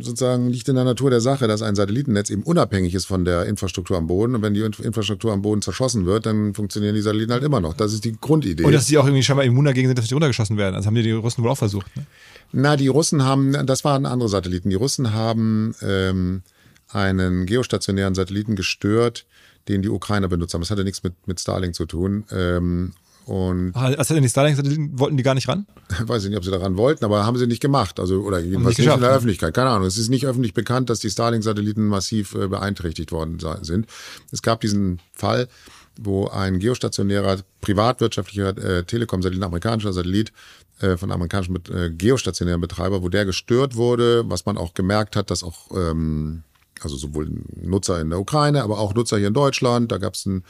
[0.00, 3.46] sozusagen, liegt in der Natur der Sache, dass ein Satellitennetz eben unabhängig ist von der
[3.46, 4.36] Infrastruktur am Boden.
[4.36, 7.74] Und wenn die Infrastruktur am Boden zerschossen wird, dann funktionieren die Satelliten halt immer noch.
[7.74, 8.62] Das ist die Grundidee.
[8.62, 10.76] Und dass sie auch irgendwie scheinbar immun dagegen sind, dass sie runtergeschossen werden.
[10.76, 11.96] Also haben die, die Russen wohl auch versucht.
[11.96, 12.06] Ne?
[12.52, 14.70] Na, die Russen haben, das waren andere Satelliten.
[14.70, 16.42] Die Russen haben ähm,
[16.88, 19.26] einen geostationären Satelliten gestört,
[19.68, 20.60] den die Ukrainer benutzt haben.
[20.60, 22.24] Das hatte nichts mit, mit Starlink zu tun.
[22.30, 22.92] Ähm,
[23.26, 25.66] und also die Starlink-Satelliten wollten die gar nicht ran?
[26.02, 27.98] Weiß ich nicht, ob sie daran wollten, aber haben sie nicht gemacht.
[27.98, 29.54] Also, oder jedenfalls nicht, nicht in der Öffentlichkeit.
[29.54, 29.86] Keine Ahnung.
[29.86, 33.86] Es ist nicht öffentlich bekannt, dass die Starlink-Satelliten massiv äh, beeinträchtigt worden sind.
[34.30, 35.48] Es gab diesen Fall,
[35.96, 40.32] wo ein geostationärer, privatwirtschaftlicher äh, Telekom-Satellit, amerikanischer Satellit,
[40.80, 45.30] äh, von amerikanischen äh, geostationären Betreiber, wo der gestört wurde, was man auch gemerkt hat,
[45.30, 46.42] dass auch ähm,
[46.84, 47.30] also sowohl
[47.60, 49.90] Nutzer in der Ukraine, aber auch Nutzer hier in Deutschland.
[49.92, 50.44] Da gab es ein,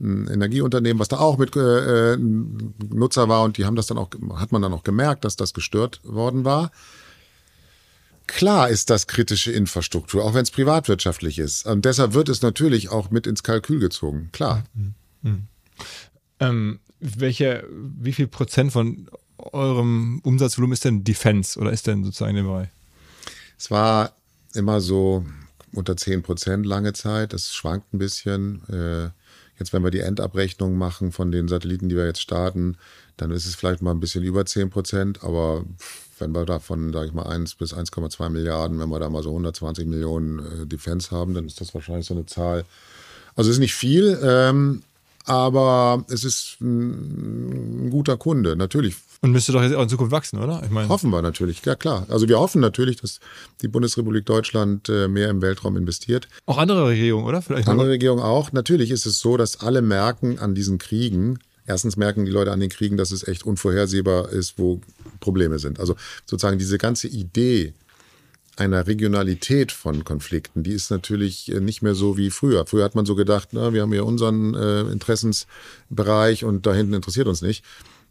[0.00, 4.10] ein, Energieunternehmen, was da auch mit äh, Nutzer war und die haben das dann auch,
[4.36, 6.70] hat man dann auch gemerkt, dass das gestört worden war.
[8.26, 11.66] Klar ist das kritische Infrastruktur, auch wenn es privatwirtschaftlich ist.
[11.66, 14.28] Und deshalb wird es natürlich auch mit ins Kalkül gezogen.
[14.32, 14.64] Klar.
[14.74, 14.94] Mhm.
[15.22, 15.48] Mhm.
[16.38, 19.08] Ähm, welche, wie viel Prozent von
[19.38, 22.68] eurem Umsatzvolumen ist denn Defense oder ist denn sozusagen Bereich?
[23.56, 24.12] Es war
[24.54, 25.24] immer so
[25.72, 27.32] unter 10 Prozent lange Zeit.
[27.32, 28.62] Das schwankt ein bisschen.
[28.68, 29.10] Äh,
[29.58, 32.76] jetzt, wenn wir die Endabrechnung machen von den Satelliten, die wir jetzt starten,
[33.16, 35.24] dann ist es vielleicht mal ein bisschen über 10 Prozent.
[35.24, 35.64] Aber
[36.18, 39.30] wenn wir davon, sage ich mal, 1 bis 1,2 Milliarden, wenn wir da mal so
[39.30, 42.64] 120 Millionen äh, Defense haben, dann ist das wahrscheinlich so eine Zahl.
[43.36, 44.82] Also es ist nicht viel, ähm,
[45.28, 48.56] aber es ist ein, ein guter Kunde.
[48.56, 50.62] Natürlich und müsste doch jetzt auch in Zukunft wachsen, oder?
[50.64, 52.06] Ich meine, hoffen wir natürlich, ja klar.
[52.08, 53.18] Also wir hoffen natürlich, dass
[53.62, 56.28] die Bundesrepublik Deutschland äh, mehr im Weltraum investiert.
[56.46, 57.42] Auch andere Regierungen, oder?
[57.42, 58.52] Vielleicht andere Regierungen auch.
[58.52, 62.60] Natürlich ist es so, dass alle merken an diesen Kriegen, erstens merken die Leute an
[62.60, 64.80] den Kriegen, dass es echt unvorhersehbar ist, wo
[65.18, 65.80] Probleme sind.
[65.80, 67.74] Also sozusagen diese ganze Idee
[68.58, 72.66] einer Regionalität von Konflikten, die ist natürlich äh, nicht mehr so wie früher.
[72.66, 76.94] Früher hat man so gedacht, na, wir haben hier unseren äh, Interessensbereich und da hinten
[76.94, 77.64] interessiert uns nicht.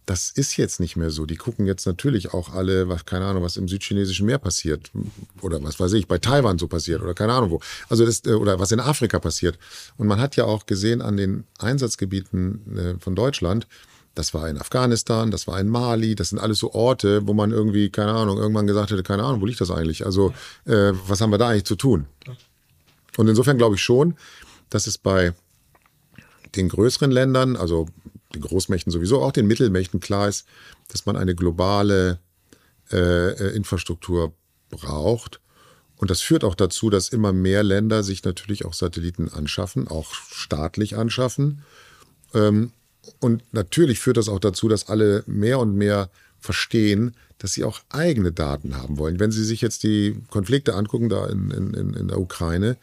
[0.05, 1.25] Das ist jetzt nicht mehr so.
[1.25, 4.89] Die gucken jetzt natürlich auch alle, was, keine Ahnung, was im südchinesischen Meer passiert.
[5.41, 7.59] Oder was weiß ich, bei Taiwan so passiert oder keine Ahnung wo.
[7.89, 9.59] Also das, äh, oder was in Afrika passiert.
[9.97, 13.67] Und man hat ja auch gesehen an den Einsatzgebieten äh, von Deutschland,
[14.17, 17.51] Das war in Afghanistan, das war in Mali, das sind alles so Orte, wo man
[17.51, 20.07] irgendwie, keine Ahnung, irgendwann gesagt hätte, keine Ahnung, wo liegt das eigentlich?
[20.07, 20.33] Also,
[20.65, 22.07] äh, was haben wir da eigentlich zu tun?
[23.15, 24.15] Und insofern glaube ich schon,
[24.71, 25.35] dass es bei
[26.55, 27.89] den größeren Ländern, also
[28.33, 30.47] den Großmächten sowieso, auch den Mittelmächten klar ist,
[30.87, 32.17] dass man eine globale
[32.91, 32.97] äh,
[33.33, 34.33] äh Infrastruktur
[34.71, 35.41] braucht.
[35.95, 40.15] Und das führt auch dazu, dass immer mehr Länder sich natürlich auch Satelliten anschaffen, auch
[40.15, 41.61] staatlich anschaffen.
[42.33, 42.71] Ähm,
[43.19, 46.09] und natürlich führt das auch dazu, dass alle mehr und mehr
[46.39, 49.19] verstehen, dass sie auch eigene Daten haben wollen.
[49.19, 52.77] Wenn Sie sich jetzt die Konflikte angucken, da in, in, in der Ukraine,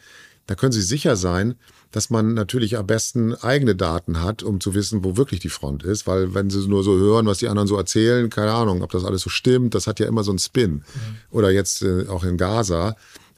[0.47, 1.55] da können Sie sicher sein,
[1.91, 5.83] dass man natürlich am besten eigene Daten hat, um zu wissen, wo wirklich die Front
[5.83, 6.07] ist.
[6.07, 9.05] Weil wenn Sie nur so hören, was die anderen so erzählen, keine Ahnung, ob das
[9.05, 10.71] alles so stimmt, das hat ja immer so einen Spin.
[10.71, 10.83] Mhm.
[11.31, 12.95] Oder jetzt äh, auch in Gaza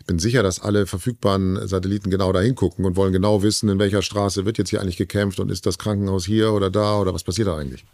[0.07, 4.01] bin sicher, dass alle verfügbaren Satelliten genau da hingucken und wollen genau wissen, in welcher
[4.01, 7.23] Straße wird jetzt hier eigentlich gekämpft und ist das Krankenhaus hier oder da oder was
[7.23, 7.85] passiert da eigentlich.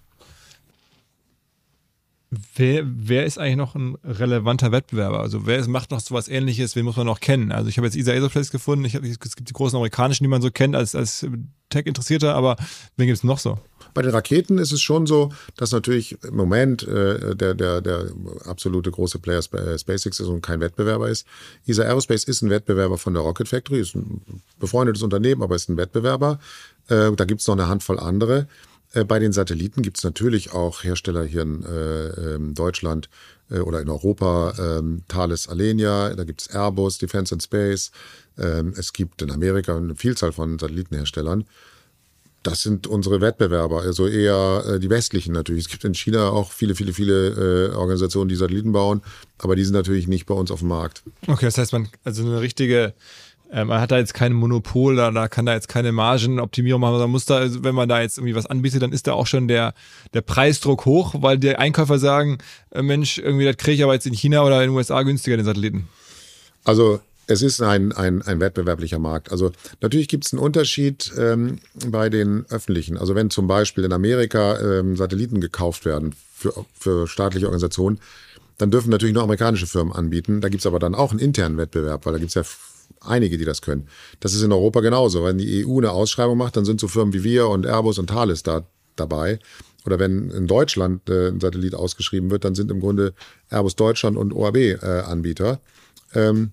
[2.56, 5.20] Wer, wer ist eigentlich noch ein relevanter Wettbewerber?
[5.20, 7.52] Also wer ist, macht noch so was ähnliches, wen muss man noch kennen?
[7.52, 10.30] Also ich habe jetzt Isa Aerospace gefunden, ich hab, es gibt die großen amerikanischen, die
[10.30, 11.26] man so kennt als, als
[11.70, 12.56] Tech-Interessierter, aber
[12.98, 13.60] wen gibt es noch so?
[13.94, 18.08] Bei den Raketen ist es schon so, dass natürlich im Moment äh, der, der, der
[18.46, 21.28] absolute große Player äh, SpaceX ist und kein Wettbewerber ist.
[21.68, 24.22] ESA Aerospace ist ein Wettbewerber von der Rocket Factory, ist ein
[24.60, 26.40] befreundetes Unternehmen, aber ist ein Wettbewerber.
[26.88, 28.48] Äh, da gibt es noch eine Handvoll andere.
[28.94, 33.10] Äh, bei den Satelliten gibt es natürlich auch Hersteller hier in äh, ähm, Deutschland
[33.50, 37.92] äh, oder in Europa, ähm, Thales Alenia, da gibt es Airbus, Defense and Space.
[38.38, 41.46] Ähm, es gibt in Amerika eine Vielzahl von Satellitenherstellern.
[42.44, 45.66] Das sind unsere Wettbewerber, also eher äh, die westlichen natürlich.
[45.66, 49.02] Es gibt in China auch viele, viele, viele äh, Organisationen, die Satelliten bauen,
[49.38, 51.04] aber die sind natürlich nicht bei uns auf dem Markt.
[51.26, 52.94] Okay, das heißt, man, also eine richtige,
[53.54, 56.98] äh, man hat da jetzt kein Monopol, da, da kann da jetzt keine Margenoptimierung machen,
[56.98, 59.28] man muss da, also wenn man da jetzt irgendwie was anbietet, dann ist da auch
[59.28, 59.74] schon der,
[60.14, 62.40] der Preisdruck hoch, weil die Einkäufer sagen,
[62.72, 65.38] äh, Mensch, irgendwie das kriege ich aber jetzt in China oder in den USA günstiger,
[65.38, 65.88] den Satelliten.
[66.64, 69.32] Also es ist ein, ein, ein wettbewerblicher Markt.
[69.32, 69.52] Also
[69.82, 72.98] natürlich gibt es einen Unterschied ähm, bei den öffentlichen.
[72.98, 78.00] Also wenn zum Beispiel in Amerika ähm, Satelliten gekauft werden für, für staatliche Organisationen,
[78.58, 80.42] dann dürfen natürlich nur amerikanische Firmen anbieten.
[80.42, 82.44] Da gibt es aber dann auch einen internen Wettbewerb, weil da gibt es ja
[83.02, 83.88] einige, die das können.
[84.20, 85.24] Das ist in Europa genauso.
[85.24, 88.08] Wenn die EU eine Ausschreibung macht, dann sind so Firmen wie wir und Airbus und
[88.08, 88.66] Thales da
[88.96, 89.40] dabei.
[89.86, 93.14] Oder wenn in Deutschland äh, ein Satellit ausgeschrieben wird, dann sind im Grunde
[93.50, 95.60] Airbus Deutschland und OAB äh, Anbieter.
[96.14, 96.52] Ähm,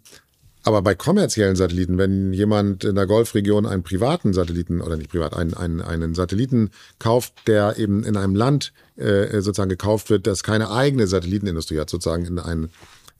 [0.63, 5.35] aber bei kommerziellen Satelliten, wenn jemand in der Golfregion einen privaten Satelliten oder nicht privat,
[5.35, 10.43] einen, einen, einen Satelliten kauft, der eben in einem Land äh, sozusagen gekauft wird, das
[10.43, 12.69] keine eigene Satellitenindustrie hat, sozusagen in ein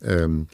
[0.03, 0.49] ähm,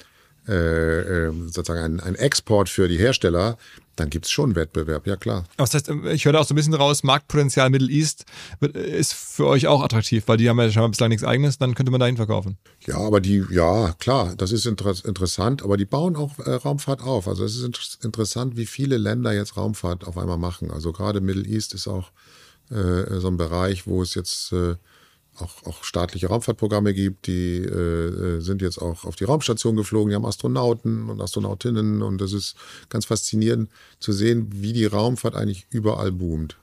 [0.48, 3.58] äh, ähm, sozusagen ein, ein Export für die Hersteller,
[3.96, 5.44] dann gibt es schon Wettbewerb, ja klar.
[5.56, 8.26] Das heißt, ich höre da auch so ein bisschen raus, Marktpotenzial Middle East
[8.60, 11.90] ist für euch auch attraktiv, weil die haben ja schon bislang nichts eigenes, dann könnte
[11.90, 12.58] man dahin verkaufen.
[12.86, 17.02] Ja, aber die, ja, klar, das ist inter interessant, aber die bauen auch äh, Raumfahrt
[17.02, 17.26] auf.
[17.26, 20.70] Also es ist inter interessant, wie viele Länder jetzt Raumfahrt auf einmal machen.
[20.70, 22.10] Also gerade Middle East ist auch
[22.70, 24.74] äh, so ein Bereich, wo es jetzt äh,
[25.40, 30.10] auch, auch staatliche Raumfahrtprogramme gibt, die äh, äh, sind jetzt auch auf die Raumstation geflogen,
[30.10, 32.56] die haben Astronauten und Astronautinnen und das ist
[32.88, 36.56] ganz faszinierend zu sehen, wie die Raumfahrt eigentlich überall boomt.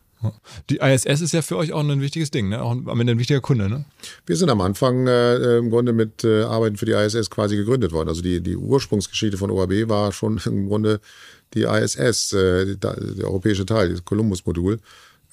[0.70, 2.62] Die ISS ist ja für euch auch ein wichtiges Ding, ne?
[2.62, 3.70] auch am Ende ein wichtiger Kunde.
[3.70, 3.86] Ne?
[4.26, 7.92] Wir sind am Anfang äh, im Grunde mit äh, Arbeiten für die ISS quasi gegründet
[7.92, 8.10] worden.
[8.10, 11.02] Also die, die Ursprungsgeschichte von OAB war schon im Grunde
[11.54, 14.80] die ISS, äh, der, der europäische Teil, das Columbus-Modul.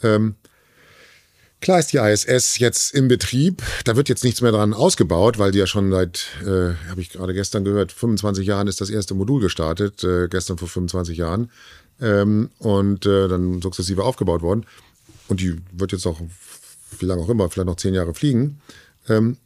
[0.03, 0.35] Ähm,
[1.61, 3.63] Klar ist die ISS jetzt im Betrieb.
[3.85, 7.11] Da wird jetzt nichts mehr dran ausgebaut, weil die ja schon seit, äh, habe ich
[7.11, 11.51] gerade gestern gehört, 25 Jahren ist das erste Modul gestartet, äh, gestern vor 25 Jahren.
[12.01, 14.65] Ähm, und äh, dann sukzessive aufgebaut worden.
[15.29, 16.21] Und die wird jetzt auch,
[16.99, 18.63] wie lange auch immer, vielleicht noch zehn Jahre fliegen.
[19.09, 19.37] Ähm,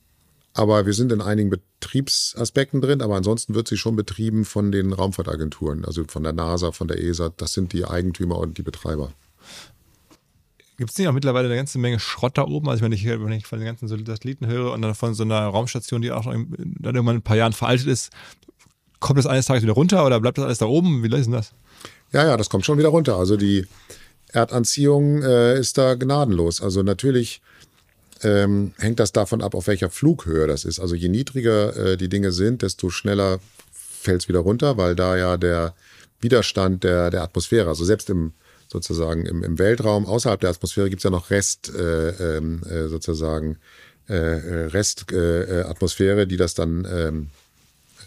[0.52, 4.92] aber wir sind in einigen Betriebsaspekten drin, aber ansonsten wird sie schon betrieben von den
[4.92, 7.32] Raumfahrtagenturen, also von der NASA, von der ESA.
[7.36, 9.12] Das sind die Eigentümer und die Betreiber.
[10.76, 12.68] Gibt es nicht auch mittlerweile eine ganze Menge Schrott da oben?
[12.68, 15.46] Also wenn ich, wenn ich von den ganzen Satelliten höre und dann von so einer
[15.46, 18.10] Raumstation, die auch dann irgendwann ein paar Jahren veraltet ist,
[18.98, 21.02] kommt das eines Tages wieder runter oder bleibt das alles da oben?
[21.02, 21.52] Wie ist denn das?
[22.12, 23.16] Ja, ja, das kommt schon wieder runter.
[23.16, 23.66] Also die
[24.32, 26.60] Erdanziehung äh, ist da gnadenlos.
[26.60, 27.40] Also natürlich
[28.22, 30.80] ähm, hängt das davon ab, auf welcher Flughöhe das ist.
[30.80, 33.38] Also je niedriger äh, die Dinge sind, desto schneller
[33.72, 35.74] fällt es wieder runter, weil da ja der
[36.20, 38.32] Widerstand der, der Atmosphäre, also selbst im
[38.74, 42.88] sozusagen im, im Weltraum, außerhalb der Atmosphäre gibt es ja noch Rest äh, ähm, äh,
[42.88, 43.58] sozusagen
[44.08, 47.28] äh, Restatmosphäre, äh, die das dann ähm,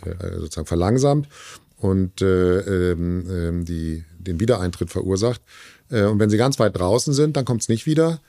[0.06, 1.30] äh, sozusagen verlangsamt
[1.78, 5.42] und äh, ähm, die, den Wiedereintritt verursacht.
[5.90, 8.20] Äh, und wenn sie ganz weit draußen sind, dann kommt es nicht wieder.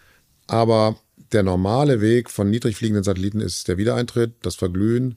[0.46, 0.96] Aber
[1.32, 5.16] der normale Weg von niedrig fliegenden Satelliten ist der Wiedereintritt, das Verglühen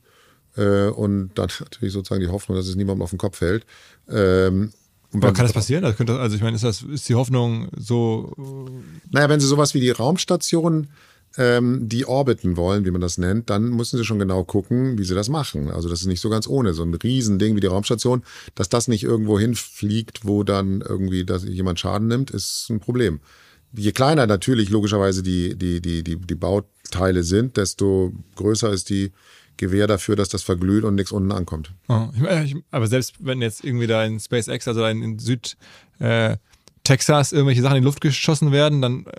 [0.58, 3.68] äh, und dann natürlich sozusagen die Hoffnung, dass es niemandem auf den Kopf fällt.
[4.10, 4.74] Ähm,
[5.14, 5.84] Aber kann das passieren?
[5.84, 8.34] Also, könnte, also ich meine, ist, das, ist die Hoffnung so.
[9.10, 10.88] Naja, wenn Sie sowas wie die Raumstation
[11.38, 15.04] ähm, die orbiten wollen, wie man das nennt, dann müssen sie schon genau gucken, wie
[15.04, 15.70] sie das machen.
[15.70, 16.74] Also das ist nicht so ganz ohne.
[16.74, 18.24] So ein Riesending wie die Raumstation,
[18.56, 23.22] dass das nicht irgendwo hinfliegt, wo dann irgendwie dass jemand Schaden nimmt, ist ein Problem.
[23.74, 29.12] Je kleiner natürlich logischerweise die, die, die, die, die Bauteile sind, desto größer ist die
[29.58, 31.74] Gewähr dafür, dass das verglüht und nichts unten ankommt.
[31.88, 32.10] Oh,
[32.44, 35.58] ich, aber selbst wenn jetzt irgendwie da in SpaceX, also in, in Süd
[36.00, 36.38] äh,
[36.84, 39.12] Texas irgendwelche Sachen in die Luft geschossen werden, dann äh,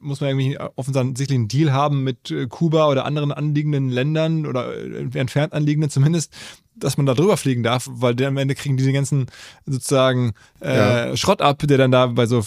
[0.00, 4.76] muss man irgendwie offensichtlich einen Deal haben mit äh, Kuba oder anderen anliegenden Ländern oder
[4.76, 6.32] äh, entfernt anliegenden zumindest,
[6.76, 9.26] dass man da drüber fliegen darf, weil die am Ende kriegen diese ganzen
[9.66, 11.16] sozusagen äh, ja.
[11.16, 12.44] Schrott ab, der dann da bei so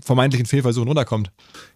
[0.00, 1.30] vermeintlichen Fehlversuchen runterkommt.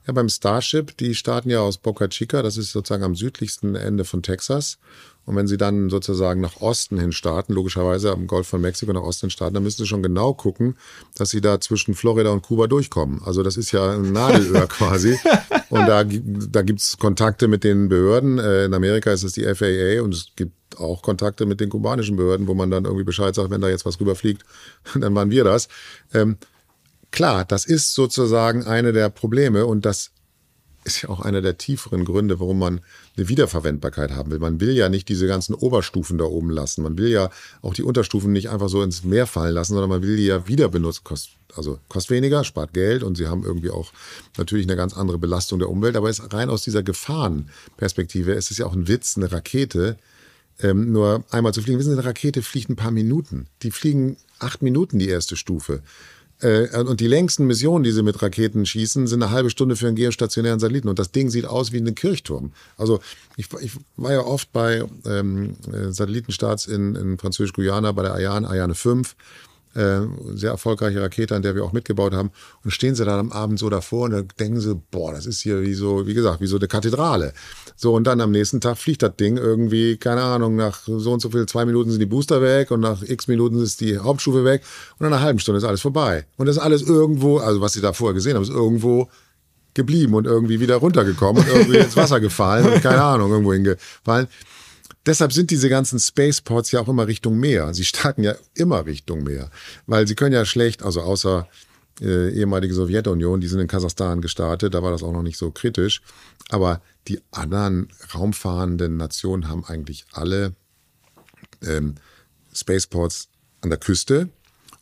[0.06, 4.04] Ja, beim Starship, die starten ja aus Boca Chica, das ist sozusagen am südlichsten Ende
[4.04, 4.78] von Texas.
[5.26, 9.02] Und wenn sie dann sozusagen nach Osten hin starten, logischerweise am Golf von Mexiko nach
[9.02, 10.76] Osten starten, dann müssen sie schon genau gucken,
[11.16, 13.20] dass sie da zwischen Florida und Kuba durchkommen.
[13.24, 15.18] Also das ist ja ein Nadelöhr quasi.
[15.68, 18.38] Und da, da gibt's Kontakte mit den Behörden.
[18.38, 22.16] Äh, in Amerika ist es die FAA und es gibt auch Kontakte mit den kubanischen
[22.16, 24.44] Behörden, wo man dann irgendwie Bescheid sagt, wenn da jetzt was rüberfliegt,
[24.94, 25.68] dann waren wir das.
[26.14, 26.36] Ähm,
[27.10, 30.10] klar, das ist sozusagen eine der Probleme und das
[30.86, 32.80] ist ja auch einer der tieferen Gründe, warum man
[33.16, 34.38] eine Wiederverwendbarkeit haben will.
[34.38, 36.82] Man will ja nicht diese ganzen Oberstufen da oben lassen.
[36.82, 37.30] Man will ja
[37.60, 40.46] auch die Unterstufen nicht einfach so ins Meer fallen lassen, sondern man will die ja
[40.46, 41.02] wieder benutzen.
[41.02, 43.92] Kost, also kostet weniger, spart Geld und sie haben irgendwie auch
[44.38, 45.96] natürlich eine ganz andere Belastung der Umwelt.
[45.96, 49.98] Aber es rein aus dieser Gefahrenperspektive, es ist ja auch ein Witz, eine Rakete
[50.62, 51.78] ähm, nur einmal zu fliegen.
[51.78, 53.48] Wissen Sie, eine Rakete fliegt ein paar Minuten.
[53.62, 55.82] Die fliegen acht Minuten die erste Stufe.
[56.40, 59.86] Äh, und die längsten Missionen, die sie mit Raketen schießen, sind eine halbe Stunde für
[59.86, 60.88] einen geostationären Satelliten.
[60.88, 62.52] Und das Ding sieht aus wie ein Kirchturm.
[62.76, 63.00] Also
[63.36, 68.48] ich, ich war ja oft bei ähm, äh, Satellitenstarts in, in Französisch-Guyana, bei der Ariane,
[68.48, 69.14] Ariane 5
[69.76, 70.00] äh,
[70.34, 72.30] sehr erfolgreiche Rakete, an der wir auch mitgebaut haben.
[72.64, 75.40] Und stehen sie dann am Abend so davor und dann denken sie, boah, das ist
[75.40, 77.32] hier wie so, wie gesagt, wie so eine Kathedrale.
[77.76, 81.20] So, und dann am nächsten Tag fliegt das Ding irgendwie, keine Ahnung, nach so und
[81.20, 84.44] so viel, zwei Minuten sind die Booster weg und nach x Minuten ist die Hauptstufe
[84.44, 84.62] weg
[84.98, 86.26] und nach einer halben Stunde ist alles vorbei.
[86.36, 89.08] Und das ist alles irgendwo, also was sie da vorher gesehen haben, ist irgendwo
[89.74, 94.26] geblieben und irgendwie wieder runtergekommen und irgendwie ins Wasser gefallen und keine Ahnung, irgendwo hingefallen.
[95.06, 97.72] Deshalb sind diese ganzen Spaceports ja auch immer Richtung Meer.
[97.74, 99.50] Sie starten ja immer Richtung Meer,
[99.86, 101.48] weil sie können ja schlecht, also außer
[102.00, 105.50] äh, ehemalige Sowjetunion, die sind in Kasachstan gestartet, da war das auch noch nicht so
[105.50, 106.02] kritisch.
[106.50, 110.54] Aber die anderen raumfahrenden Nationen haben eigentlich alle
[111.62, 111.94] ähm,
[112.52, 113.28] Spaceports
[113.60, 114.28] an der Küste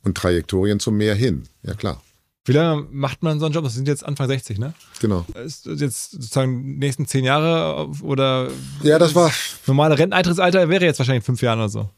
[0.02, 1.44] und Trajektorien zum Meer hin.
[1.62, 2.02] Ja klar.
[2.46, 3.64] Wie lange macht man so einen Job?
[3.64, 4.74] Das sind jetzt Anfang 60, ne?
[5.00, 5.24] Genau.
[5.34, 8.50] Ist jetzt sozusagen die nächsten zehn Jahre oder?
[8.82, 9.32] Ja, das war.
[9.66, 11.90] Normale Renteneintrittsalter wäre jetzt wahrscheinlich fünf Jahre oder so.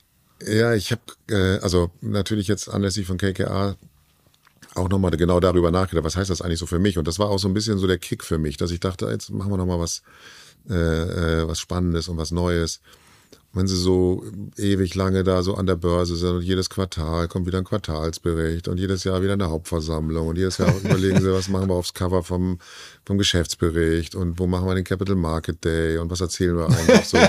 [0.46, 1.00] Ja, ich habe
[1.30, 3.76] äh, also natürlich jetzt anlässlich von KKA
[4.76, 6.98] auch nochmal genau darüber nachgedacht, was heißt das eigentlich so für mich?
[6.98, 9.06] Und das war auch so ein bisschen so der Kick für mich, dass ich dachte,
[9.06, 10.02] jetzt machen wir nochmal was,
[10.68, 12.80] äh, äh, was Spannendes und was Neues
[13.56, 14.22] wenn sie so
[14.58, 18.68] ewig lange da so an der Börse sind und jedes Quartal kommt wieder ein Quartalsbericht
[18.68, 21.94] und jedes Jahr wieder eine Hauptversammlung und jedes Jahr überlegen sie, was machen wir aufs
[21.94, 22.58] Cover vom,
[23.06, 27.06] vom Geschäftsbericht und wo machen wir den Capital Market Day und was erzählen wir eigentlich
[27.06, 27.18] so.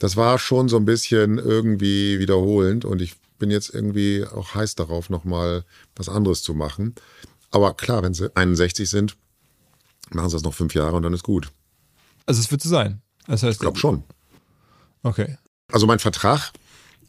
[0.00, 4.76] Das war schon so ein bisschen irgendwie wiederholend und ich bin jetzt irgendwie auch heiß
[4.76, 5.64] darauf, nochmal
[5.96, 6.94] was anderes zu machen.
[7.50, 9.16] Aber klar, wenn sie 61 sind,
[10.10, 11.50] machen sie das noch fünf Jahre und dann ist gut.
[12.26, 13.02] Also es wird so sein.
[13.26, 14.04] Das heißt, ich glaube schon.
[15.02, 15.36] Okay.
[15.72, 16.52] Also mein Vertrag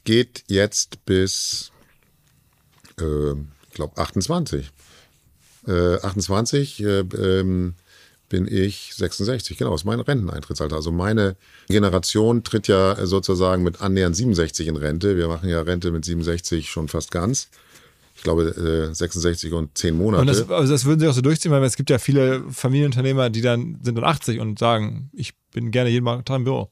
[0.03, 1.71] geht jetzt bis,
[2.99, 4.69] äh, ich glaube, 28.
[5.67, 7.75] Äh, 28 äh, ähm,
[8.29, 10.75] bin ich 66, genau, ist mein Renteneintrittsalter.
[10.75, 11.35] Also meine
[11.67, 15.17] Generation tritt ja sozusagen mit annähernd 67 in Rente.
[15.17, 17.49] Wir machen ja Rente mit 67 schon fast ganz.
[18.15, 20.21] Ich glaube, 66 äh, und 10 Monate.
[20.21, 23.29] Und das, also das würden Sie auch so durchziehen, weil es gibt ja viele Familienunternehmer,
[23.29, 26.69] die dann sind dann 80 und sagen, ich bin gerne jeden Tag im Büro.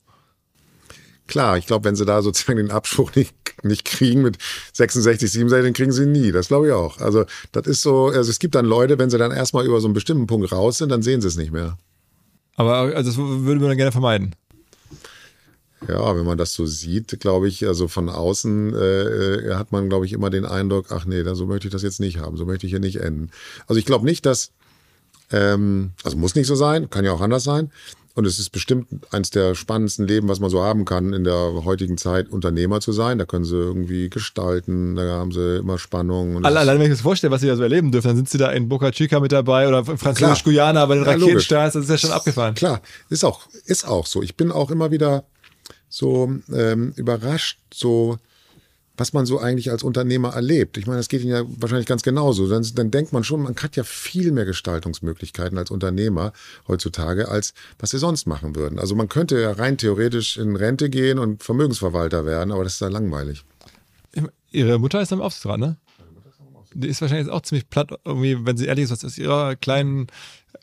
[1.28, 4.38] Klar, ich glaube, wenn sie da sozusagen den Abspruch nicht, nicht kriegen mit
[4.74, 6.32] 66, 67, dann kriegen sie ihn nie.
[6.32, 7.00] Das glaube ich auch.
[7.00, 9.88] Also das ist so, also es gibt dann Leute, wenn sie dann erstmal über so
[9.88, 11.78] einen bestimmten Punkt raus sind, dann sehen sie es nicht mehr.
[12.56, 14.36] Aber also das würde man dann gerne vermeiden.
[15.88, 20.08] Ja, wenn man das so sieht, glaube ich, also von außen äh, hat man, glaube
[20.08, 22.66] ich, immer den Eindruck, ach nee, so möchte ich das jetzt nicht haben, so möchte
[22.66, 23.30] ich hier nicht enden.
[23.68, 24.52] Also ich glaube nicht, dass,
[25.32, 27.72] ähm, also muss nicht so sein, kann ja auch anders sein,
[28.18, 31.64] Und es ist bestimmt eines der spannendsten Leben, was man so haben kann, in der
[31.66, 33.20] heutigen Zeit Unternehmer zu sein.
[33.20, 36.44] Da können sie irgendwie gestalten, da haben sie immer Spannung.
[36.44, 38.28] Alle, allein wenn ich mir das vorstelle, was sie da so erleben dürfen, dann sind
[38.28, 41.90] sie da in Boca Chica mit dabei oder Französisch-Guyana bei den ja, Raketenstarts, das ist
[41.92, 42.56] ja schon abgefahren.
[42.56, 42.82] Klar,
[43.12, 44.24] ist auch, ist auch so.
[44.24, 45.24] Ich bin auch immer wieder
[45.88, 48.18] so ähm, überrascht, so
[48.98, 50.78] was man so eigentlich als Unternehmer erlebt.
[50.78, 52.50] Ich meine, das geht Ihnen ja wahrscheinlich ganz genauso.
[52.50, 56.34] Dann, dann denkt man schon, man hat ja viel mehr Gestaltungsmöglichkeiten als Unternehmer
[56.68, 58.80] heutzutage, als was Sie sonst machen würden.
[58.80, 62.82] Also man könnte ja rein theoretisch in Rente gehen und Vermögensverwalter werden, aber das ist
[62.82, 63.44] ja langweilig.
[64.52, 65.78] Ihre Mutter ist am Aufsichtsrat, ne?
[66.74, 70.08] Die ist wahrscheinlich auch ziemlich platt, irgendwie, wenn sie ehrlich ist, was ist ihrer kleinen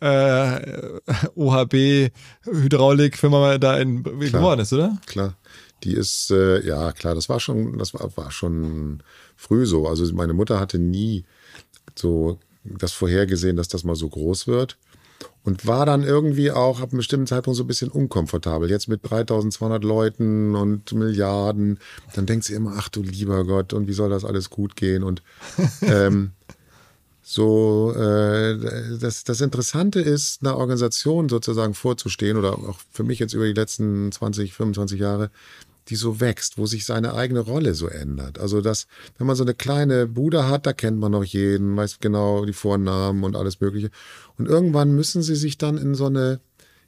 [0.00, 1.00] äh,
[1.34, 4.98] OHB-Hydraulikfirma da in geworden ist, oder?
[5.06, 5.34] Klar.
[5.84, 9.02] Die ist, äh, ja klar, das war schon, das war, war schon
[9.36, 9.86] früh so.
[9.86, 11.24] Also meine Mutter hatte nie
[11.94, 14.78] so das vorhergesehen, dass das mal so groß wird.
[15.42, 18.70] Und war dann irgendwie auch ab einem bestimmten Zeitpunkt so ein bisschen unkomfortabel.
[18.70, 21.78] Jetzt mit 3200 Leuten und Milliarden,
[22.14, 25.02] dann denkt sie immer, ach du lieber Gott, und wie soll das alles gut gehen?
[25.02, 25.22] Und
[25.82, 26.32] ähm,
[27.22, 33.34] so, äh, das, das Interessante ist, einer Organisation sozusagen vorzustehen oder auch für mich jetzt
[33.34, 35.30] über die letzten 20, 25 Jahre,
[35.88, 38.38] die so wächst, wo sich seine eigene Rolle so ändert.
[38.38, 38.86] Also das,
[39.18, 42.52] wenn man so eine kleine Bude hat, da kennt man noch jeden, weiß genau die
[42.52, 43.90] Vornamen und alles Mögliche.
[44.38, 46.40] Und irgendwann müssen sie sich dann in so eine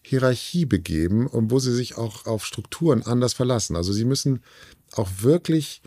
[0.02, 3.76] Hierarchie begeben und wo sie sich auch auf Strukturen anders verlassen.
[3.76, 4.40] Also sie müssen
[4.92, 5.82] auch wirklich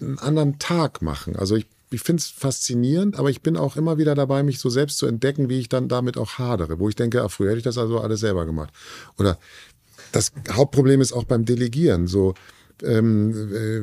[0.00, 1.36] einen anderen Tag machen.
[1.36, 4.70] Also ich, ich finde es faszinierend, aber ich bin auch immer wieder dabei, mich so
[4.70, 7.58] selbst zu entdecken, wie ich dann damit auch hadere, wo ich denke, ach, früher hätte
[7.58, 8.72] ich das also alles selber gemacht.
[9.18, 9.38] Oder
[10.14, 12.06] das Hauptproblem ist auch beim Delegieren.
[12.06, 12.34] So,
[12.82, 13.80] ähm, äh,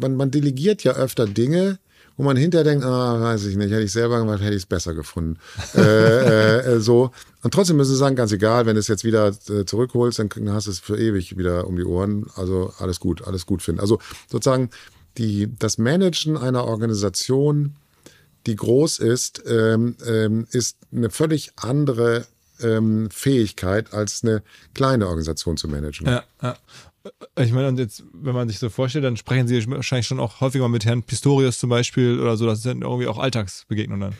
[0.00, 1.78] man, man delegiert ja öfter Dinge,
[2.16, 4.66] wo man hinterher denkt, ah, weiß ich nicht, hätte ich selber gemacht, hätte ich es
[4.66, 5.38] besser gefunden.
[5.74, 7.10] äh, äh, äh, so.
[7.42, 10.30] Und trotzdem müssen sie sagen, ganz egal, wenn du es jetzt wieder äh, zurückholst, dann
[10.52, 12.26] hast du es für ewig wieder um die Ohren.
[12.36, 13.80] Also alles gut, alles gut finden.
[13.80, 13.98] Also
[14.30, 14.70] sozusagen
[15.18, 17.76] die, das Managen einer Organisation,
[18.46, 22.26] die groß ist, ähm, ähm, ist eine völlig andere
[22.64, 24.42] ähm, Fähigkeit, als eine
[24.74, 26.06] kleine Organisation zu managen.
[26.06, 26.56] Ja, ja.
[27.38, 30.40] Ich meine, und jetzt, wenn man sich so vorstellt, dann sprechen Sie wahrscheinlich schon auch
[30.40, 32.46] häufiger mit Herrn Pistorius zum Beispiel oder so.
[32.46, 34.14] Das sind irgendwie auch Alltagsbegegnungen dann.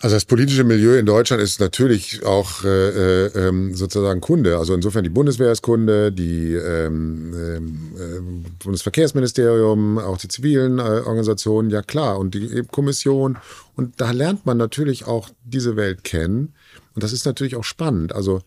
[0.00, 4.56] Also das politische Milieu in Deutschland ist natürlich auch äh, äh, ähm, sozusagen Kunde.
[4.56, 8.20] Also insofern die Bundeswehr ist Kunde, die ähm, äh,
[8.62, 13.38] Bundesverkehrsministerium, auch die zivilen äh, Organisationen, ja klar, und die Kommission.
[13.74, 16.54] Und da lernt man natürlich auch diese Welt kennen.
[16.98, 18.12] Und das ist natürlich auch spannend.
[18.12, 18.40] Also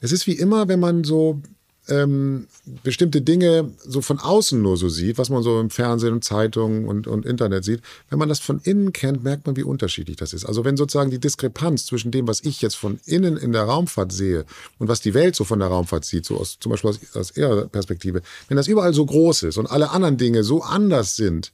[0.00, 1.40] es ist wie immer, wenn man so
[1.88, 2.46] ähm,
[2.84, 6.88] bestimmte Dinge so von außen nur so sieht, was man so im Fernsehen und Zeitungen
[6.88, 7.80] und, und Internet sieht.
[8.10, 10.44] Wenn man das von innen kennt, merkt man, wie unterschiedlich das ist.
[10.44, 14.12] Also wenn sozusagen die Diskrepanz zwischen dem, was ich jetzt von innen in der Raumfahrt
[14.12, 14.44] sehe
[14.78, 17.34] und was die Welt so von der Raumfahrt sieht, so aus, zum Beispiel aus, aus
[17.34, 21.50] ihrer Perspektive, wenn das überall so groß ist und alle anderen Dinge so anders sind,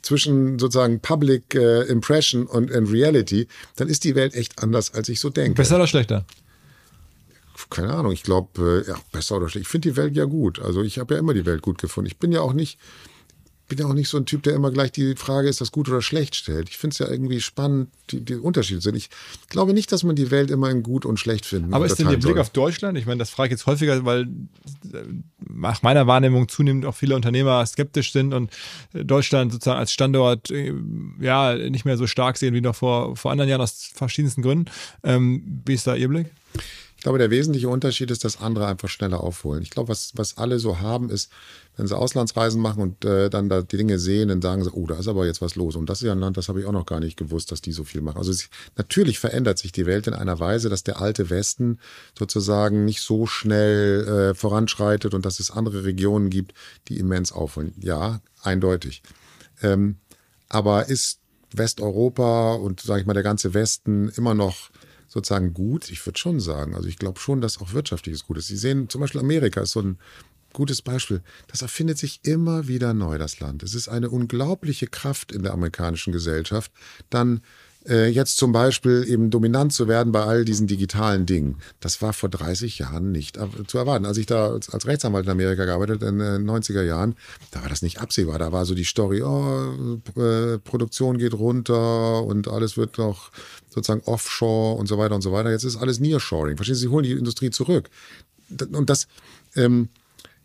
[0.00, 3.46] zwischen sozusagen Public äh, Impression und, and Reality,
[3.76, 5.54] dann ist die Welt echt anders, als ich so denke.
[5.54, 6.24] Besser oder schlechter?
[7.70, 9.66] Keine Ahnung, ich glaube, äh, ja, besser oder schlechter.
[9.66, 10.60] Ich finde die Welt ja gut.
[10.60, 12.06] Also ich habe ja immer die Welt gut gefunden.
[12.06, 12.78] Ich bin ja auch nicht,
[13.76, 15.88] bin ja auch nicht so ein Typ, der immer gleich die Frage, ist das gut
[15.88, 16.68] oder schlecht stellt.
[16.68, 18.96] Ich finde es ja irgendwie spannend, die, die Unterschiede sind.
[18.96, 19.08] Ich
[19.48, 22.08] glaube nicht, dass man die Welt immer in gut und schlecht finden Aber ist denn
[22.08, 22.98] der Blick auf Deutschland?
[22.98, 24.26] Ich meine, das frage ich jetzt häufiger, weil
[25.38, 28.50] nach meiner Wahrnehmung zunehmend auch viele Unternehmer skeptisch sind und
[28.92, 30.74] Deutschland sozusagen als Standort äh,
[31.20, 34.66] ja nicht mehr so stark sehen wie noch vor, vor anderen Jahren aus verschiedensten Gründen.
[35.02, 36.30] Ähm, wie ist da Ihr Blick?
[37.02, 39.60] Ich glaube, der wesentliche Unterschied ist, dass andere einfach schneller aufholen.
[39.60, 41.32] Ich glaube, was, was alle so haben, ist,
[41.76, 44.86] wenn sie Auslandsreisen machen und äh, dann da die Dinge sehen, dann sagen sie, oh,
[44.86, 45.74] da ist aber jetzt was los.
[45.74, 47.60] Und das ist ja ein Land, das habe ich auch noch gar nicht gewusst, dass
[47.60, 48.18] die so viel machen.
[48.18, 51.80] Also es, natürlich verändert sich die Welt in einer Weise, dass der alte Westen
[52.16, 56.54] sozusagen nicht so schnell äh, voranschreitet und dass es andere Regionen gibt,
[56.86, 57.74] die immens aufholen.
[57.80, 59.02] Ja, eindeutig.
[59.60, 59.96] Ähm,
[60.48, 61.18] aber ist
[61.52, 64.70] Westeuropa und, sage ich mal, der ganze Westen immer noch
[65.12, 65.90] sozusagen gut?
[65.90, 66.74] Ich würde schon sagen.
[66.74, 68.46] Also ich glaube schon, dass auch wirtschaftliches gut ist.
[68.46, 69.98] Sie sehen zum Beispiel Amerika ist so ein
[70.54, 71.22] gutes Beispiel.
[71.48, 73.62] Das erfindet sich immer wieder neu, das Land.
[73.62, 76.72] Es ist eine unglaubliche Kraft in der amerikanischen Gesellschaft,
[77.10, 77.42] dann
[77.88, 81.58] äh, jetzt zum Beispiel eben dominant zu werden bei all diesen digitalen Dingen.
[81.80, 84.06] Das war vor 30 Jahren nicht zu erwarten.
[84.06, 87.16] Als ich da als Rechtsanwalt in Amerika gearbeitet in den 90er Jahren,
[87.50, 88.38] da war das nicht absehbar.
[88.38, 93.30] Da war so die Story, oh, äh, Produktion geht runter und alles wird noch
[93.70, 95.50] sozusagen offshore und so weiter und so weiter.
[95.50, 96.56] Jetzt ist alles Nearshoring.
[96.56, 97.90] Verstehen Sie, Sie holen die Industrie zurück.
[98.72, 99.08] Und das,
[99.56, 99.88] ähm,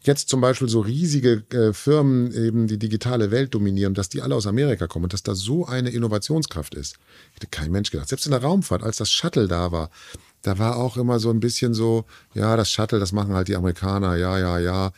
[0.01, 4.35] jetzt zum Beispiel so riesige äh, Firmen eben die digitale Welt dominieren, dass die alle
[4.35, 6.97] aus Amerika kommen und dass da so eine Innovationskraft ist.
[7.33, 8.09] Hätte kein Mensch gedacht.
[8.09, 9.89] Selbst in der Raumfahrt, als das Shuttle da war,
[10.43, 13.55] da war auch immer so ein bisschen so, ja, das Shuttle, das machen halt die
[13.55, 14.91] Amerikaner, ja, ja, ja.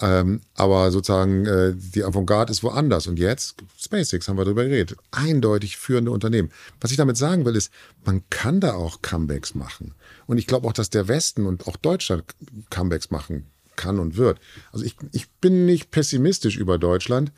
[0.00, 3.06] Ähm, aber sozusagen äh, die Avantgarde ist woanders.
[3.06, 6.50] Und jetzt, SpaceX haben wir darüber geredet, eindeutig führende Unternehmen.
[6.80, 7.72] Was ich damit sagen will, ist,
[8.04, 9.94] man kann da auch Comebacks machen.
[10.26, 12.24] Und ich glaube auch, dass der Westen und auch Deutschland
[12.70, 14.38] Comebacks machen kann und wird.
[14.72, 17.32] Also ich, ich bin nicht pessimistisch über Deutschland.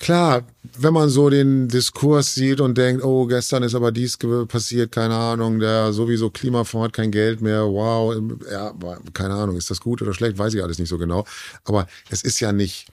[0.00, 0.46] Klar,
[0.78, 4.16] wenn man so den Diskurs sieht und denkt, oh, gestern ist aber dies
[4.48, 8.16] passiert, keine Ahnung, der sowieso Klimafonds hat kein Geld mehr, wow,
[8.50, 8.74] ja,
[9.12, 11.26] keine Ahnung, ist das gut oder schlecht, weiß ich alles nicht so genau.
[11.64, 12.86] Aber es ist ja nicht,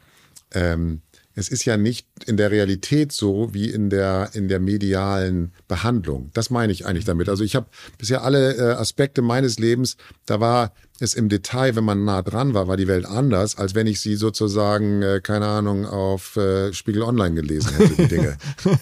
[0.52, 1.00] ähm,
[1.34, 6.30] es ist ja nicht in der Realität so wie in der, in der medialen Behandlung.
[6.34, 7.30] Das meine ich eigentlich damit.
[7.30, 7.68] Also ich habe
[7.98, 12.54] bisher alle äh, Aspekte meines Lebens, da war es im Detail, wenn man nah dran
[12.54, 16.74] war, war die Welt anders, als wenn ich sie sozusagen, äh, keine Ahnung, auf äh,
[16.74, 18.38] Spiegel Online gelesen hätte, die Dinge.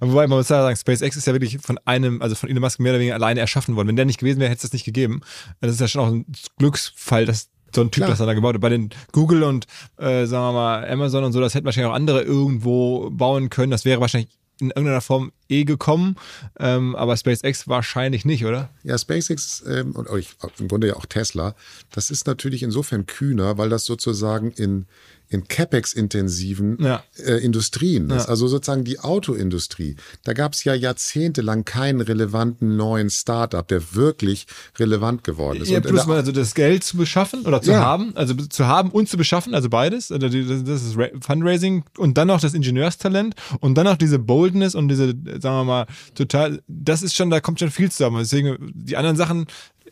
[0.00, 2.80] Wobei man muss ja sagen, SpaceX ist ja wirklich von einem, also von Elon Musk
[2.80, 3.88] mehr oder weniger alleine erschaffen worden.
[3.88, 5.20] Wenn der nicht gewesen wäre, hätte es das nicht gegeben.
[5.60, 6.26] Das ist ja schon auch ein
[6.58, 8.10] Glücksfall, dass so ein Typ, Klar.
[8.10, 8.60] das er da gebaut hat.
[8.60, 9.66] Bei den Google und
[9.96, 13.70] äh, sagen wir mal Amazon und so, das hätten wahrscheinlich auch andere irgendwo bauen können.
[13.70, 14.30] Das wäre wahrscheinlich
[14.60, 16.16] in irgendeiner Form eh gekommen,
[16.58, 18.70] ähm, aber SpaceX wahrscheinlich nicht, oder?
[18.82, 21.54] Ja, SpaceX ähm, und ich, im Grunde ja auch Tesla,
[21.90, 24.86] das ist natürlich insofern kühner, weil das sozusagen in
[25.30, 27.04] in CapEx-intensiven ja.
[27.16, 28.16] äh, Industrien ja.
[28.24, 29.96] Also sozusagen die Autoindustrie.
[30.24, 34.46] Da gab es ja jahrzehntelang keinen relevanten neuen Startup, der wirklich
[34.78, 35.70] relevant geworden ist.
[35.70, 37.80] Ja, plus mal also das Geld zu beschaffen oder zu ja.
[37.80, 40.10] haben, also zu haben und zu beschaffen, also beides.
[40.10, 44.88] Also das ist Fundraising und dann noch das Ingenieurstalent und dann noch diese Boldness und
[44.88, 45.86] diese, sagen wir mal,
[46.16, 48.18] total, das ist schon, da kommt schon viel zusammen.
[48.18, 49.46] Deswegen die anderen Sachen,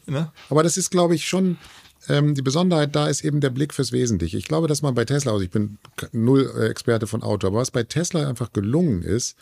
[0.09, 0.33] Ne?
[0.49, 1.59] Aber das ist, glaube ich, schon
[2.09, 4.39] ähm, die Besonderheit da ist eben der Blick fürs Wesentliche.
[4.39, 5.79] Ich glaube, dass man bei Tesla, also ich bin
[6.13, 9.37] null äh, Experte von Auto, aber was bei Tesla einfach gelungen ist,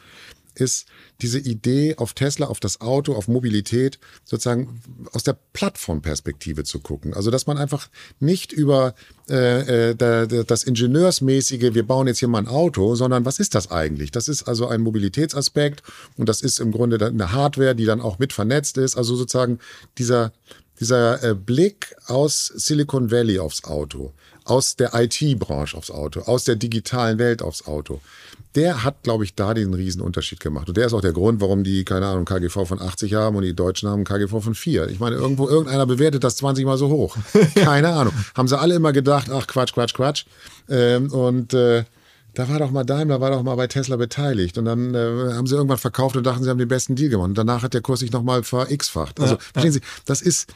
[0.56, 0.86] ist
[1.20, 4.80] diese Idee auf Tesla, auf das Auto, auf Mobilität sozusagen
[5.12, 7.14] aus der Plattformperspektive zu gucken.
[7.14, 7.88] Also dass man einfach
[8.20, 8.94] nicht über
[9.28, 13.70] äh, äh, das Ingenieursmäßige, wir bauen jetzt hier mal ein Auto, sondern was ist das
[13.70, 14.10] eigentlich?
[14.10, 15.82] Das ist also ein Mobilitätsaspekt
[16.16, 18.96] und das ist im Grunde eine Hardware, die dann auch mit vernetzt ist.
[18.96, 19.58] Also sozusagen
[19.98, 20.32] dieser
[20.80, 24.12] dieser äh, Blick aus Silicon Valley aufs Auto,
[24.44, 28.00] aus der IT-Branche aufs Auto, aus der digitalen Welt aufs Auto,
[28.56, 30.68] der hat, glaube ich, da den riesen Unterschied gemacht.
[30.68, 33.42] Und der ist auch der Grund, warum die, keine Ahnung, KGV von 80 haben und
[33.42, 34.88] die Deutschen haben KGV von 4.
[34.88, 37.16] Ich meine, irgendwo, irgendeiner bewertet das 20 mal so hoch.
[37.54, 38.14] Keine Ahnung.
[38.34, 40.24] Haben sie alle immer gedacht, ach Quatsch, Quatsch, Quatsch.
[40.70, 41.84] Ähm, und äh,
[42.36, 44.58] da war doch mal Daimler, war doch mal bei Tesla beteiligt.
[44.58, 47.30] Und dann äh, haben sie irgendwann verkauft und dachten, sie haben den besten Deal gemacht.
[47.30, 49.18] Und danach hat der Kurs sich nochmal ver-x-facht.
[49.20, 49.80] Also, ja, verstehen ja.
[49.80, 50.52] Sie, das ist,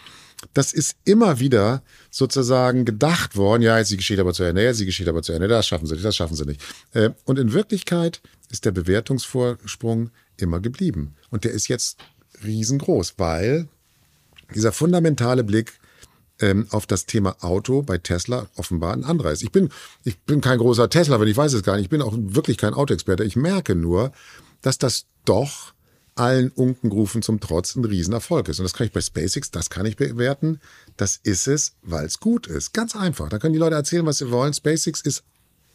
[0.52, 4.80] das ist immer wieder sozusagen gedacht worden, ja, jetzt die Geschichte aber zu Ende, jetzt
[4.80, 6.60] die Geschichte aber zu Ende, das schaffen sie nicht, das schaffen sie nicht.
[6.92, 8.20] Äh, und in Wirklichkeit
[8.50, 11.14] ist der Bewertungsvorsprung immer geblieben.
[11.30, 11.96] Und der ist jetzt
[12.44, 13.68] riesengroß, weil
[14.54, 15.79] dieser fundamentale Blick
[16.40, 19.42] ähm, auf das Thema Auto bei Tesla offenbar ein anderer ist.
[19.42, 19.70] Ich bin,
[20.04, 21.84] ich bin kein großer Tesla, wenn ich weiß es gar nicht.
[21.84, 23.24] Ich bin auch wirklich kein Autoexperte.
[23.24, 24.12] Ich merke nur,
[24.62, 25.72] dass das doch
[26.14, 28.58] allen Unkengrufen zum Trotz ein Riesenerfolg ist.
[28.58, 30.60] Und das kann ich bei SpaceX, das kann ich bewerten.
[30.96, 32.72] Das ist es, weil es gut ist.
[32.74, 33.28] Ganz einfach.
[33.28, 34.52] Da können die Leute erzählen, was sie wollen.
[34.52, 35.22] SpaceX ist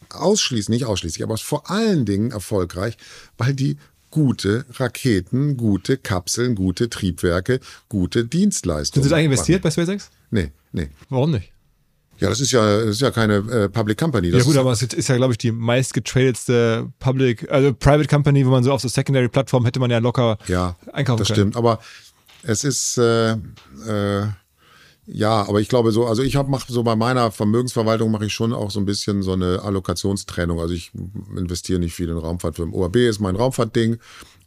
[0.09, 2.97] ausschließlich, nicht ausschließlich, aber vor allen Dingen erfolgreich,
[3.37, 3.77] weil die
[4.15, 7.59] gute Raketen, gute Kapseln, gute Triebwerke,
[7.89, 9.03] gute Dienstleistungen.
[9.03, 10.09] Sind Sie da investiert bei SpaceX?
[10.31, 10.87] Nee, nee.
[11.09, 11.51] Warum nicht?
[12.19, 14.31] Ja, das ist ja, das ist ja keine äh, Public Company.
[14.31, 18.07] Das ja gut, aber es ist ja, glaube ich, die meist getradetste Public, also Private
[18.07, 21.51] Company, wo man so auf so Secondary-Plattformen hätte man ja locker ja, einkaufen das können.
[21.51, 21.79] Das stimmt, aber
[22.43, 24.27] es ist, äh, äh,
[25.07, 28.33] ja, aber ich glaube so, also ich habe mache so bei meiner Vermögensverwaltung mache ich
[28.33, 30.59] schon auch so ein bisschen so eine Allokationstrennung.
[30.59, 30.91] Also ich
[31.35, 32.73] investiere nicht viel in Raumfahrtfirmen.
[32.73, 33.97] OAB ist mein Raumfahrtding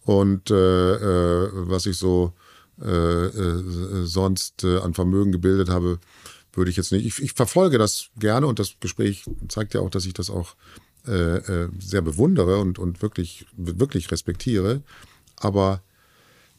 [0.05, 2.33] und äh, äh, was ich so
[2.81, 5.99] äh, äh, sonst äh, an Vermögen gebildet habe,
[6.53, 7.07] würde ich jetzt nicht.
[7.07, 10.55] Ich, ich, verfolge das gerne und das Gespräch zeigt ja auch, dass ich das auch
[11.07, 14.83] äh, äh, sehr bewundere und, und wirklich, wirklich respektiere.
[15.37, 15.83] Aber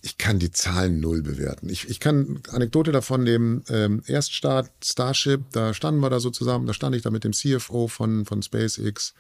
[0.02, 1.70] ich kann die Zahlen null bewerten.
[1.70, 3.64] Ich, ich kann Anekdote davon nehmen.
[3.70, 7.34] Ähm, Erststart Starship, da standen wir da so zusammen, da stand ich da mit dem
[7.34, 9.14] CFO von, von SpaceX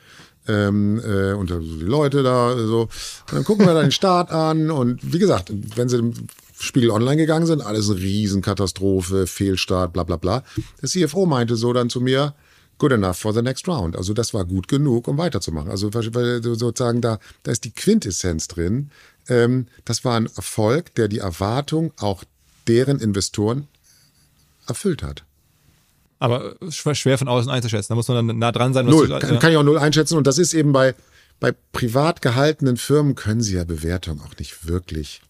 [0.47, 2.83] ähm, äh, und die Leute da so.
[2.83, 6.13] Und dann gucken wir da den Start an und wie gesagt, wenn sie
[6.57, 10.43] Spiegel Online gegangen sind, alles eine Riesenkatastrophe, Fehlstart, bla bla bla.
[10.81, 12.35] Der CFO meinte so dann zu mir,
[12.79, 13.95] good enough for the next round.
[13.95, 15.69] Also das war gut genug, um weiterzumachen.
[15.69, 18.89] Also weil sozusagen da, da ist die Quintessenz drin.
[19.29, 22.23] Ähm, das war ein Erfolg, der die Erwartung auch
[22.67, 23.67] deren Investoren
[24.67, 25.23] erfüllt hat.
[26.19, 27.89] Aber schwer von außen einzuschätzen.
[27.89, 28.85] Da muss man dann nah dran sein.
[28.85, 29.07] null.
[29.07, 30.17] Du, kann, kann ich auch null einschätzen.
[30.17, 30.93] Und das ist eben bei,
[31.39, 35.21] bei privat gehaltenen Firmen können sie ja Bewertung auch nicht wirklich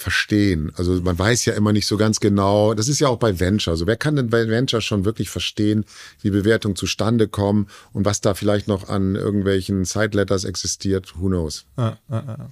[0.00, 0.72] verstehen.
[0.76, 2.74] Also man weiß ja immer nicht so ganz genau.
[2.74, 3.72] Das ist ja auch bei Venture.
[3.72, 5.84] Also wer kann denn bei Venture schon wirklich verstehen,
[6.22, 11.14] wie Bewertungen zustande kommen und was da vielleicht noch an irgendwelchen Side-Letters existiert?
[11.18, 11.66] Who knows?
[11.76, 12.50] Ah, ah, ah.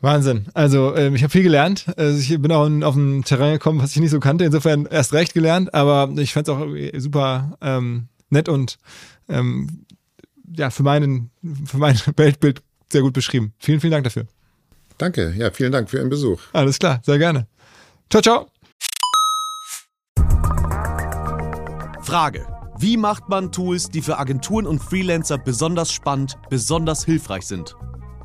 [0.00, 0.46] Wahnsinn.
[0.54, 1.86] Also ähm, ich habe viel gelernt.
[1.96, 4.44] Also ich bin auch auf ein Terrain gekommen, was ich nicht so kannte.
[4.44, 6.66] Insofern erst recht gelernt, aber ich fand es auch
[6.98, 8.78] super ähm, nett und
[9.28, 9.84] ähm,
[10.56, 11.30] ja, für, meinen,
[11.64, 13.52] für mein Weltbild sehr gut beschrieben.
[13.58, 14.26] Vielen, vielen Dank dafür.
[15.00, 16.42] Danke, ja, vielen Dank für Ihren Besuch.
[16.52, 17.46] Alles klar, sehr gerne.
[18.10, 18.48] Ciao, ciao.
[22.02, 22.46] Frage.
[22.78, 27.76] Wie macht man Tools, die für Agenturen und Freelancer besonders spannend, besonders hilfreich sind?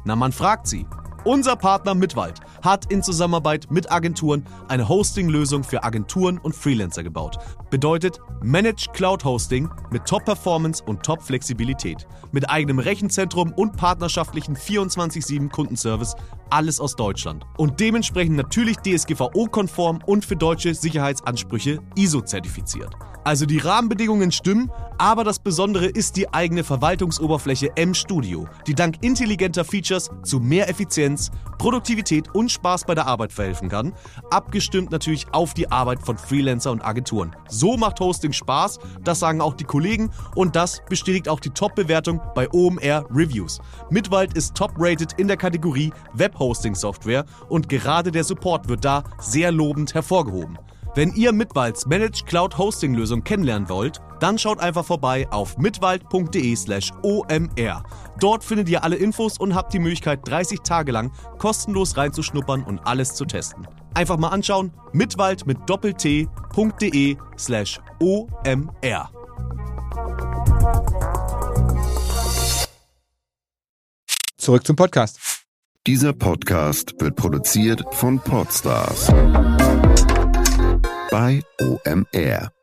[0.03, 0.85] Na, man fragt sie.
[1.25, 7.39] Unser Partner Mitwald hat in Zusammenarbeit mit Agenturen eine Hosting-Lösung für Agenturen und Freelancer gebaut.
[7.71, 12.05] Bedeutet Managed Cloud Hosting mit Top-Performance und Top-Flexibilität.
[12.31, 16.15] Mit eigenem Rechenzentrum und partnerschaftlichen 24-7 Kundenservice.
[16.51, 17.43] Alles aus Deutschland.
[17.57, 22.95] Und dementsprechend natürlich DSGVO-konform und für deutsche Sicherheitsansprüche ISO-zertifiziert.
[23.25, 29.65] Also die Rahmenbedingungen stimmen, aber das Besondere ist die eigene Verwaltungsoberfläche M-Studio, die dank intelligenter
[29.65, 33.93] Features zu mehr Effizienz, Produktivität und Spaß bei der Arbeit verhelfen kann,
[34.29, 37.35] abgestimmt natürlich auf die Arbeit von Freelancer und Agenturen.
[37.49, 42.21] So macht Hosting Spaß, das sagen auch die Kollegen und das bestätigt auch die Top-Bewertung
[42.35, 43.59] bei OMR Reviews.
[43.89, 49.95] Mitwald ist top-rated in der Kategorie Web-Hosting-Software und gerade der Support wird da sehr lobend
[49.95, 50.59] hervorgehoben.
[50.95, 56.93] Wenn ihr Mitwalds Managed Cloud Hosting Lösung kennenlernen wollt, dann schaut einfach vorbei auf mitwald.de/slash
[57.03, 57.83] omr.
[58.21, 62.79] Dort findet ihr alle Infos und habt die Möglichkeit, 30 Tage lang kostenlos reinzuschnuppern und
[62.87, 63.67] alles zu testen.
[63.93, 69.11] Einfach mal anschauen, mitwald mit doppelt-t.de slash omr.
[74.37, 75.19] Zurück zum Podcast.
[75.85, 79.11] Dieser Podcast wird produziert von Podstars
[81.15, 82.54] bei OMR.